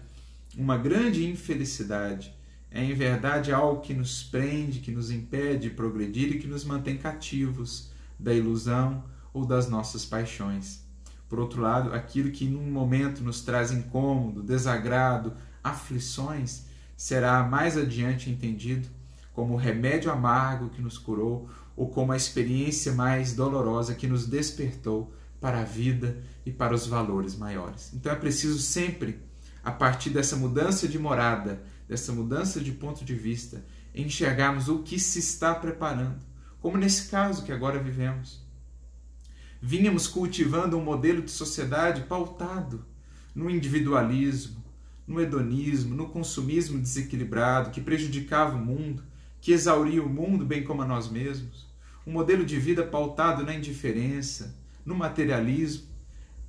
uma 0.58 0.78
grande 0.78 1.28
infelicidade. 1.28 2.34
É 2.72 2.84
em 2.84 2.94
verdade 2.94 3.52
algo 3.52 3.82
que 3.82 3.94
nos 3.94 4.24
prende, 4.24 4.80
que 4.80 4.92
nos 4.92 5.10
impede 5.10 5.70
de 5.70 5.76
progredir 5.76 6.32
e 6.32 6.40
que 6.40 6.48
nos 6.48 6.64
mantém 6.64 6.98
cativos 6.98 7.92
da 8.20 8.34
ilusão 8.34 9.04
ou 9.34 9.46
das 9.46 9.70
nossas 9.70 10.06
paixões. 10.06 10.84
Por 11.28 11.40
outro 11.40 11.62
lado, 11.62 11.94
aquilo 11.94 12.32
que 12.32 12.46
num 12.46 12.72
momento 12.72 13.24
nos 13.24 13.42
traz 13.42 13.72
incômodo, 13.72 14.42
desagrado, 14.44 15.34
aflições, 15.64 16.66
será 16.98 17.44
mais 17.44 17.78
adiante 17.78 18.30
entendido 18.30 18.88
como 19.34 19.54
o 19.54 19.58
remédio 19.58 20.12
amargo 20.12 20.70
que 20.70 20.82
nos 20.82 20.98
curou 20.98 21.50
ou 21.76 21.88
como 21.88 22.12
a 22.12 22.18
experiência 22.18 22.92
mais 22.92 23.34
dolorosa 23.34 23.96
que 23.96 24.08
nos 24.08 24.28
despertou 24.28 25.14
para 25.40 25.62
a 25.62 25.64
vida 25.64 26.22
e 26.46 26.52
para 26.52 26.76
os 26.76 26.86
valores 26.86 27.36
maiores. 27.38 27.94
Então 27.94 28.12
é 28.12 28.16
preciso 28.16 28.60
sempre, 28.60 29.20
a 29.64 29.72
partir 29.72 30.10
dessa 30.10 30.36
mudança 30.36 30.88
de 30.88 30.98
morada, 30.98 31.62
dessa 31.88 32.12
mudança 32.12 32.60
de 32.60 32.72
ponto 32.72 33.04
de 33.04 33.16
vista, 33.16 33.66
enxergarmos 33.94 34.70
o 34.70 34.80
que 34.80 35.00
se 35.00 35.20
está 35.20 35.54
preparando, 35.56 36.20
como 36.62 36.78
nesse 36.78 37.10
caso 37.10 37.44
que 37.44 37.52
agora 37.52 37.82
vivemos. 37.82 38.46
Vínhamos 39.62 40.08
cultivando 40.08 40.78
um 40.78 40.84
modelo 40.84 41.22
de 41.22 41.32
sociedade 41.32 42.04
pautado 42.04 42.86
no 43.36 43.50
individualismo, 43.50 44.64
no 45.08 45.20
hedonismo, 45.20 45.96
no 45.96 46.10
consumismo 46.10 46.80
desequilibrado 46.80 47.72
que 47.72 47.82
prejudicava 47.82 48.56
o 48.56 48.64
mundo, 48.64 49.04
que 49.42 49.52
exauria 49.52 50.04
o 50.04 50.10
mundo 50.10 50.46
bem 50.46 50.64
como 50.64 50.82
a 50.82 50.86
nós 50.86 51.10
mesmos 51.10 51.70
um 52.10 52.12
modelo 52.12 52.44
de 52.44 52.58
vida 52.58 52.84
pautado 52.84 53.44
na 53.44 53.54
indiferença, 53.54 54.58
no 54.84 54.96
materialismo, 54.96 55.89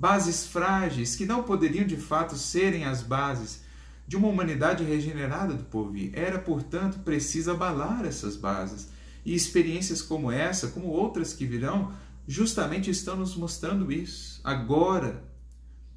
bases 0.01 0.47
frágeis 0.47 1.15
que 1.15 1.27
não 1.27 1.43
poderiam 1.43 1.87
de 1.87 1.99
fato 1.99 2.35
serem 2.35 2.87
as 2.87 3.03
bases 3.03 3.61
de 4.09 4.17
uma 4.17 4.29
humanidade 4.29 4.83
regenerada 4.83 5.53
do 5.53 5.65
porvir. 5.65 6.11
Era, 6.15 6.39
portanto, 6.39 7.01
preciso 7.01 7.51
abalar 7.51 8.07
essas 8.07 8.35
bases. 8.35 8.89
E 9.27 9.35
experiências 9.35 10.01
como 10.01 10.33
essa, 10.33 10.69
como 10.69 10.87
outras 10.87 11.35
que 11.35 11.45
virão, 11.45 11.93
justamente 12.27 12.91
estão 12.91 13.15
nos 13.15 13.37
mostrando 13.37 13.93
isso. 13.93 14.41
Agora, 14.43 15.23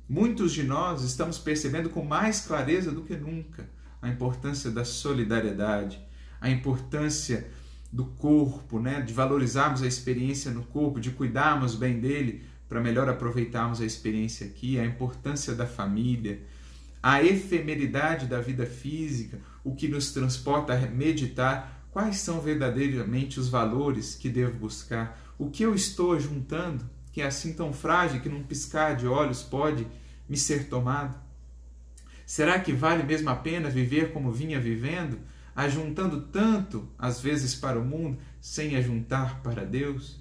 muitos 0.07 0.51
de 0.51 0.63
nós 0.63 1.01
estamos 1.01 1.37
percebendo 1.37 1.89
com 1.89 2.03
mais 2.03 2.41
clareza 2.41 2.91
do 2.91 3.03
que 3.03 3.15
nunca 3.15 3.69
a 4.01 4.09
importância 4.09 4.69
da 4.69 4.83
solidariedade, 4.83 6.05
a 6.41 6.49
importância 6.49 7.49
do 7.89 8.03
corpo, 8.05 8.81
né? 8.81 8.99
de 8.99 9.13
valorizarmos 9.13 9.81
a 9.81 9.87
experiência 9.87 10.51
no 10.51 10.63
corpo, 10.63 10.99
de 10.99 11.11
cuidarmos 11.11 11.73
bem 11.73 12.01
dele 12.01 12.43
para 12.73 12.81
melhor 12.81 13.07
aproveitarmos 13.07 13.79
a 13.81 13.85
experiência 13.85 14.47
aqui, 14.47 14.79
a 14.79 14.83
importância 14.83 15.53
da 15.53 15.67
família, 15.67 16.41
a 17.03 17.21
efemeridade 17.21 18.25
da 18.25 18.41
vida 18.41 18.65
física, 18.65 19.39
o 19.63 19.75
que 19.75 19.87
nos 19.87 20.11
transporta 20.11 20.73
a 20.73 20.87
meditar 20.87 21.85
quais 21.91 22.15
são 22.15 22.41
verdadeiramente 22.41 23.39
os 23.39 23.47
valores 23.47 24.15
que 24.15 24.27
devo 24.27 24.57
buscar, 24.57 25.21
o 25.37 25.51
que 25.51 25.61
eu 25.61 25.75
estou 25.75 26.19
juntando, 26.19 26.83
que 27.11 27.21
é 27.21 27.27
assim 27.27 27.53
tão 27.53 27.71
frágil 27.71 28.21
que 28.21 28.27
num 28.27 28.41
piscar 28.41 28.95
de 28.95 29.05
olhos 29.05 29.43
pode 29.43 29.85
me 30.27 30.35
ser 30.35 30.67
tomado. 30.67 31.15
Será 32.25 32.59
que 32.59 32.73
vale 32.73 33.03
mesmo 33.03 33.29
a 33.29 33.35
pena 33.35 33.69
viver 33.69 34.11
como 34.11 34.31
vinha 34.31 34.59
vivendo? 34.59 35.19
ajuntando 35.55 36.21
tanto, 36.21 36.89
às 36.97 37.21
vezes, 37.21 37.53
para 37.53 37.79
o 37.79 37.85
mundo, 37.85 38.17
sem 38.41 38.75
ajuntar 38.75 39.43
para 39.43 39.63
Deus? 39.63 40.19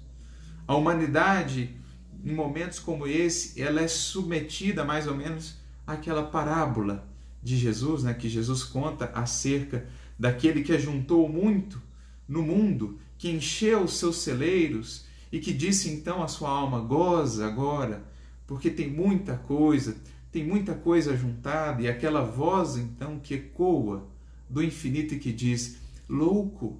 A 0.67 0.75
humanidade, 0.75 1.75
em 2.23 2.33
momentos 2.33 2.79
como 2.79 3.05
esse, 3.05 3.61
ela 3.61 3.81
é 3.81 3.87
submetida 3.87 4.83
mais 4.83 5.07
ou 5.07 5.15
menos 5.15 5.57
àquela 5.85 6.23
parábola 6.23 7.07
de 7.41 7.57
Jesus, 7.57 8.03
né, 8.03 8.13
que 8.13 8.29
Jesus 8.29 8.63
conta 8.63 9.11
acerca 9.13 9.85
daquele 10.17 10.63
que 10.63 10.71
ajuntou 10.71 11.27
muito 11.27 11.81
no 12.27 12.41
mundo, 12.41 12.97
que 13.17 13.29
encheu 13.29 13.83
os 13.83 13.97
seus 13.97 14.17
celeiros 14.17 15.05
e 15.31 15.39
que 15.39 15.51
disse 15.51 15.89
então 15.89 16.23
à 16.23 16.27
sua 16.27 16.49
alma: 16.49 16.79
goza 16.79 17.45
agora, 17.45 18.05
porque 18.47 18.69
tem 18.69 18.89
muita 18.89 19.35
coisa, 19.35 19.97
tem 20.31 20.45
muita 20.45 20.73
coisa 20.73 21.17
juntada, 21.17 21.81
e 21.81 21.89
aquela 21.89 22.21
voz 22.21 22.77
então 22.77 23.19
que 23.19 23.33
ecoa 23.33 24.07
do 24.49 24.63
infinito 24.63 25.15
e 25.15 25.19
que 25.19 25.33
diz: 25.33 25.77
Louco, 26.07 26.79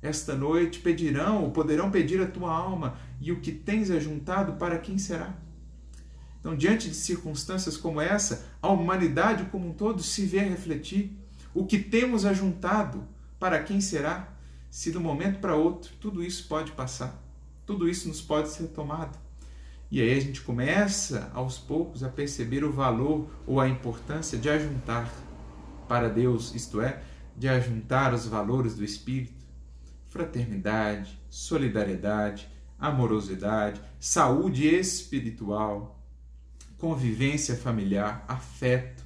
esta 0.00 0.34
noite 0.34 0.80
pedirão 0.80 1.44
ou 1.44 1.50
poderão 1.52 1.90
pedir 1.90 2.20
a 2.20 2.26
tua 2.26 2.52
alma, 2.52 2.98
e 3.22 3.30
o 3.30 3.40
que 3.40 3.52
tens 3.52 3.88
ajuntado, 3.88 4.54
para 4.54 4.78
quem 4.78 4.98
será? 4.98 5.34
Então, 6.40 6.56
diante 6.56 6.88
de 6.88 6.94
circunstâncias 6.96 7.76
como 7.76 8.00
essa, 8.00 8.48
a 8.60 8.68
humanidade 8.68 9.44
como 9.44 9.68
um 9.68 9.72
todo 9.72 10.02
se 10.02 10.26
vê 10.26 10.40
refletir. 10.40 11.16
O 11.54 11.64
que 11.64 11.78
temos 11.78 12.26
ajuntado, 12.26 13.06
para 13.38 13.62
quem 13.62 13.80
será? 13.80 14.28
Se 14.68 14.90
de 14.90 14.98
um 14.98 15.02
momento 15.02 15.38
para 15.38 15.54
outro 15.54 15.92
tudo 16.00 16.20
isso 16.22 16.48
pode 16.48 16.72
passar, 16.72 17.22
tudo 17.64 17.88
isso 17.88 18.08
nos 18.08 18.20
pode 18.20 18.48
ser 18.48 18.68
tomado. 18.68 19.16
E 19.88 20.00
aí 20.00 20.16
a 20.16 20.20
gente 20.20 20.40
começa 20.40 21.30
aos 21.32 21.58
poucos 21.58 22.02
a 22.02 22.08
perceber 22.08 22.64
o 22.64 22.72
valor 22.72 23.30
ou 23.46 23.60
a 23.60 23.68
importância 23.68 24.36
de 24.36 24.48
ajuntar 24.48 25.12
para 25.86 26.08
Deus, 26.08 26.52
isto 26.54 26.80
é, 26.80 27.02
de 27.36 27.48
ajuntar 27.48 28.12
os 28.12 28.26
valores 28.26 28.74
do 28.74 28.82
Espírito, 28.82 29.44
fraternidade, 30.08 31.20
solidariedade, 31.28 32.50
amorosidade, 32.82 33.80
saúde 34.00 34.66
espiritual, 34.66 36.04
convivência 36.76 37.56
familiar, 37.56 38.24
afeto, 38.26 39.04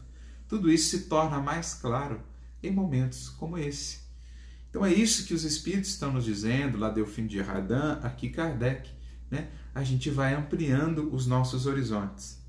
tudo 0.48 0.72
isso 0.72 0.96
se 0.96 1.04
torna 1.04 1.38
mais 1.40 1.74
claro 1.74 2.22
em 2.62 2.70
momentos 2.70 3.28
como 3.28 3.58
esse. 3.58 4.00
Então 4.70 4.84
é 4.84 4.90
isso 4.90 5.26
que 5.26 5.34
os 5.34 5.44
Espíritos 5.44 5.90
estão 5.90 6.10
nos 6.10 6.24
dizendo, 6.24 6.78
lá 6.78 6.88
Delfim 6.88 7.26
de 7.26 7.38
Radin, 7.42 8.00
aqui 8.02 8.30
Kardec. 8.30 8.90
Né? 9.30 9.48
A 9.74 9.82
gente 9.82 10.08
vai 10.08 10.32
ampliando 10.32 11.14
os 11.14 11.26
nossos 11.26 11.66
horizontes. 11.66 12.42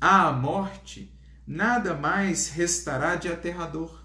À 0.00 0.32
morte, 0.32 1.16
nada 1.46 1.94
mais 1.94 2.48
restará 2.48 3.14
de 3.14 3.28
aterrador. 3.28 4.02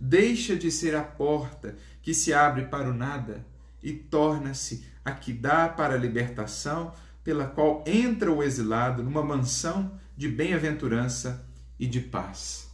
Deixa 0.00 0.56
de 0.56 0.68
ser 0.72 0.96
a 0.96 1.04
porta 1.04 1.76
que 2.02 2.12
se 2.12 2.34
abre 2.34 2.64
para 2.64 2.90
o 2.90 2.94
nada 2.94 3.46
e 3.80 3.92
torna-se 3.92 4.90
a 5.04 5.12
que 5.12 5.32
dá 5.32 5.68
para 5.68 5.94
a 5.94 5.98
libertação, 5.98 6.92
pela 7.24 7.46
qual 7.46 7.84
entra 7.86 8.32
o 8.32 8.42
exilado 8.42 9.02
numa 9.02 9.22
mansão 9.22 9.92
de 10.16 10.28
bem-aventurança 10.28 11.46
e 11.78 11.86
de 11.86 12.00
paz. 12.00 12.70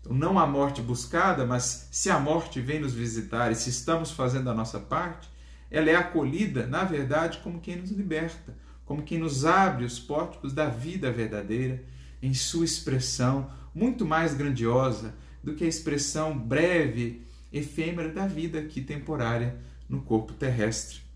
Então, 0.00 0.12
não 0.12 0.38
a 0.38 0.46
morte 0.46 0.80
buscada, 0.80 1.44
mas 1.44 1.88
se 1.90 2.10
a 2.10 2.18
morte 2.18 2.60
vem 2.60 2.80
nos 2.80 2.94
visitar 2.94 3.50
e 3.50 3.54
se 3.54 3.70
estamos 3.70 4.10
fazendo 4.10 4.50
a 4.50 4.54
nossa 4.54 4.78
parte, 4.80 5.28
ela 5.70 5.90
é 5.90 5.94
acolhida, 5.94 6.66
na 6.66 6.84
verdade, 6.84 7.38
como 7.38 7.60
quem 7.60 7.76
nos 7.76 7.90
liberta, 7.90 8.56
como 8.84 9.02
quem 9.02 9.18
nos 9.18 9.44
abre 9.44 9.84
os 9.84 9.98
pórticos 9.98 10.52
da 10.52 10.66
vida 10.66 11.10
verdadeira 11.10 11.84
em 12.22 12.32
sua 12.32 12.64
expressão 12.64 13.50
muito 13.74 14.04
mais 14.06 14.34
grandiosa 14.34 15.14
do 15.42 15.54
que 15.54 15.64
a 15.64 15.68
expressão 15.68 16.36
breve, 16.36 17.22
efêmera 17.52 18.08
da 18.08 18.26
vida 18.26 18.58
aqui 18.58 18.80
temporária 18.80 19.56
no 19.88 20.02
corpo 20.02 20.32
terrestre. 20.32 21.07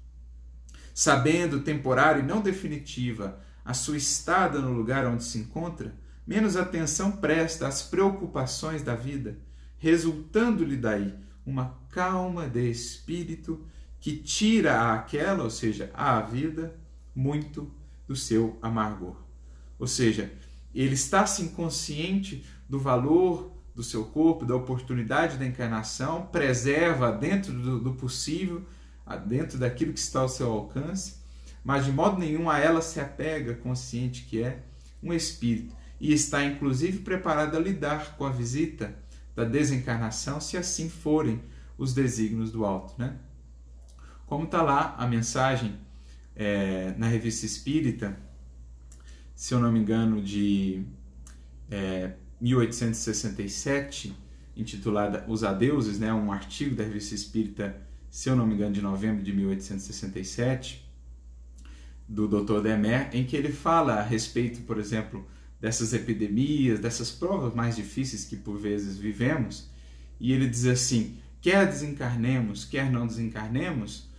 Sabendo 0.94 1.60
temporário 1.60 2.22
e 2.22 2.26
não 2.26 2.40
definitiva 2.40 3.40
a 3.64 3.74
sua 3.74 3.96
estada 3.96 4.60
no 4.60 4.72
lugar 4.72 5.06
onde 5.06 5.24
se 5.24 5.38
encontra, 5.38 5.94
menos 6.26 6.56
atenção 6.56 7.12
presta 7.12 7.66
às 7.66 7.82
preocupações 7.82 8.82
da 8.82 8.94
vida, 8.94 9.38
resultando-lhe 9.78 10.76
daí 10.76 11.14
uma 11.44 11.78
calma 11.90 12.48
de 12.48 12.70
espírito 12.70 13.64
que 14.00 14.16
tira 14.16 14.92
àquela, 14.92 15.44
ou 15.44 15.50
seja, 15.50 15.90
à 15.94 16.20
vida, 16.20 16.76
muito 17.14 17.72
do 18.06 18.16
seu 18.16 18.58
amargor. 18.60 19.16
Ou 19.78 19.86
seja, 19.86 20.32
ele 20.74 20.94
está 20.94 21.22
assim 21.22 21.48
consciente 21.48 22.44
do 22.68 22.78
valor 22.78 23.52
do 23.74 23.82
seu 23.82 24.04
corpo, 24.04 24.44
da 24.44 24.54
oportunidade 24.54 25.38
da 25.38 25.46
encarnação, 25.46 26.26
preserva 26.26 27.10
dentro 27.10 27.52
do, 27.52 27.80
do 27.80 27.92
possível, 27.94 28.62
dentro 29.26 29.58
daquilo 29.58 29.92
que 29.92 29.98
está 29.98 30.20
ao 30.20 30.28
seu 30.28 30.50
alcance, 30.50 31.16
mas 31.64 31.84
de 31.84 31.92
modo 31.92 32.18
nenhum 32.18 32.48
a 32.48 32.58
ela 32.58 32.80
se 32.80 33.00
apega, 33.00 33.54
consciente 33.54 34.24
que 34.24 34.42
é 34.42 34.62
um 35.02 35.12
espírito 35.12 35.74
e 36.00 36.12
está 36.12 36.44
inclusive 36.44 36.98
preparado 36.98 37.56
a 37.56 37.60
lidar 37.60 38.16
com 38.16 38.24
a 38.24 38.30
visita 38.30 38.94
da 39.36 39.44
desencarnação, 39.44 40.40
se 40.40 40.56
assim 40.56 40.88
forem 40.88 41.40
os 41.78 41.94
desígnios 41.94 42.50
do 42.50 42.64
alto, 42.64 42.94
né? 42.98 43.16
Como 44.26 44.44
está 44.44 44.62
lá 44.62 44.94
a 44.98 45.06
mensagem 45.06 45.78
é, 46.34 46.94
na 46.96 47.06
revista 47.06 47.46
Espírita, 47.46 48.18
se 49.34 49.54
eu 49.54 49.60
não 49.60 49.70
me 49.70 49.78
engano, 49.78 50.22
de 50.22 50.84
é, 51.70 52.12
1867, 52.40 54.16
intitulada 54.56 55.24
Os 55.28 55.44
Adeuses, 55.44 55.98
né, 55.98 56.12
um 56.12 56.32
artigo 56.32 56.74
da 56.74 56.82
revista 56.82 57.14
Espírita, 57.14 57.76
se 58.12 58.28
eu 58.28 58.36
não 58.36 58.46
me 58.46 58.54
engano, 58.54 58.74
de 58.74 58.82
novembro 58.82 59.24
de 59.24 59.32
1867, 59.32 60.86
do 62.06 62.28
Dr. 62.28 62.60
Demer, 62.60 63.08
em 63.14 63.24
que 63.24 63.34
ele 63.34 63.50
fala 63.50 63.94
a 63.94 64.02
respeito, 64.02 64.60
por 64.66 64.78
exemplo, 64.78 65.26
dessas 65.58 65.94
epidemias, 65.94 66.78
dessas 66.78 67.10
provas 67.10 67.54
mais 67.54 67.74
difíceis 67.74 68.26
que 68.26 68.36
por 68.36 68.58
vezes 68.58 68.98
vivemos, 68.98 69.70
e 70.20 70.30
ele 70.30 70.46
diz 70.46 70.66
assim: 70.66 71.16
quer 71.40 71.66
desencarnemos, 71.66 72.66
quer 72.66 72.92
não 72.92 73.06
desencarnemos, 73.06 74.10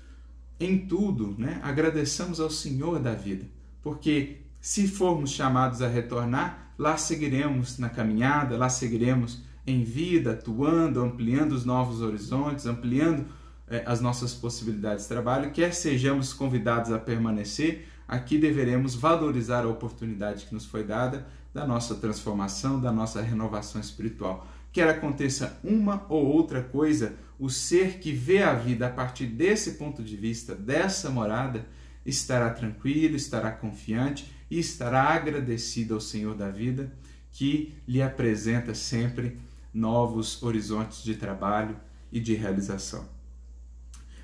em 0.60 0.88
tudo, 0.88 1.36
né, 1.38 1.60
agradeçamos 1.62 2.40
ao 2.40 2.50
Senhor 2.50 2.98
da 2.98 3.14
vida, 3.14 3.46
porque 3.84 4.38
se 4.60 4.88
formos 4.88 5.30
chamados 5.30 5.84
a 5.84 5.88
retornar, 5.88 6.74
lá 6.80 6.98
seguiremos 6.98 7.78
na 7.78 7.90
caminhada, 7.90 8.58
lá 8.58 8.70
seguiremos 8.70 9.44
em 9.68 9.84
vida, 9.84 10.32
atuando, 10.32 11.00
ampliando 11.00 11.52
os 11.52 11.64
novos 11.64 12.02
horizontes, 12.02 12.66
ampliando 12.66 13.43
eh, 13.74 13.84
as 13.88 14.00
nossas 14.00 14.36
possibilidades 14.36 15.06
de 15.06 15.10
trabalho, 15.10 15.50
quer 15.50 15.74
sejamos 15.74 16.32
convidados 16.32 16.92
a 16.92 17.00
permanecer, 17.00 17.88
aqui 18.08 18.38
deveremos 18.38 18.94
valorizar 18.94 19.64
a 19.64 19.68
oportunidade 19.68 20.46
que 20.46 20.54
nos 20.54 20.64
foi 20.64 20.84
dada 20.84 21.26
da 21.52 21.66
nossa 21.66 21.96
transformação, 21.96 22.80
da 22.80 22.92
nossa 22.92 23.20
renovação 23.20 23.82
espiritual. 23.82 24.48
Quer 24.72 24.88
aconteça 24.90 25.60
uma 25.64 26.06
ou 26.08 26.24
outra 26.24 26.62
coisa, 26.62 27.16
o 27.40 27.50
ser 27.50 27.98
que 27.98 28.12
vê 28.12 28.44
a 28.44 28.54
vida 28.54 28.86
a 28.86 28.92
partir 28.92 29.26
desse 29.26 29.72
ponto 29.72 30.04
de 30.04 30.16
vista, 30.16 30.54
dessa 30.54 31.10
morada, 31.10 31.66
estará 32.06 32.52
tranquilo, 32.52 33.16
estará 33.16 33.52
confiante 33.52 34.32
e 34.52 34.60
estará 34.60 35.02
agradecido 35.02 35.96
ao 35.96 36.00
Senhor 36.00 36.36
da 36.36 36.52
vida, 36.52 36.94
que 37.32 37.74
lhe 37.88 38.04
apresenta 38.04 38.76
sempre 38.76 39.40
novos 39.74 40.44
horizontes 40.44 41.04
de 41.04 41.16
trabalho 41.16 41.76
e 42.12 42.20
de 42.20 42.36
realização. 42.36 43.13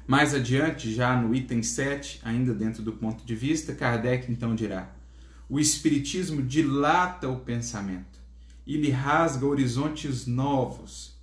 Mais 0.10 0.34
adiante, 0.34 0.92
já 0.92 1.16
no 1.16 1.36
item 1.36 1.62
7, 1.62 2.22
ainda 2.24 2.52
dentro 2.52 2.82
do 2.82 2.94
ponto 2.94 3.24
de 3.24 3.36
vista, 3.36 3.76
Kardec 3.76 4.32
então 4.32 4.56
dirá: 4.56 4.92
o 5.48 5.60
Espiritismo 5.60 6.42
dilata 6.42 7.30
o 7.30 7.42
pensamento 7.42 8.20
e 8.66 8.76
lhe 8.76 8.90
rasga 8.90 9.46
horizontes 9.46 10.26
novos, 10.26 11.16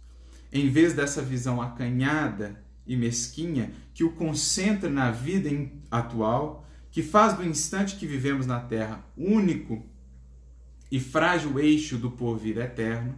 em 0.53 0.71
vez 0.71 0.95
dessa 0.95 1.21
visão 1.21 1.61
acanhada 1.61 2.63
e 2.87 2.97
mesquinha 2.97 3.73
que 3.93 4.05
o 4.05 4.13
concentra 4.13 4.89
na 4.89 5.11
vida 5.11 5.51
atual 5.91 6.65
que 6.93 7.03
faz 7.03 7.35
do 7.35 7.45
instante 7.45 7.97
que 7.97 8.07
vivemos 8.07 8.47
na 8.47 8.61
Terra 8.61 9.05
único 9.17 9.85
e 10.93 11.01
frágil 11.01 11.59
eixo 11.59 11.99
do 11.99 12.13
porvir 12.13 12.57
eterno, 12.59 13.17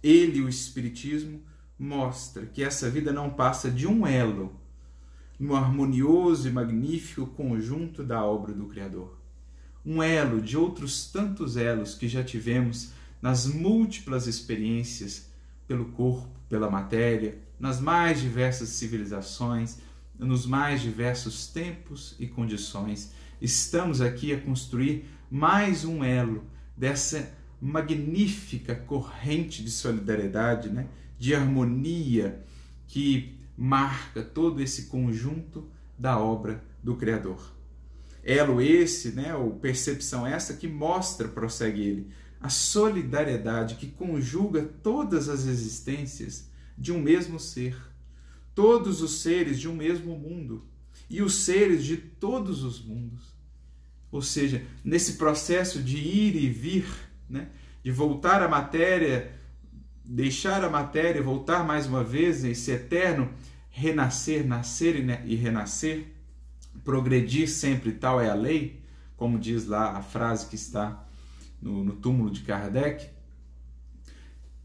ele, 0.00 0.40
o 0.42 0.48
Espiritismo, 0.48 1.42
mostra 1.76 2.46
que 2.46 2.62
essa 2.62 2.88
vida 2.88 3.12
não 3.12 3.30
passa 3.30 3.68
de 3.68 3.84
um 3.84 4.06
elo 4.06 4.64
no 5.38 5.54
harmonioso 5.54 6.48
e 6.48 6.50
magnífico 6.50 7.26
conjunto 7.26 8.02
da 8.02 8.24
obra 8.24 8.52
do 8.52 8.66
Criador. 8.66 9.18
Um 9.84 10.02
elo 10.02 10.40
de 10.40 10.56
outros 10.56 11.10
tantos 11.10 11.56
elos 11.56 11.94
que 11.94 12.08
já 12.08 12.24
tivemos 12.24 12.90
nas 13.20 13.46
múltiplas 13.46 14.26
experiências 14.26 15.30
pelo 15.66 15.86
corpo, 15.86 16.28
pela 16.48 16.70
matéria, 16.70 17.38
nas 17.58 17.80
mais 17.80 18.20
diversas 18.20 18.70
civilizações, 18.70 19.78
nos 20.18 20.46
mais 20.46 20.80
diversos 20.80 21.46
tempos 21.48 22.14
e 22.18 22.26
condições. 22.26 23.12
Estamos 23.40 24.00
aqui 24.00 24.32
a 24.32 24.40
construir 24.40 25.04
mais 25.30 25.84
um 25.84 26.02
elo 26.02 26.44
dessa 26.76 27.30
magnífica 27.60 28.74
corrente 28.74 29.62
de 29.62 29.70
solidariedade, 29.70 30.68
né? 30.68 30.86
de 31.18 31.34
harmonia 31.34 32.44
que 32.86 33.35
marca 33.56 34.22
todo 34.22 34.60
esse 34.60 34.86
conjunto 34.86 35.68
da 35.98 36.18
obra 36.18 36.62
do 36.82 36.96
Criador. 36.96 37.54
Elo 38.22 38.60
esse, 38.60 39.12
né, 39.12 39.34
ou 39.34 39.52
percepção 39.52 40.26
essa 40.26 40.54
que 40.54 40.66
mostra, 40.66 41.28
prossegue 41.28 41.80
ele, 41.80 42.10
a 42.40 42.48
solidariedade 42.48 43.76
que 43.76 43.86
conjuga 43.86 44.62
todas 44.82 45.28
as 45.28 45.46
existências 45.46 46.50
de 46.76 46.92
um 46.92 47.00
mesmo 47.00 47.40
ser 47.40 47.76
todos 48.56 49.02
os 49.02 49.20
seres 49.20 49.60
de 49.60 49.68
um 49.68 49.76
mesmo 49.76 50.18
mundo 50.18 50.64
e 51.10 51.20
os 51.20 51.34
seres 51.44 51.84
de 51.84 51.98
todos 51.98 52.64
os 52.64 52.82
mundos. 52.82 53.36
Ou 54.10 54.22
seja, 54.22 54.64
nesse 54.82 55.12
processo 55.12 55.82
de 55.82 55.98
ir 55.98 56.34
e 56.34 56.48
vir, 56.48 56.86
né, 57.28 57.50
de 57.84 57.92
voltar 57.92 58.42
à 58.42 58.48
matéria, 58.48 59.30
deixar 60.06 60.64
a 60.64 60.70
matéria, 60.70 61.22
voltar 61.22 61.64
mais 61.64 61.86
uma 61.86 62.04
vez, 62.04 62.44
esse 62.44 62.70
eterno 62.70 63.30
renascer, 63.68 64.46
nascer 64.46 64.96
e 65.26 65.34
renascer, 65.34 66.06
progredir 66.84 67.48
sempre, 67.48 67.92
tal 67.92 68.20
é 68.20 68.30
a 68.30 68.34
lei, 68.34 68.80
como 69.16 69.38
diz 69.38 69.66
lá 69.66 69.96
a 69.96 70.02
frase 70.02 70.46
que 70.46 70.54
está 70.54 71.06
no, 71.60 71.82
no 71.84 71.92
túmulo 71.94 72.30
de 72.30 72.40
Kardec, 72.40 73.08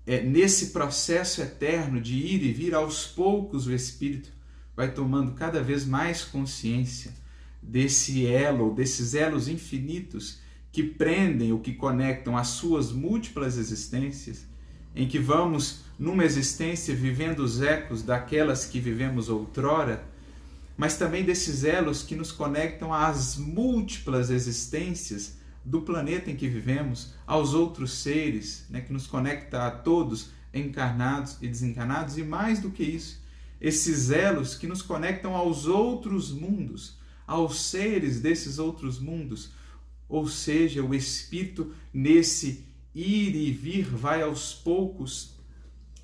é, 0.06 0.22
nesse 0.22 0.68
processo 0.68 1.42
eterno 1.42 2.00
de 2.02 2.16
ir 2.16 2.44
e 2.44 2.52
vir, 2.52 2.74
aos 2.74 3.06
poucos 3.06 3.68
o 3.68 3.74
espírito 3.74 4.32
vai 4.76 4.92
tomando 4.94 5.34
cada 5.34 5.62
vez 5.62 5.86
mais 5.86 6.24
consciência 6.24 7.14
desse 7.62 8.26
elo, 8.26 8.74
desses 8.74 9.14
elos 9.14 9.48
infinitos 9.48 10.40
que 10.72 10.84
prendem 10.84 11.52
ou 11.52 11.60
que 11.60 11.74
conectam 11.74 12.38
as 12.38 12.48
suas 12.48 12.92
múltiplas 12.92 13.58
existências, 13.58 14.48
em 14.96 15.08
que 15.08 15.20
vamos 15.20 15.82
numa 15.98 16.26
existência 16.26 16.96
vivendo 16.96 17.40
os 17.40 17.62
ecos 17.62 18.02
daquelas 18.02 18.66
que 18.66 18.80
vivemos 18.80 19.30
outrora, 19.30 20.04
mas 20.78 20.98
também 20.98 21.24
desses 21.24 21.64
elos 21.64 22.02
que 22.02 22.16
nos 22.16 22.32
conectam 22.32 22.94
às 22.94 23.38
múltiplas 23.38 24.30
existências 24.30 25.38
do 25.64 25.82
planeta 25.82 26.32
em 26.32 26.36
que 26.36 26.48
vivemos, 26.48 27.14
aos 27.26 27.54
outros 27.54 27.94
seres, 27.94 28.66
né, 28.70 28.82
que 28.82 28.92
nos 28.92 29.06
conecta 29.06 29.68
a 29.68 29.72
todos, 29.72 30.32
encarnados 30.54 31.38
e 31.42 31.48
desencarnados, 31.48 32.18
e 32.18 32.24
mais 32.24 32.60
do 32.60 32.72
que 32.72 32.84
isso, 32.84 33.22
esses 33.60 34.10
elos 34.10 34.56
que 34.56 34.66
nos 34.66 34.82
conectam 34.82 35.36
aos 35.36 35.68
outros 35.68 36.32
mundos, 36.32 36.98
aos 37.28 37.62
seres 37.62 38.20
desses 38.20 38.58
outros 38.58 39.00
mundos. 39.00 39.52
Ou 40.10 40.28
seja, 40.28 40.84
o 40.84 40.96
espírito, 40.96 41.72
nesse 41.94 42.66
ir 42.94 43.36
e 43.36 43.52
vir, 43.52 43.86
vai 43.86 44.22
aos 44.22 44.54
poucos 44.54 45.40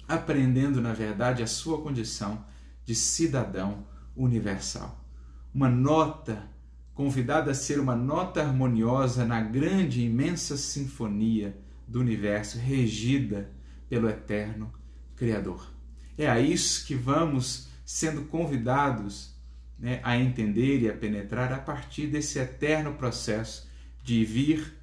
aprendendo, 0.08 0.82
na 0.82 0.94
verdade, 0.94 1.44
a 1.44 1.48
sua 1.48 1.82
condição 1.82 2.46
de 2.86 2.96
cidadão 2.96 3.86
universal. 4.16 5.06
Uma 5.54 5.70
nota 5.70 6.50
convidada 6.94 7.52
a 7.52 7.54
ser 7.54 7.80
uma 7.80 7.96
nota 7.96 8.42
harmoniosa 8.42 9.26
na 9.26 9.40
grande 9.40 10.02
e 10.02 10.06
imensa 10.06 10.58
sinfonia 10.58 11.56
do 11.88 12.00
universo 12.00 12.58
regida 12.58 13.52
pelo 13.88 14.10
eterno 14.10 14.74
Criador. 15.16 15.72
É 16.18 16.28
a 16.28 16.40
isso 16.40 16.86
que 16.86 16.96
vamos 16.96 17.68
sendo 17.86 18.24
convidados 18.24 19.36
né, 19.78 20.00
a 20.04 20.18
entender 20.18 20.82
e 20.82 20.90
a 20.90 20.94
penetrar 20.94 21.54
a 21.54 21.60
partir 21.60 22.08
desse 22.08 22.40
eterno 22.40 22.94
processo 22.94 23.70
de 24.04 24.26
vir 24.26 24.74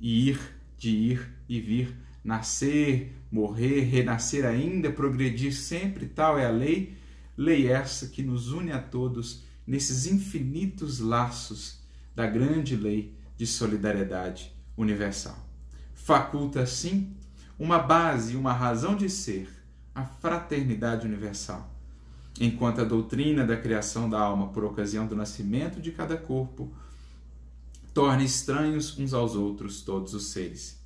e 0.00 0.30
ir, 0.30 0.59
de 0.80 0.88
ir 0.88 1.28
e 1.46 1.60
vir, 1.60 1.94
nascer, 2.24 3.14
morrer, 3.30 3.82
renascer 3.82 4.46
ainda, 4.46 4.90
progredir 4.90 5.52
sempre, 5.52 6.06
tal 6.06 6.38
é 6.38 6.46
a 6.46 6.50
lei, 6.50 6.96
lei 7.36 7.68
essa 7.68 8.06
que 8.06 8.22
nos 8.22 8.50
une 8.50 8.72
a 8.72 8.80
todos 8.80 9.42
nesses 9.66 10.06
infinitos 10.06 10.98
laços 10.98 11.80
da 12.16 12.26
grande 12.26 12.76
lei 12.76 13.14
de 13.36 13.46
solidariedade 13.46 14.56
universal. 14.74 15.36
Faculta, 15.92 16.62
assim, 16.62 17.14
uma 17.58 17.78
base 17.78 18.34
uma 18.34 18.54
razão 18.54 18.96
de 18.96 19.10
ser, 19.10 19.50
a 19.94 20.02
fraternidade 20.02 21.06
universal. 21.06 21.70
Enquanto 22.40 22.80
a 22.80 22.84
doutrina 22.84 23.44
da 23.44 23.56
criação 23.56 24.08
da 24.08 24.18
alma 24.18 24.48
por 24.48 24.64
ocasião 24.64 25.06
do 25.06 25.14
nascimento 25.14 25.78
de 25.78 25.92
cada 25.92 26.16
corpo 26.16 26.72
torna 27.92 28.22
estranhos 28.22 28.98
uns 28.98 29.12
aos 29.12 29.34
outros 29.34 29.82
todos 29.82 30.14
os 30.14 30.26
seres. 30.26 30.80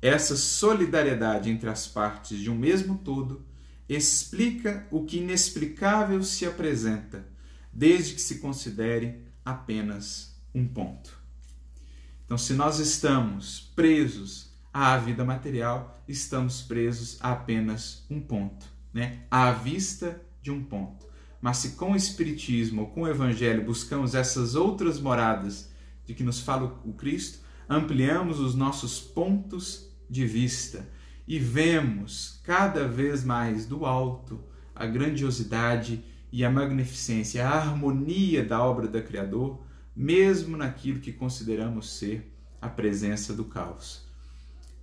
Essa 0.00 0.36
solidariedade 0.36 1.50
entre 1.50 1.68
as 1.68 1.86
partes 1.86 2.38
de 2.38 2.50
um 2.50 2.54
mesmo 2.54 2.98
todo 2.98 3.44
explica 3.88 4.86
o 4.90 5.04
que 5.04 5.18
inexplicável 5.18 6.22
se 6.22 6.44
apresenta, 6.44 7.26
desde 7.72 8.14
que 8.14 8.20
se 8.20 8.38
considere 8.38 9.24
apenas 9.44 10.34
um 10.54 10.66
ponto. 10.66 11.16
Então, 12.24 12.36
se 12.36 12.52
nós 12.54 12.80
estamos 12.80 13.72
presos 13.76 14.50
à 14.72 14.96
vida 14.96 15.24
material, 15.24 16.02
estamos 16.08 16.62
presos 16.62 17.18
a 17.20 17.32
apenas 17.32 18.04
um 18.10 18.20
ponto, 18.20 18.66
né? 18.92 19.22
à 19.30 19.52
vista 19.52 20.20
de 20.42 20.50
um 20.50 20.62
ponto. 20.62 21.06
Mas 21.40 21.58
se 21.58 21.70
com 21.70 21.92
o 21.92 21.96
Espiritismo 21.96 22.82
ou 22.82 22.86
com 22.88 23.02
o 23.02 23.08
Evangelho 23.08 23.64
buscamos 23.64 24.14
essas 24.14 24.54
outras 24.54 24.98
moradas 24.98 25.70
de 26.06 26.14
que 26.14 26.24
nos 26.24 26.40
fala 26.40 26.80
o 26.84 26.92
Cristo, 26.92 27.40
ampliamos 27.68 28.40
os 28.40 28.54
nossos 28.54 29.00
pontos 29.00 29.90
de 30.08 30.26
vista 30.26 30.88
e 31.26 31.38
vemos 31.38 32.40
cada 32.44 32.86
vez 32.86 33.24
mais 33.24 33.66
do 33.66 33.84
alto 33.84 34.40
a 34.74 34.86
grandiosidade 34.86 36.04
e 36.30 36.44
a 36.44 36.50
magnificência, 36.50 37.48
a 37.48 37.54
harmonia 37.54 38.44
da 38.44 38.62
obra 38.62 38.86
do 38.86 39.02
Criador, 39.02 39.64
mesmo 39.94 40.56
naquilo 40.56 41.00
que 41.00 41.12
consideramos 41.12 41.98
ser 41.98 42.30
a 42.60 42.68
presença 42.68 43.32
do 43.32 43.44
caos. 43.44 44.04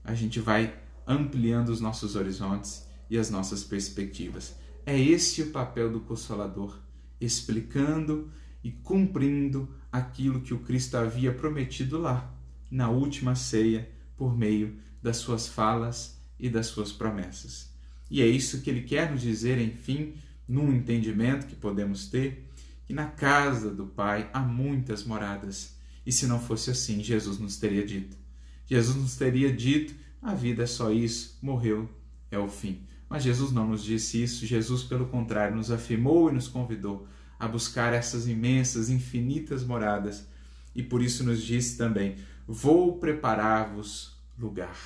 A 0.03 0.13
gente 0.15 0.39
vai 0.39 0.73
ampliando 1.05 1.69
os 1.69 1.79
nossos 1.79 2.15
horizontes 2.15 2.87
e 3.09 3.17
as 3.17 3.29
nossas 3.29 3.63
perspectivas. 3.63 4.55
É 4.85 4.99
esse 4.99 5.43
o 5.43 5.51
papel 5.51 5.91
do 5.91 5.99
Consolador, 5.99 6.79
explicando 7.21 8.31
e 8.63 8.71
cumprindo 8.71 9.69
aquilo 9.91 10.41
que 10.41 10.53
o 10.53 10.59
Cristo 10.59 10.95
havia 10.95 11.33
prometido 11.33 11.99
lá, 11.99 12.33
na 12.71 12.89
última 12.89 13.35
ceia, 13.35 13.89
por 14.15 14.35
meio 14.35 14.77
das 15.01 15.17
suas 15.17 15.47
falas 15.47 16.17
e 16.39 16.49
das 16.49 16.67
suas 16.67 16.91
promessas. 16.91 17.71
E 18.09 18.21
é 18.21 18.27
isso 18.27 18.61
que 18.61 18.69
ele 18.69 18.81
quer 18.81 19.11
nos 19.11 19.21
dizer, 19.21 19.59
enfim, 19.59 20.15
num 20.47 20.71
entendimento 20.71 21.47
que 21.47 21.55
podemos 21.55 22.07
ter, 22.07 22.49
que 22.85 22.93
na 22.93 23.07
casa 23.07 23.71
do 23.71 23.87
Pai 23.87 24.29
há 24.33 24.39
muitas 24.39 25.03
moradas. 25.03 25.75
E 26.05 26.11
se 26.11 26.27
não 26.27 26.39
fosse 26.39 26.69
assim, 26.69 27.03
Jesus 27.03 27.39
nos 27.39 27.57
teria 27.57 27.85
dito. 27.85 28.17
Jesus 28.65 28.95
nos 28.95 29.15
teria 29.15 29.51
dito: 29.51 29.93
a 30.21 30.33
vida 30.33 30.63
é 30.63 30.67
só 30.67 30.91
isso, 30.91 31.37
morreu, 31.41 31.89
é 32.29 32.37
o 32.37 32.47
fim. 32.47 32.81
Mas 33.09 33.23
Jesus 33.23 33.51
não 33.51 33.67
nos 33.67 33.83
disse 33.83 34.21
isso, 34.23 34.45
Jesus, 34.45 34.83
pelo 34.83 35.05
contrário, 35.05 35.55
nos 35.55 35.69
afirmou 35.69 36.29
e 36.29 36.33
nos 36.33 36.47
convidou 36.47 37.07
a 37.43 37.47
buscar 37.47 37.91
essas 37.91 38.25
imensas, 38.25 38.89
infinitas 38.89 39.65
moradas. 39.65 40.25
E 40.73 40.81
por 40.81 41.01
isso 41.01 41.25
nos 41.25 41.43
disse 41.43 41.77
também: 41.77 42.15
Vou 42.47 42.97
preparar-vos 42.99 44.17
lugar. 44.39 44.77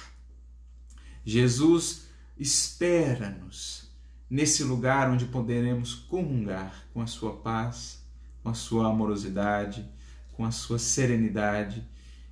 Jesus 1.24 2.08
espera-nos 2.36 3.91
nesse 4.28 4.64
lugar 4.64 5.08
onde 5.08 5.26
poderemos 5.26 5.93
comungar 5.93 6.84
com 6.91 6.99
a 6.99 7.05
sua 7.05 7.38
paz, 7.38 8.03
com 8.41 8.49
a 8.49 8.55
sua 8.55 8.88
amorosidade, 8.88 9.88
com 10.34 10.43
a 10.43 10.49
sua 10.49 10.80
serenidade. 10.80 11.88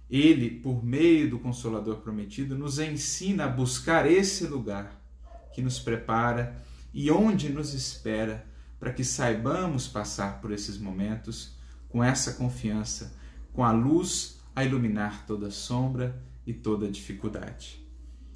Ele, 0.09 0.49
por 0.49 0.83
meio 0.83 1.29
do 1.29 1.37
Consolador 1.37 1.97
prometido, 1.97 2.57
nos 2.57 2.79
ensina 2.79 3.45
a 3.45 3.49
buscar 3.49 4.09
esse 4.09 4.47
lugar 4.47 4.99
que 5.53 5.61
nos 5.61 5.79
prepara 5.79 6.59
e 6.91 7.11
onde 7.11 7.49
nos 7.49 7.75
espera 7.75 8.54
para 8.79 8.93
que 8.93 9.03
saibamos 9.03 9.87
passar 9.87 10.41
por 10.41 10.51
esses 10.51 10.77
momentos 10.77 11.55
com 11.89 12.03
essa 12.03 12.33
confiança, 12.33 13.15
com 13.53 13.63
a 13.63 13.71
luz 13.71 14.39
a 14.55 14.63
iluminar 14.63 15.25
toda 15.25 15.49
sombra 15.49 16.21
e 16.45 16.53
toda 16.53 16.91
dificuldade. 16.91 17.85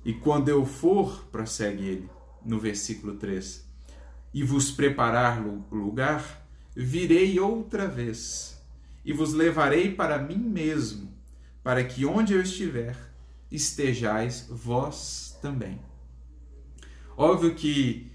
E 0.03 0.13
quando 0.13 0.49
eu 0.49 0.65
for, 0.65 1.25
prossegue 1.25 1.83
ele 1.83 2.09
no 2.43 2.59
versículo 2.59 3.15
3, 3.15 3.67
e 4.33 4.43
vos 4.43 4.71
preparar 4.71 5.41
lugar, 5.71 6.47
virei 6.75 7.39
outra 7.39 7.87
vez 7.87 8.59
e 9.03 9.11
vos 9.11 9.33
levarei 9.33 9.93
para 9.93 10.19
mim 10.19 10.37
mesmo, 10.37 11.11
para 11.63 11.83
que 11.83 12.05
onde 12.05 12.33
eu 12.33 12.41
estiver, 12.41 12.95
estejais 13.51 14.47
vós 14.49 15.37
também. 15.41 15.79
Óbvio 17.17 17.55
que, 17.55 18.08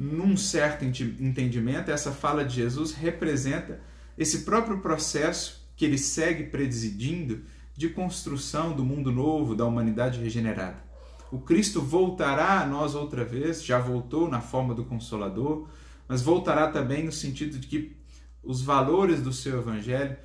num 0.00 0.34
certo 0.34 0.82
entendimento, 0.82 1.90
essa 1.90 2.10
fala 2.10 2.42
de 2.42 2.54
Jesus 2.54 2.92
representa 2.92 3.82
esse 4.16 4.44
próprio 4.44 4.78
processo 4.78 5.68
que 5.76 5.84
ele 5.84 5.98
segue 5.98 6.44
presidindo 6.44 7.42
de 7.76 7.90
construção 7.90 8.74
do 8.74 8.82
mundo 8.82 9.12
novo, 9.12 9.54
da 9.54 9.66
humanidade 9.66 10.18
regenerada. 10.18 10.82
O 11.30 11.38
Cristo 11.38 11.82
voltará 11.82 12.62
a 12.62 12.66
nós 12.66 12.94
outra 12.94 13.26
vez, 13.26 13.62
já 13.62 13.78
voltou 13.78 14.26
na 14.26 14.40
forma 14.40 14.74
do 14.74 14.86
Consolador, 14.86 15.68
mas 16.08 16.22
voltará 16.22 16.68
também 16.68 17.04
no 17.04 17.12
sentido 17.12 17.58
de 17.58 17.66
que 17.66 17.94
os 18.42 18.62
valores 18.62 19.20
do 19.20 19.34
seu 19.34 19.58
Evangelho 19.58 20.16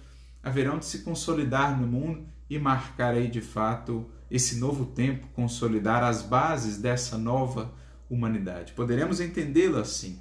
haverão 0.41 0.79
de 0.79 0.85
se 0.85 0.99
consolidar 0.99 1.77
no 1.77 1.85
mundo 1.85 2.25
e 2.49 2.57
marcar 2.57 3.13
aí 3.13 3.27
de 3.27 3.41
fato 3.41 4.09
esse 4.31 4.55
novo 4.55 4.85
tempo, 4.85 5.27
consolidar 5.33 6.01
as 6.01 6.21
bases 6.21 6.77
dessa 6.77 7.17
nova 7.17 7.73
humanidade. 8.09 8.73
Poderemos 8.73 9.19
entendê-lo 9.19 9.77
assim. 9.77 10.19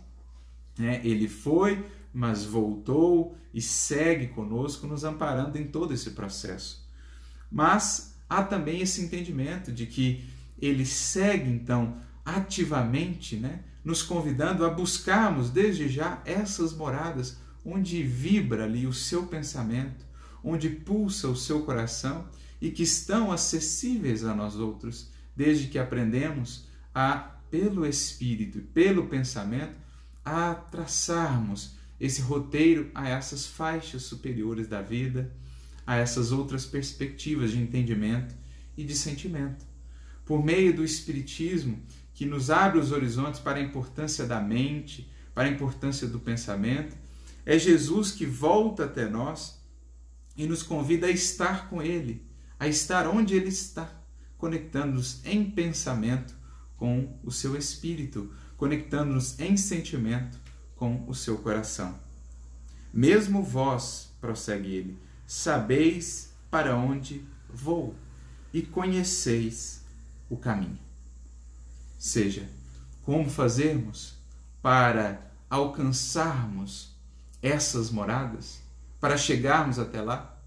Né? 0.79 1.01
Ele 1.05 1.29
foi, 1.29 1.85
mas 2.13 2.45
voltou 2.45 3.37
e 3.53 3.61
segue 3.61 4.29
conosco, 4.29 4.87
nos 4.87 5.05
amparando 5.05 5.59
em 5.59 5.67
todo 5.67 5.95
esse 5.95 6.11
processo. 6.11 6.89
Mas 7.51 8.17
há 8.29 8.43
também 8.43 8.81
esse 8.81 9.01
entendimento 9.01 9.71
de 9.71 9.87
que 9.87 10.25
ele 10.61 10.85
segue 10.85 11.51
então 11.51 11.97
ativamente, 12.25 13.37
né, 13.37 13.61
nos 13.85 14.03
convidando 14.03 14.65
a 14.65 14.71
buscarmos 14.71 15.51
desde 15.51 15.89
já 15.89 16.23
essas 16.25 16.73
moradas 16.73 17.39
onde 17.65 18.03
vibra 18.03 18.65
ali 18.65 18.87
o 18.87 18.93
seu 18.93 19.27
pensamento, 19.27 20.05
onde 20.43 20.69
pulsa 20.69 21.29
o 21.29 21.37
seu 21.37 21.63
coração 21.63 22.27
e 22.61 22.71
que 22.71 22.83
estão 22.83 23.31
acessíveis 23.31 24.25
a 24.25 24.35
nós 24.35 24.57
outros, 24.57 25.11
desde 25.37 25.69
que 25.69 25.79
aprendemos 25.79 26.67
a 26.95 27.34
pelo 27.55 27.87
espírito 27.87 28.59
e 28.59 28.63
pelo 28.63 29.07
pensamento 29.07 29.79
a 30.25 30.53
traçarmos 30.57 31.77
esse 32.01 32.21
roteiro 32.21 32.91
a 32.93 33.09
essas 33.09 33.47
faixas 33.47 34.03
superiores 34.03 34.67
da 34.67 34.83
vida, 34.83 35.33
a 35.87 35.95
essas 35.95 36.33
outras 36.33 36.67
perspectivas 36.67 37.53
de 37.53 37.61
entendimento 37.61 38.35
e 38.77 38.83
de 38.83 38.97
sentimento. 38.97 39.65
Por 40.25 40.45
meio 40.45 40.75
do 40.75 40.85
Espiritismo, 40.85 41.81
que 42.13 42.27
nos 42.27 42.51
abre 42.51 42.81
os 42.81 42.91
horizontes 42.91 43.39
para 43.39 43.61
a 43.61 43.63
importância 43.63 44.27
da 44.27 44.41
mente, 44.41 45.09
para 45.33 45.47
a 45.47 45.53
importância 45.53 46.09
do 46.09 46.19
pensamento, 46.19 46.97
é 47.47 47.57
Jesus 47.57 48.11
que 48.11 48.27
volta 48.27 48.87
até 48.87 49.09
nós 49.09 49.63
e 50.37 50.45
nos 50.45 50.65
convida 50.65 51.07
a 51.07 51.11
estar 51.11 51.71
com 51.71 51.81
Ele, 51.81 52.27
a 52.59 52.67
estar 52.67 53.07
onde 53.07 53.37
Ele 53.37 53.49
está, 53.49 53.89
conectando-nos 54.37 55.25
em 55.25 55.49
pensamento 55.49 56.43
com 56.85 57.09
o 57.25 57.31
seu 57.31 57.57
espírito, 57.57 58.31
conectando-nos 58.59 59.41
em 59.41 59.57
sentimento 59.57 60.39
com 60.77 61.03
o 61.09 61.15
seu 61.15 61.39
coração. 61.39 61.99
Mesmo 62.93 63.43
vós, 63.43 64.13
prossegue 64.21 64.69
ele, 64.69 64.99
sabeis 65.27 66.35
para 66.51 66.77
onde 66.77 67.25
vou 67.49 67.95
e 68.53 68.61
conheceis 68.61 69.83
o 70.29 70.37
caminho. 70.37 70.79
Seja, 71.99 72.47
como 73.03 73.31
fazermos 73.31 74.19
para 74.61 75.33
alcançarmos 75.49 76.95
essas 77.41 77.91
moradas, 77.91 78.61
para 79.01 79.17
chegarmos 79.17 79.79
até 79.79 80.03
lá? 80.03 80.39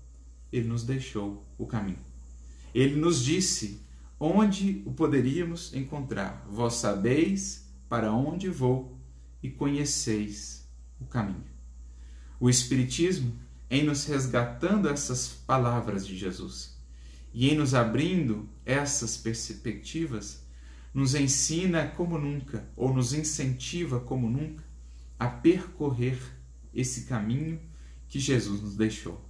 Ele 0.54 0.68
nos 0.68 0.84
deixou 0.84 1.44
o 1.58 1.66
caminho. 1.66 2.06
Ele 2.76 2.96
nos 2.96 3.24
disse 3.24 3.82
onde 4.20 4.82
o 4.86 4.92
poderíamos 4.92 5.74
encontrar. 5.74 6.46
Vós 6.50 6.76
sabeis 6.76 7.68
para 7.88 8.12
onde 8.12 8.50
vou 8.50 9.00
e 9.42 9.50
conheceis 9.50 10.68
o 11.00 11.06
caminho. 11.06 11.46
O 12.40 12.50
Espiritismo, 12.50 13.34
em 13.70 13.84
nos 13.84 14.06
resgatando 14.06 14.90
essas 14.90 15.28
palavras 15.28 16.06
de 16.06 16.18
Jesus, 16.18 16.78
e 17.34 17.50
em 17.50 17.56
nos 17.56 17.74
abrindo 17.74 18.48
essas 18.66 19.18
perspectivas, 19.18 20.44
nos 20.94 21.14
ensina 21.14 21.88
como 21.88 22.18
nunca, 22.18 22.68
ou 22.76 22.94
nos 22.94 23.14
incentiva 23.14 24.00
como 24.00 24.30
nunca, 24.30 24.64
a 25.20 25.28
percorrer 25.28 26.20
esse 26.74 27.06
caminho 27.06 27.60
que 28.08 28.20
Jesus 28.20 28.62
nos 28.62 28.76
deixou, 28.76 29.24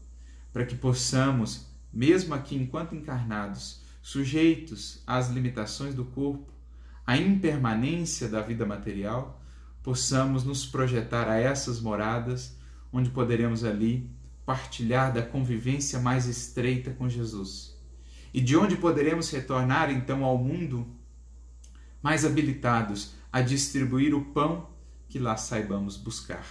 para 0.53 0.65
que 0.65 0.75
possamos 0.75 1.67
mesmo 1.91 2.33
aqui 2.33 2.55
enquanto 2.55 2.95
encarnados, 2.95 3.81
sujeitos 4.07 5.03
às 5.05 5.29
limitações 5.29 5.93
do 5.93 6.05
corpo, 6.05 6.49
à 7.05 7.17
impermanência 7.17 8.29
da 8.29 8.41
vida 8.41 8.65
material, 8.65 9.43
possamos 9.83 10.45
nos 10.45 10.65
projetar 10.65 11.27
a 11.27 11.37
essas 11.37 11.81
moradas, 11.81 12.55
onde 12.93 13.09
poderemos 13.09 13.65
ali 13.65 14.09
partilhar 14.45 15.13
da 15.13 15.21
convivência 15.21 15.99
mais 15.99 16.25
estreita 16.25 16.91
com 16.91 17.09
Jesus. 17.09 17.77
E 18.33 18.39
de 18.39 18.55
onde 18.55 18.77
poderemos 18.77 19.29
retornar 19.29 19.91
então 19.91 20.23
ao 20.23 20.37
mundo 20.37 20.87
mais 22.01 22.23
habilitados 22.23 23.11
a 23.29 23.41
distribuir 23.41 24.15
o 24.15 24.23
pão 24.23 24.69
que 25.09 25.19
lá 25.19 25.35
saibamos 25.35 25.97
buscar. 25.97 26.45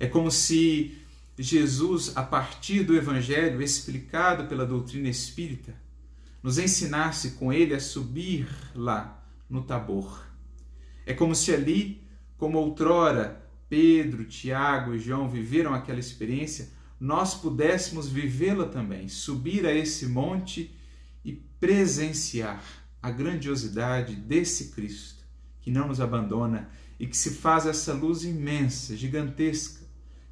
É 0.00 0.06
como 0.06 0.30
se 0.30 0.98
Jesus, 1.38 2.16
a 2.16 2.22
partir 2.22 2.82
do 2.82 2.96
Evangelho 2.96 3.60
explicado 3.60 4.46
pela 4.48 4.64
doutrina 4.64 5.10
espírita, 5.10 5.81
nos 6.42 6.58
ensinasse 6.58 7.32
com 7.32 7.52
ele 7.52 7.74
a 7.74 7.80
subir 7.80 8.48
lá 8.74 9.24
no 9.48 9.62
Tabor. 9.62 10.26
É 11.06 11.14
como 11.14 11.34
se 11.34 11.52
ali, 11.52 12.02
como 12.36 12.58
outrora 12.58 13.42
Pedro, 13.68 14.24
Tiago 14.24 14.94
e 14.94 14.98
João 14.98 15.28
viveram 15.28 15.72
aquela 15.72 16.00
experiência, 16.00 16.70
nós 16.98 17.34
pudéssemos 17.34 18.08
vivê-la 18.08 18.66
também, 18.66 19.08
subir 19.08 19.66
a 19.66 19.74
esse 19.74 20.06
monte 20.06 20.74
e 21.24 21.32
presenciar 21.32 22.62
a 23.02 23.10
grandiosidade 23.10 24.14
desse 24.14 24.72
Cristo 24.72 25.22
que 25.60 25.70
não 25.70 25.88
nos 25.88 26.00
abandona 26.00 26.68
e 26.98 27.06
que 27.06 27.16
se 27.16 27.30
faz 27.30 27.66
essa 27.66 27.92
luz 27.92 28.24
imensa, 28.24 28.96
gigantesca, 28.96 29.82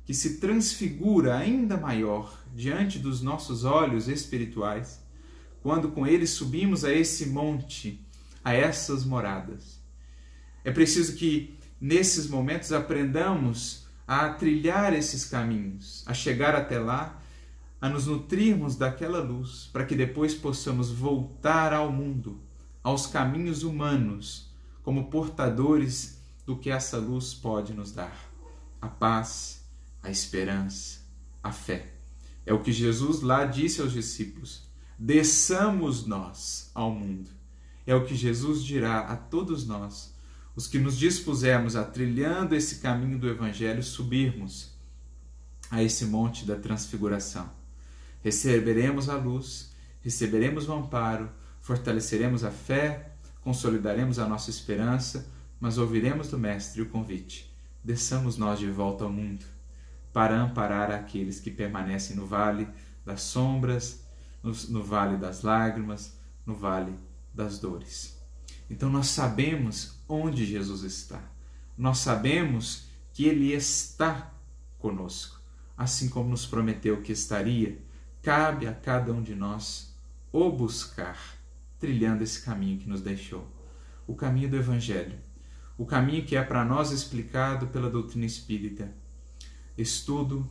que 0.05 0.13
se 0.13 0.39
transfigura 0.39 1.37
ainda 1.37 1.77
maior 1.77 2.45
diante 2.55 2.99
dos 2.99 3.23
nossos 3.23 3.65
olhos 3.65 4.09
espirituais, 4.09 5.01
quando 5.63 5.91
com 5.91 6.07
ele 6.07 6.27
subimos 6.27 6.85
a 6.85 6.93
esse 6.93 7.27
monte, 7.27 8.05
a 8.45 8.55
essas 8.55 9.05
moradas. 9.05 9.81
É 10.65 10.71
preciso 10.71 11.17
que 11.17 11.59
nesses 11.81 12.29
momentos 12.29 12.73
aprendamos 12.73 13.87
a 14.07 14.29
trilhar 14.31 14.93
esses 14.93 15.25
caminhos, 15.25 16.03
a 16.07 16.13
chegar 16.13 16.55
até 16.55 16.79
lá, 16.79 17.21
a 17.81 17.89
nos 17.89 18.07
nutrirmos 18.07 18.77
daquela 18.77 19.21
luz, 19.21 19.71
para 19.73 19.87
que 19.87 19.95
depois 19.95 20.35
possamos 20.35 20.91
voltar 20.91 21.73
ao 21.73 21.91
mundo, 21.91 22.41
aos 22.83 23.07
caminhos 23.07 23.63
humanos, 23.63 24.51
como 24.83 25.11
portadores 25.11 26.21
do 26.45 26.57
que 26.57 26.71
essa 26.71 26.99
luz 26.99 27.33
pode 27.33 27.73
nos 27.73 27.93
dar: 27.93 28.31
a 28.81 28.89
paz, 28.89 29.65
a 30.03 30.11
esperança, 30.11 31.01
a 31.43 31.53
fé. 31.53 31.95
É 32.45 32.53
o 32.53 32.61
que 32.61 32.73
Jesus 32.73 33.21
lá 33.23 33.45
disse 33.45 33.81
aos 33.81 33.93
discípulos: 33.93 34.70
desçamos 35.01 36.05
nós 36.05 36.71
ao 36.75 36.91
mundo. 36.91 37.31
É 37.87 37.95
o 37.95 38.05
que 38.05 38.15
Jesus 38.15 38.63
dirá 38.63 39.01
a 39.01 39.17
todos 39.17 39.67
nós 39.67 40.13
os 40.55 40.67
que 40.67 40.79
nos 40.79 40.99
dispusermos 40.99 41.75
a 41.75 41.83
trilhando 41.85 42.55
esse 42.55 42.81
caminho 42.81 43.19
do 43.19 43.27
Evangelho, 43.27 43.83
subirmos 43.83 44.75
a 45.71 45.83
esse 45.83 46.05
monte 46.05 46.45
da 46.45 46.57
transfiguração. 46.57 47.51
Receberemos 48.23 49.09
a 49.09 49.17
luz, 49.17 49.73
receberemos 50.03 50.69
o 50.69 50.73
amparo, 50.75 51.31
fortaleceremos 51.61 52.45
a 52.45 52.51
fé, 52.51 53.13
consolidaremos 53.41 54.19
a 54.19 54.29
nossa 54.29 54.51
esperança, 54.51 55.27
mas 55.59 55.79
ouviremos 55.79 56.29
do 56.29 56.39
Mestre 56.39 56.83
o 56.83 56.91
convite: 56.91 57.51
desçamos 57.83 58.37
nós 58.37 58.59
de 58.59 58.71
volta 58.71 59.05
ao 59.05 59.11
mundo, 59.11 59.47
para 60.13 60.39
amparar 60.39 60.91
aqueles 60.91 61.41
que 61.41 61.51
permanecem 61.51 62.17
no 62.17 62.27
vale 62.27 62.69
das 63.07 63.23
sombras, 63.23 64.00
no, 64.43 64.53
no 64.69 64.83
vale 64.83 65.17
das 65.17 65.43
lágrimas, 65.43 66.19
no 66.45 66.55
vale 66.55 66.95
das 67.33 67.59
dores. 67.59 68.19
Então 68.69 68.91
nós 68.91 69.09
sabemos 69.09 69.99
onde 70.09 70.45
Jesus 70.45 70.83
está. 70.83 71.23
Nós 71.77 71.99
sabemos 71.99 72.89
que 73.13 73.25
Ele 73.25 73.53
está 73.53 74.33
conosco, 74.79 75.41
assim 75.77 76.09
como 76.09 76.31
nos 76.31 76.47
prometeu 76.47 77.03
que 77.03 77.13
estaria. 77.13 77.79
Cabe 78.23 78.67
a 78.67 78.75
cada 78.75 79.13
um 79.13 79.23
de 79.23 79.35
nós 79.35 79.95
o 80.33 80.51
buscar, 80.51 81.19
trilhando 81.79 82.23
esse 82.23 82.43
caminho 82.43 82.79
que 82.79 82.89
nos 82.89 83.01
deixou 83.01 83.61
o 84.11 84.15
caminho 84.17 84.51
do 84.51 84.57
Evangelho, 84.57 85.17
o 85.79 85.87
caminho 85.87 86.25
que 86.25 86.35
é 86.35 86.43
para 86.43 86.65
nós 86.65 86.91
explicado 86.91 87.69
pela 87.69 87.89
doutrina 87.89 88.27
espírita. 88.27 88.93
Estudo, 89.79 90.51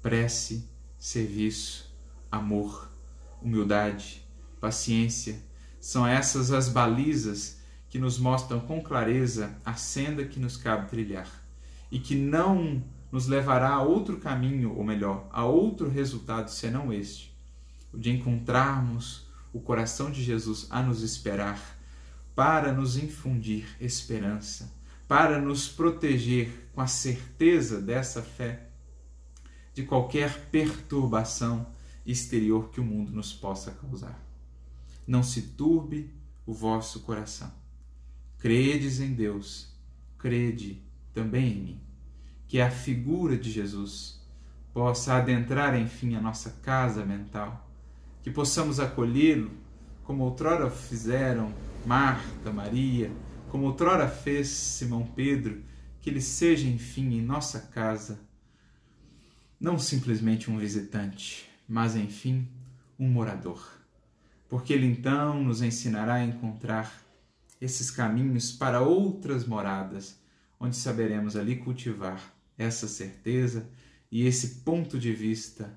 prece, 0.00 0.68
serviço, 0.96 1.92
amor, 2.30 2.91
humildade, 3.42 4.26
paciência, 4.60 5.42
são 5.80 6.06
essas 6.06 6.52
as 6.52 6.68
balizas 6.68 7.60
que 7.88 7.98
nos 7.98 8.18
mostram 8.18 8.60
com 8.60 8.80
clareza 8.80 9.56
a 9.64 9.74
senda 9.74 10.24
que 10.24 10.40
nos 10.40 10.56
cabe 10.56 10.88
trilhar 10.88 11.28
e 11.90 11.98
que 11.98 12.14
não 12.14 12.82
nos 13.10 13.26
levará 13.26 13.70
a 13.70 13.82
outro 13.82 14.16
caminho, 14.16 14.74
ou 14.74 14.82
melhor, 14.82 15.28
a 15.30 15.44
outro 15.44 15.90
resultado 15.90 16.48
senão 16.48 16.92
este, 16.92 17.36
o 17.92 17.98
de 17.98 18.10
encontrarmos 18.10 19.26
o 19.52 19.60
coração 19.60 20.10
de 20.10 20.22
Jesus 20.22 20.66
a 20.70 20.82
nos 20.82 21.02
esperar 21.02 21.60
para 22.34 22.72
nos 22.72 22.96
infundir 22.96 23.66
esperança, 23.78 24.72
para 25.06 25.38
nos 25.38 25.68
proteger 25.68 26.70
com 26.72 26.80
a 26.80 26.86
certeza 26.86 27.80
dessa 27.80 28.22
fé 28.22 28.68
de 29.74 29.82
qualquer 29.82 30.46
perturbação 30.50 31.66
exterior 32.04 32.70
que 32.70 32.80
o 32.80 32.84
mundo 32.84 33.12
nos 33.12 33.32
possa 33.32 33.70
causar 33.70 34.32
não 35.06 35.22
se 35.22 35.42
turbe 35.42 36.14
o 36.46 36.52
vosso 36.52 37.00
coração. 37.00 37.52
Credes 38.38 39.00
em 39.00 39.12
Deus, 39.14 39.72
crede 40.18 40.82
também 41.12 41.52
em 41.52 41.62
mim. 41.62 41.80
Que 42.46 42.60
a 42.60 42.70
figura 42.70 43.36
de 43.36 43.50
Jesus 43.50 44.20
possa 44.72 45.14
adentrar, 45.14 45.78
enfim, 45.78 46.14
a 46.14 46.20
nossa 46.20 46.50
casa 46.62 47.04
mental, 47.04 47.70
que 48.22 48.30
possamos 48.30 48.80
acolhê-lo 48.80 49.50
como 50.02 50.24
outrora 50.24 50.70
fizeram 50.70 51.52
Marta, 51.86 52.52
Maria, 52.52 53.10
como 53.48 53.66
outrora 53.66 54.08
fez 54.08 54.48
Simão 54.48 55.06
Pedro, 55.06 55.62
que 56.00 56.10
ele 56.10 56.20
seja, 56.20 56.66
enfim, 56.66 57.14
em 57.14 57.22
nossa 57.22 57.60
casa, 57.60 58.20
não 59.60 59.78
simplesmente 59.78 60.50
um 60.50 60.58
visitante, 60.58 61.51
mas, 61.72 61.96
enfim, 61.96 62.48
um 62.98 63.08
morador 63.08 63.82
porque 64.52 64.74
Ele 64.74 64.84
então 64.84 65.42
nos 65.42 65.62
ensinará 65.62 66.16
a 66.16 66.24
encontrar 66.24 67.02
esses 67.58 67.90
caminhos 67.90 68.52
para 68.52 68.82
outras 68.82 69.46
moradas, 69.46 70.20
onde 70.60 70.76
saberemos 70.76 71.36
ali 71.36 71.56
cultivar 71.56 72.22
essa 72.58 72.86
certeza 72.86 73.66
e 74.10 74.26
esse 74.26 74.56
ponto 74.56 74.98
de 74.98 75.10
vista 75.10 75.72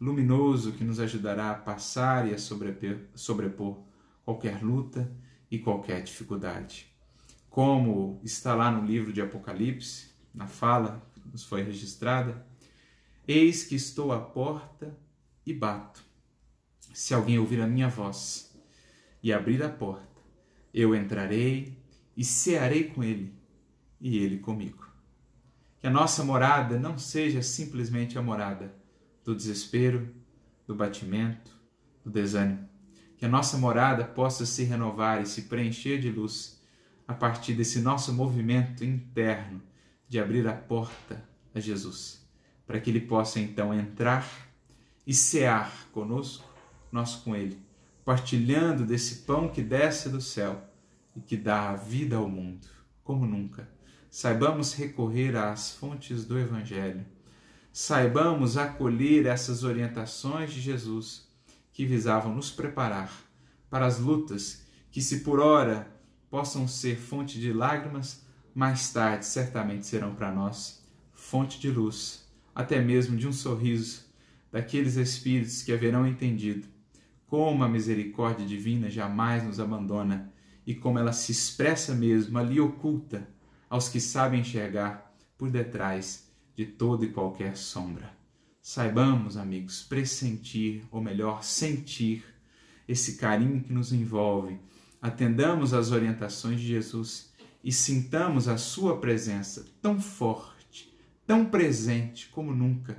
luminoso 0.00 0.70
que 0.70 0.84
nos 0.84 1.00
ajudará 1.00 1.50
a 1.50 1.54
passar 1.56 2.30
e 2.30 2.32
a 2.32 2.38
sobrepor 2.38 3.78
qualquer 4.24 4.62
luta 4.62 5.10
e 5.50 5.58
qualquer 5.58 6.04
dificuldade. 6.04 6.86
Como 7.48 8.20
está 8.22 8.54
lá 8.54 8.70
no 8.70 8.86
livro 8.86 9.12
de 9.12 9.20
Apocalipse, 9.20 10.06
na 10.32 10.46
fala 10.46 11.04
que 11.14 11.28
nos 11.32 11.42
foi 11.42 11.64
registrada, 11.64 12.46
Eis 13.26 13.64
que 13.64 13.74
estou 13.74 14.12
à 14.12 14.20
porta 14.20 14.96
e 15.46 15.52
bato. 15.52 16.02
Se 16.92 17.14
alguém 17.14 17.38
ouvir 17.38 17.60
a 17.60 17.66
minha 17.66 17.88
voz 17.88 18.54
e 19.22 19.32
abrir 19.32 19.62
a 19.62 19.68
porta, 19.68 20.20
eu 20.72 20.94
entrarei 20.94 21.76
e 22.16 22.24
cearei 22.24 22.84
com 22.84 23.02
ele 23.02 23.34
e 24.00 24.18
ele 24.18 24.38
comigo. 24.38 24.88
Que 25.78 25.86
a 25.86 25.90
nossa 25.90 26.24
morada 26.24 26.78
não 26.78 26.98
seja 26.98 27.42
simplesmente 27.42 28.18
a 28.18 28.22
morada 28.22 28.74
do 29.24 29.34
desespero, 29.34 30.14
do 30.66 30.74
batimento, 30.74 31.50
do 32.04 32.10
desânimo. 32.10 32.68
Que 33.16 33.24
a 33.26 33.28
nossa 33.28 33.56
morada 33.58 34.04
possa 34.04 34.44
se 34.46 34.64
renovar 34.64 35.22
e 35.22 35.26
se 35.26 35.42
preencher 35.42 35.98
de 35.98 36.10
luz 36.10 36.60
a 37.06 37.14
partir 37.14 37.54
desse 37.54 37.80
nosso 37.80 38.12
movimento 38.12 38.84
interno 38.84 39.60
de 40.08 40.18
abrir 40.18 40.46
a 40.46 40.52
porta 40.52 41.22
a 41.54 41.60
Jesus, 41.60 42.24
para 42.66 42.80
que 42.80 42.90
ele 42.90 43.00
possa 43.00 43.40
então 43.40 43.74
entrar 43.74 44.49
e 45.06 45.14
cear 45.14 45.88
conosco 45.92 46.48
nós 46.90 47.16
com 47.16 47.34
Ele, 47.34 47.58
partilhando 48.04 48.84
desse 48.84 49.16
pão 49.22 49.48
que 49.48 49.62
desce 49.62 50.08
do 50.08 50.20
céu 50.20 50.62
e 51.16 51.20
que 51.20 51.36
dá 51.36 51.70
a 51.70 51.76
vida 51.76 52.16
ao 52.16 52.28
mundo, 52.28 52.66
como 53.02 53.26
nunca. 53.26 53.68
Saibamos 54.10 54.74
recorrer 54.74 55.36
às 55.36 55.70
fontes 55.70 56.24
do 56.24 56.38
Evangelho, 56.38 57.06
saibamos 57.72 58.56
acolher 58.56 59.26
essas 59.26 59.62
orientações 59.62 60.52
de 60.52 60.60
Jesus 60.60 61.28
que 61.72 61.86
visavam 61.86 62.34
nos 62.34 62.50
preparar 62.50 63.12
para 63.68 63.86
as 63.86 63.98
lutas 63.98 64.66
que, 64.90 65.00
se 65.00 65.20
por 65.20 65.38
ora 65.38 65.88
possam 66.28 66.66
ser 66.66 66.96
fonte 66.96 67.38
de 67.38 67.52
lágrimas, 67.52 68.24
mais 68.52 68.92
tarde 68.92 69.24
certamente 69.24 69.86
serão 69.86 70.14
para 70.14 70.32
nós 70.32 70.84
fonte 71.12 71.60
de 71.60 71.70
luz, 71.70 72.26
até 72.52 72.80
mesmo 72.80 73.16
de 73.16 73.28
um 73.28 73.32
sorriso 73.32 74.09
daqueles 74.50 74.96
espíritos 74.96 75.62
que 75.62 75.72
haverão 75.72 76.06
entendido 76.06 76.66
como 77.30 77.62
a 77.62 77.68
misericórdia 77.68 78.44
divina 78.44 78.90
jamais 78.90 79.44
nos 79.44 79.60
abandona 79.60 80.32
e 80.66 80.74
como 80.74 80.98
ela 80.98 81.12
se 81.12 81.30
expressa 81.30 81.94
mesmo 81.94 82.36
ali 82.36 82.60
oculta 82.60 83.28
aos 83.68 83.88
que 83.88 84.00
sabem 84.00 84.40
enxergar 84.40 85.14
por 85.38 85.48
detrás 85.48 86.28
de 86.56 86.66
toda 86.66 87.04
e 87.04 87.12
qualquer 87.12 87.56
sombra. 87.56 88.12
Saibamos, 88.60 89.36
amigos, 89.36 89.82
pressentir, 89.82 90.82
ou 90.90 91.00
melhor, 91.00 91.44
sentir 91.44 92.24
esse 92.86 93.16
carinho 93.16 93.62
que 93.62 93.72
nos 93.72 93.92
envolve. 93.92 94.58
Atendamos 95.00 95.72
às 95.72 95.92
orientações 95.92 96.60
de 96.60 96.66
Jesus 96.66 97.32
e 97.62 97.72
sintamos 97.72 98.48
a 98.48 98.58
Sua 98.58 99.00
presença 99.00 99.64
tão 99.80 100.00
forte, 100.00 100.92
tão 101.24 101.46
presente 101.46 102.28
como 102.28 102.52
nunca, 102.52 102.98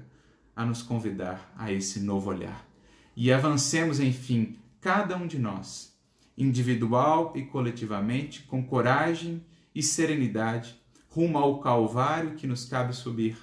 a 0.56 0.66
nos 0.66 0.82
convidar 0.82 1.54
a 1.58 1.72
esse 1.72 2.00
novo 2.00 2.30
olhar. 2.30 2.68
E 3.16 3.32
avancemos, 3.32 4.00
enfim, 4.00 4.58
cada 4.80 5.16
um 5.16 5.28
de 5.28 5.38
nós, 5.38 5.96
individual 6.38 7.34
e 7.36 7.44
coletivamente, 7.44 8.44
com 8.44 8.64
coragem 8.64 9.46
e 9.74 9.84
serenidade, 9.84 10.80
rumo 11.10 11.38
ao 11.38 11.60
Calvário 11.60 12.36
que 12.36 12.48
nos 12.48 12.66
cabe 12.66 12.94
subir, 12.94 13.38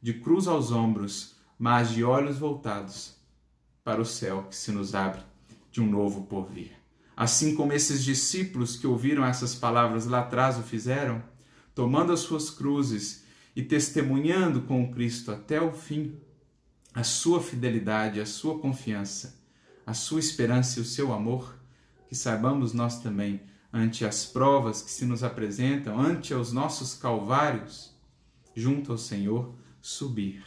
de 0.00 0.14
cruz 0.14 0.46
aos 0.46 0.70
ombros, 0.70 1.36
mas 1.58 1.90
de 1.90 2.04
olhos 2.04 2.38
voltados 2.38 3.14
para 3.82 4.00
o 4.00 4.04
céu 4.04 4.44
que 4.48 4.56
se 4.56 4.72
nos 4.72 4.94
abre 4.94 5.22
de 5.70 5.80
um 5.80 5.86
novo 5.86 6.22
porvir. 6.26 6.72
Assim 7.16 7.54
como 7.54 7.72
esses 7.72 8.02
discípulos 8.02 8.76
que 8.76 8.86
ouviram 8.86 9.24
essas 9.24 9.54
palavras 9.54 10.06
lá 10.06 10.20
atrás 10.20 10.58
o 10.58 10.62
fizeram, 10.62 11.22
tomando 11.74 12.12
as 12.12 12.20
suas 12.20 12.50
cruzes 12.50 13.24
e 13.54 13.62
testemunhando 13.62 14.62
com 14.62 14.90
Cristo 14.90 15.30
até 15.30 15.60
o 15.60 15.72
fim 15.72 16.18
a 16.94 17.02
sua 17.02 17.42
fidelidade, 17.42 18.20
a 18.20 18.26
sua 18.26 18.58
confiança, 18.58 19.42
a 19.84 19.92
sua 19.92 20.20
esperança 20.20 20.78
e 20.78 20.82
o 20.82 20.86
seu 20.86 21.12
amor, 21.12 21.58
que 22.08 22.14
saibamos 22.14 22.72
nós 22.72 23.00
também, 23.00 23.40
ante 23.72 24.04
as 24.04 24.24
provas 24.24 24.80
que 24.80 24.90
se 24.90 25.04
nos 25.04 25.24
apresentam, 25.24 25.98
ante 25.98 26.32
os 26.32 26.52
nossos 26.52 26.94
calvários, 26.94 27.92
junto 28.54 28.92
ao 28.92 28.98
Senhor, 28.98 29.54
subir, 29.82 30.44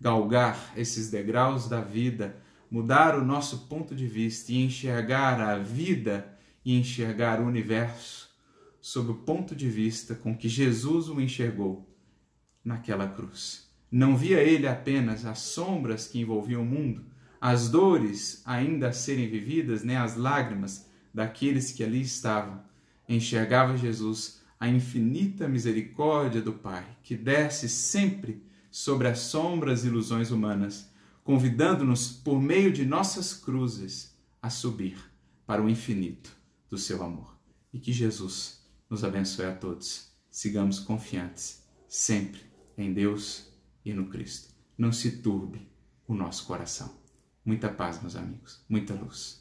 galgar 0.00 0.72
esses 0.76 1.10
degraus 1.10 1.68
da 1.68 1.80
vida 1.80 2.40
mudar 2.70 3.18
o 3.18 3.24
nosso 3.24 3.66
ponto 3.66 3.94
de 3.94 4.06
vista 4.06 4.52
e 4.52 4.62
enxergar 4.62 5.40
a 5.40 5.58
vida 5.58 6.38
e 6.64 6.78
enxergar 6.78 7.40
o 7.40 7.46
universo 7.46 8.30
sob 8.80 9.10
o 9.10 9.14
ponto 9.14 9.56
de 9.56 9.68
vista 9.68 10.14
com 10.14 10.36
que 10.36 10.48
Jesus 10.48 11.08
o 11.08 11.20
enxergou 11.20 11.86
naquela 12.64 13.08
cruz. 13.08 13.69
Não 13.90 14.16
via 14.16 14.40
ele 14.40 14.66
apenas 14.66 15.24
as 15.24 15.40
sombras 15.40 16.06
que 16.06 16.20
envolviam 16.20 16.62
o 16.62 16.66
mundo, 16.66 17.04
as 17.40 17.68
dores 17.68 18.42
ainda 18.44 18.88
a 18.88 18.92
serem 18.92 19.28
vividas, 19.28 19.82
nem 19.82 19.96
as 19.96 20.16
lágrimas 20.16 20.88
daqueles 21.12 21.72
que 21.72 21.82
ali 21.82 22.00
estavam. 22.00 22.62
Enxergava 23.08 23.76
Jesus 23.76 24.40
a 24.58 24.68
infinita 24.68 25.48
misericórdia 25.48 26.40
do 26.40 26.52
Pai, 26.52 26.84
que 27.02 27.16
desce 27.16 27.68
sempre 27.68 28.42
sobre 28.70 29.08
as 29.08 29.18
sombras 29.18 29.84
e 29.84 29.88
ilusões 29.88 30.30
humanas 30.30 30.90
convidando-nos 31.30 32.10
por 32.10 32.40
meio 32.40 32.72
de 32.72 32.84
nossas 32.84 33.32
cruzes 33.32 34.16
a 34.42 34.50
subir 34.50 34.98
para 35.46 35.62
o 35.62 35.68
infinito 35.68 36.36
do 36.68 36.78
seu 36.78 37.02
amor. 37.02 37.38
E 37.72 37.78
que 37.78 37.92
Jesus 37.92 38.64
nos 38.88 39.04
abençoe 39.04 39.46
a 39.46 39.54
todos. 39.54 40.10
Sigamos 40.30 40.80
confiantes, 40.80 41.62
sempre 41.86 42.40
em 42.76 42.92
Deus 42.92 43.49
e 43.84 43.92
no 43.92 44.08
Cristo. 44.08 44.54
Não 44.76 44.92
se 44.92 45.18
turbe 45.18 45.68
o 46.06 46.14
nosso 46.14 46.46
coração. 46.46 46.98
Muita 47.44 47.68
paz, 47.68 48.00
meus 48.00 48.16
amigos, 48.16 48.64
muita 48.68 48.94
luz. 48.94 49.39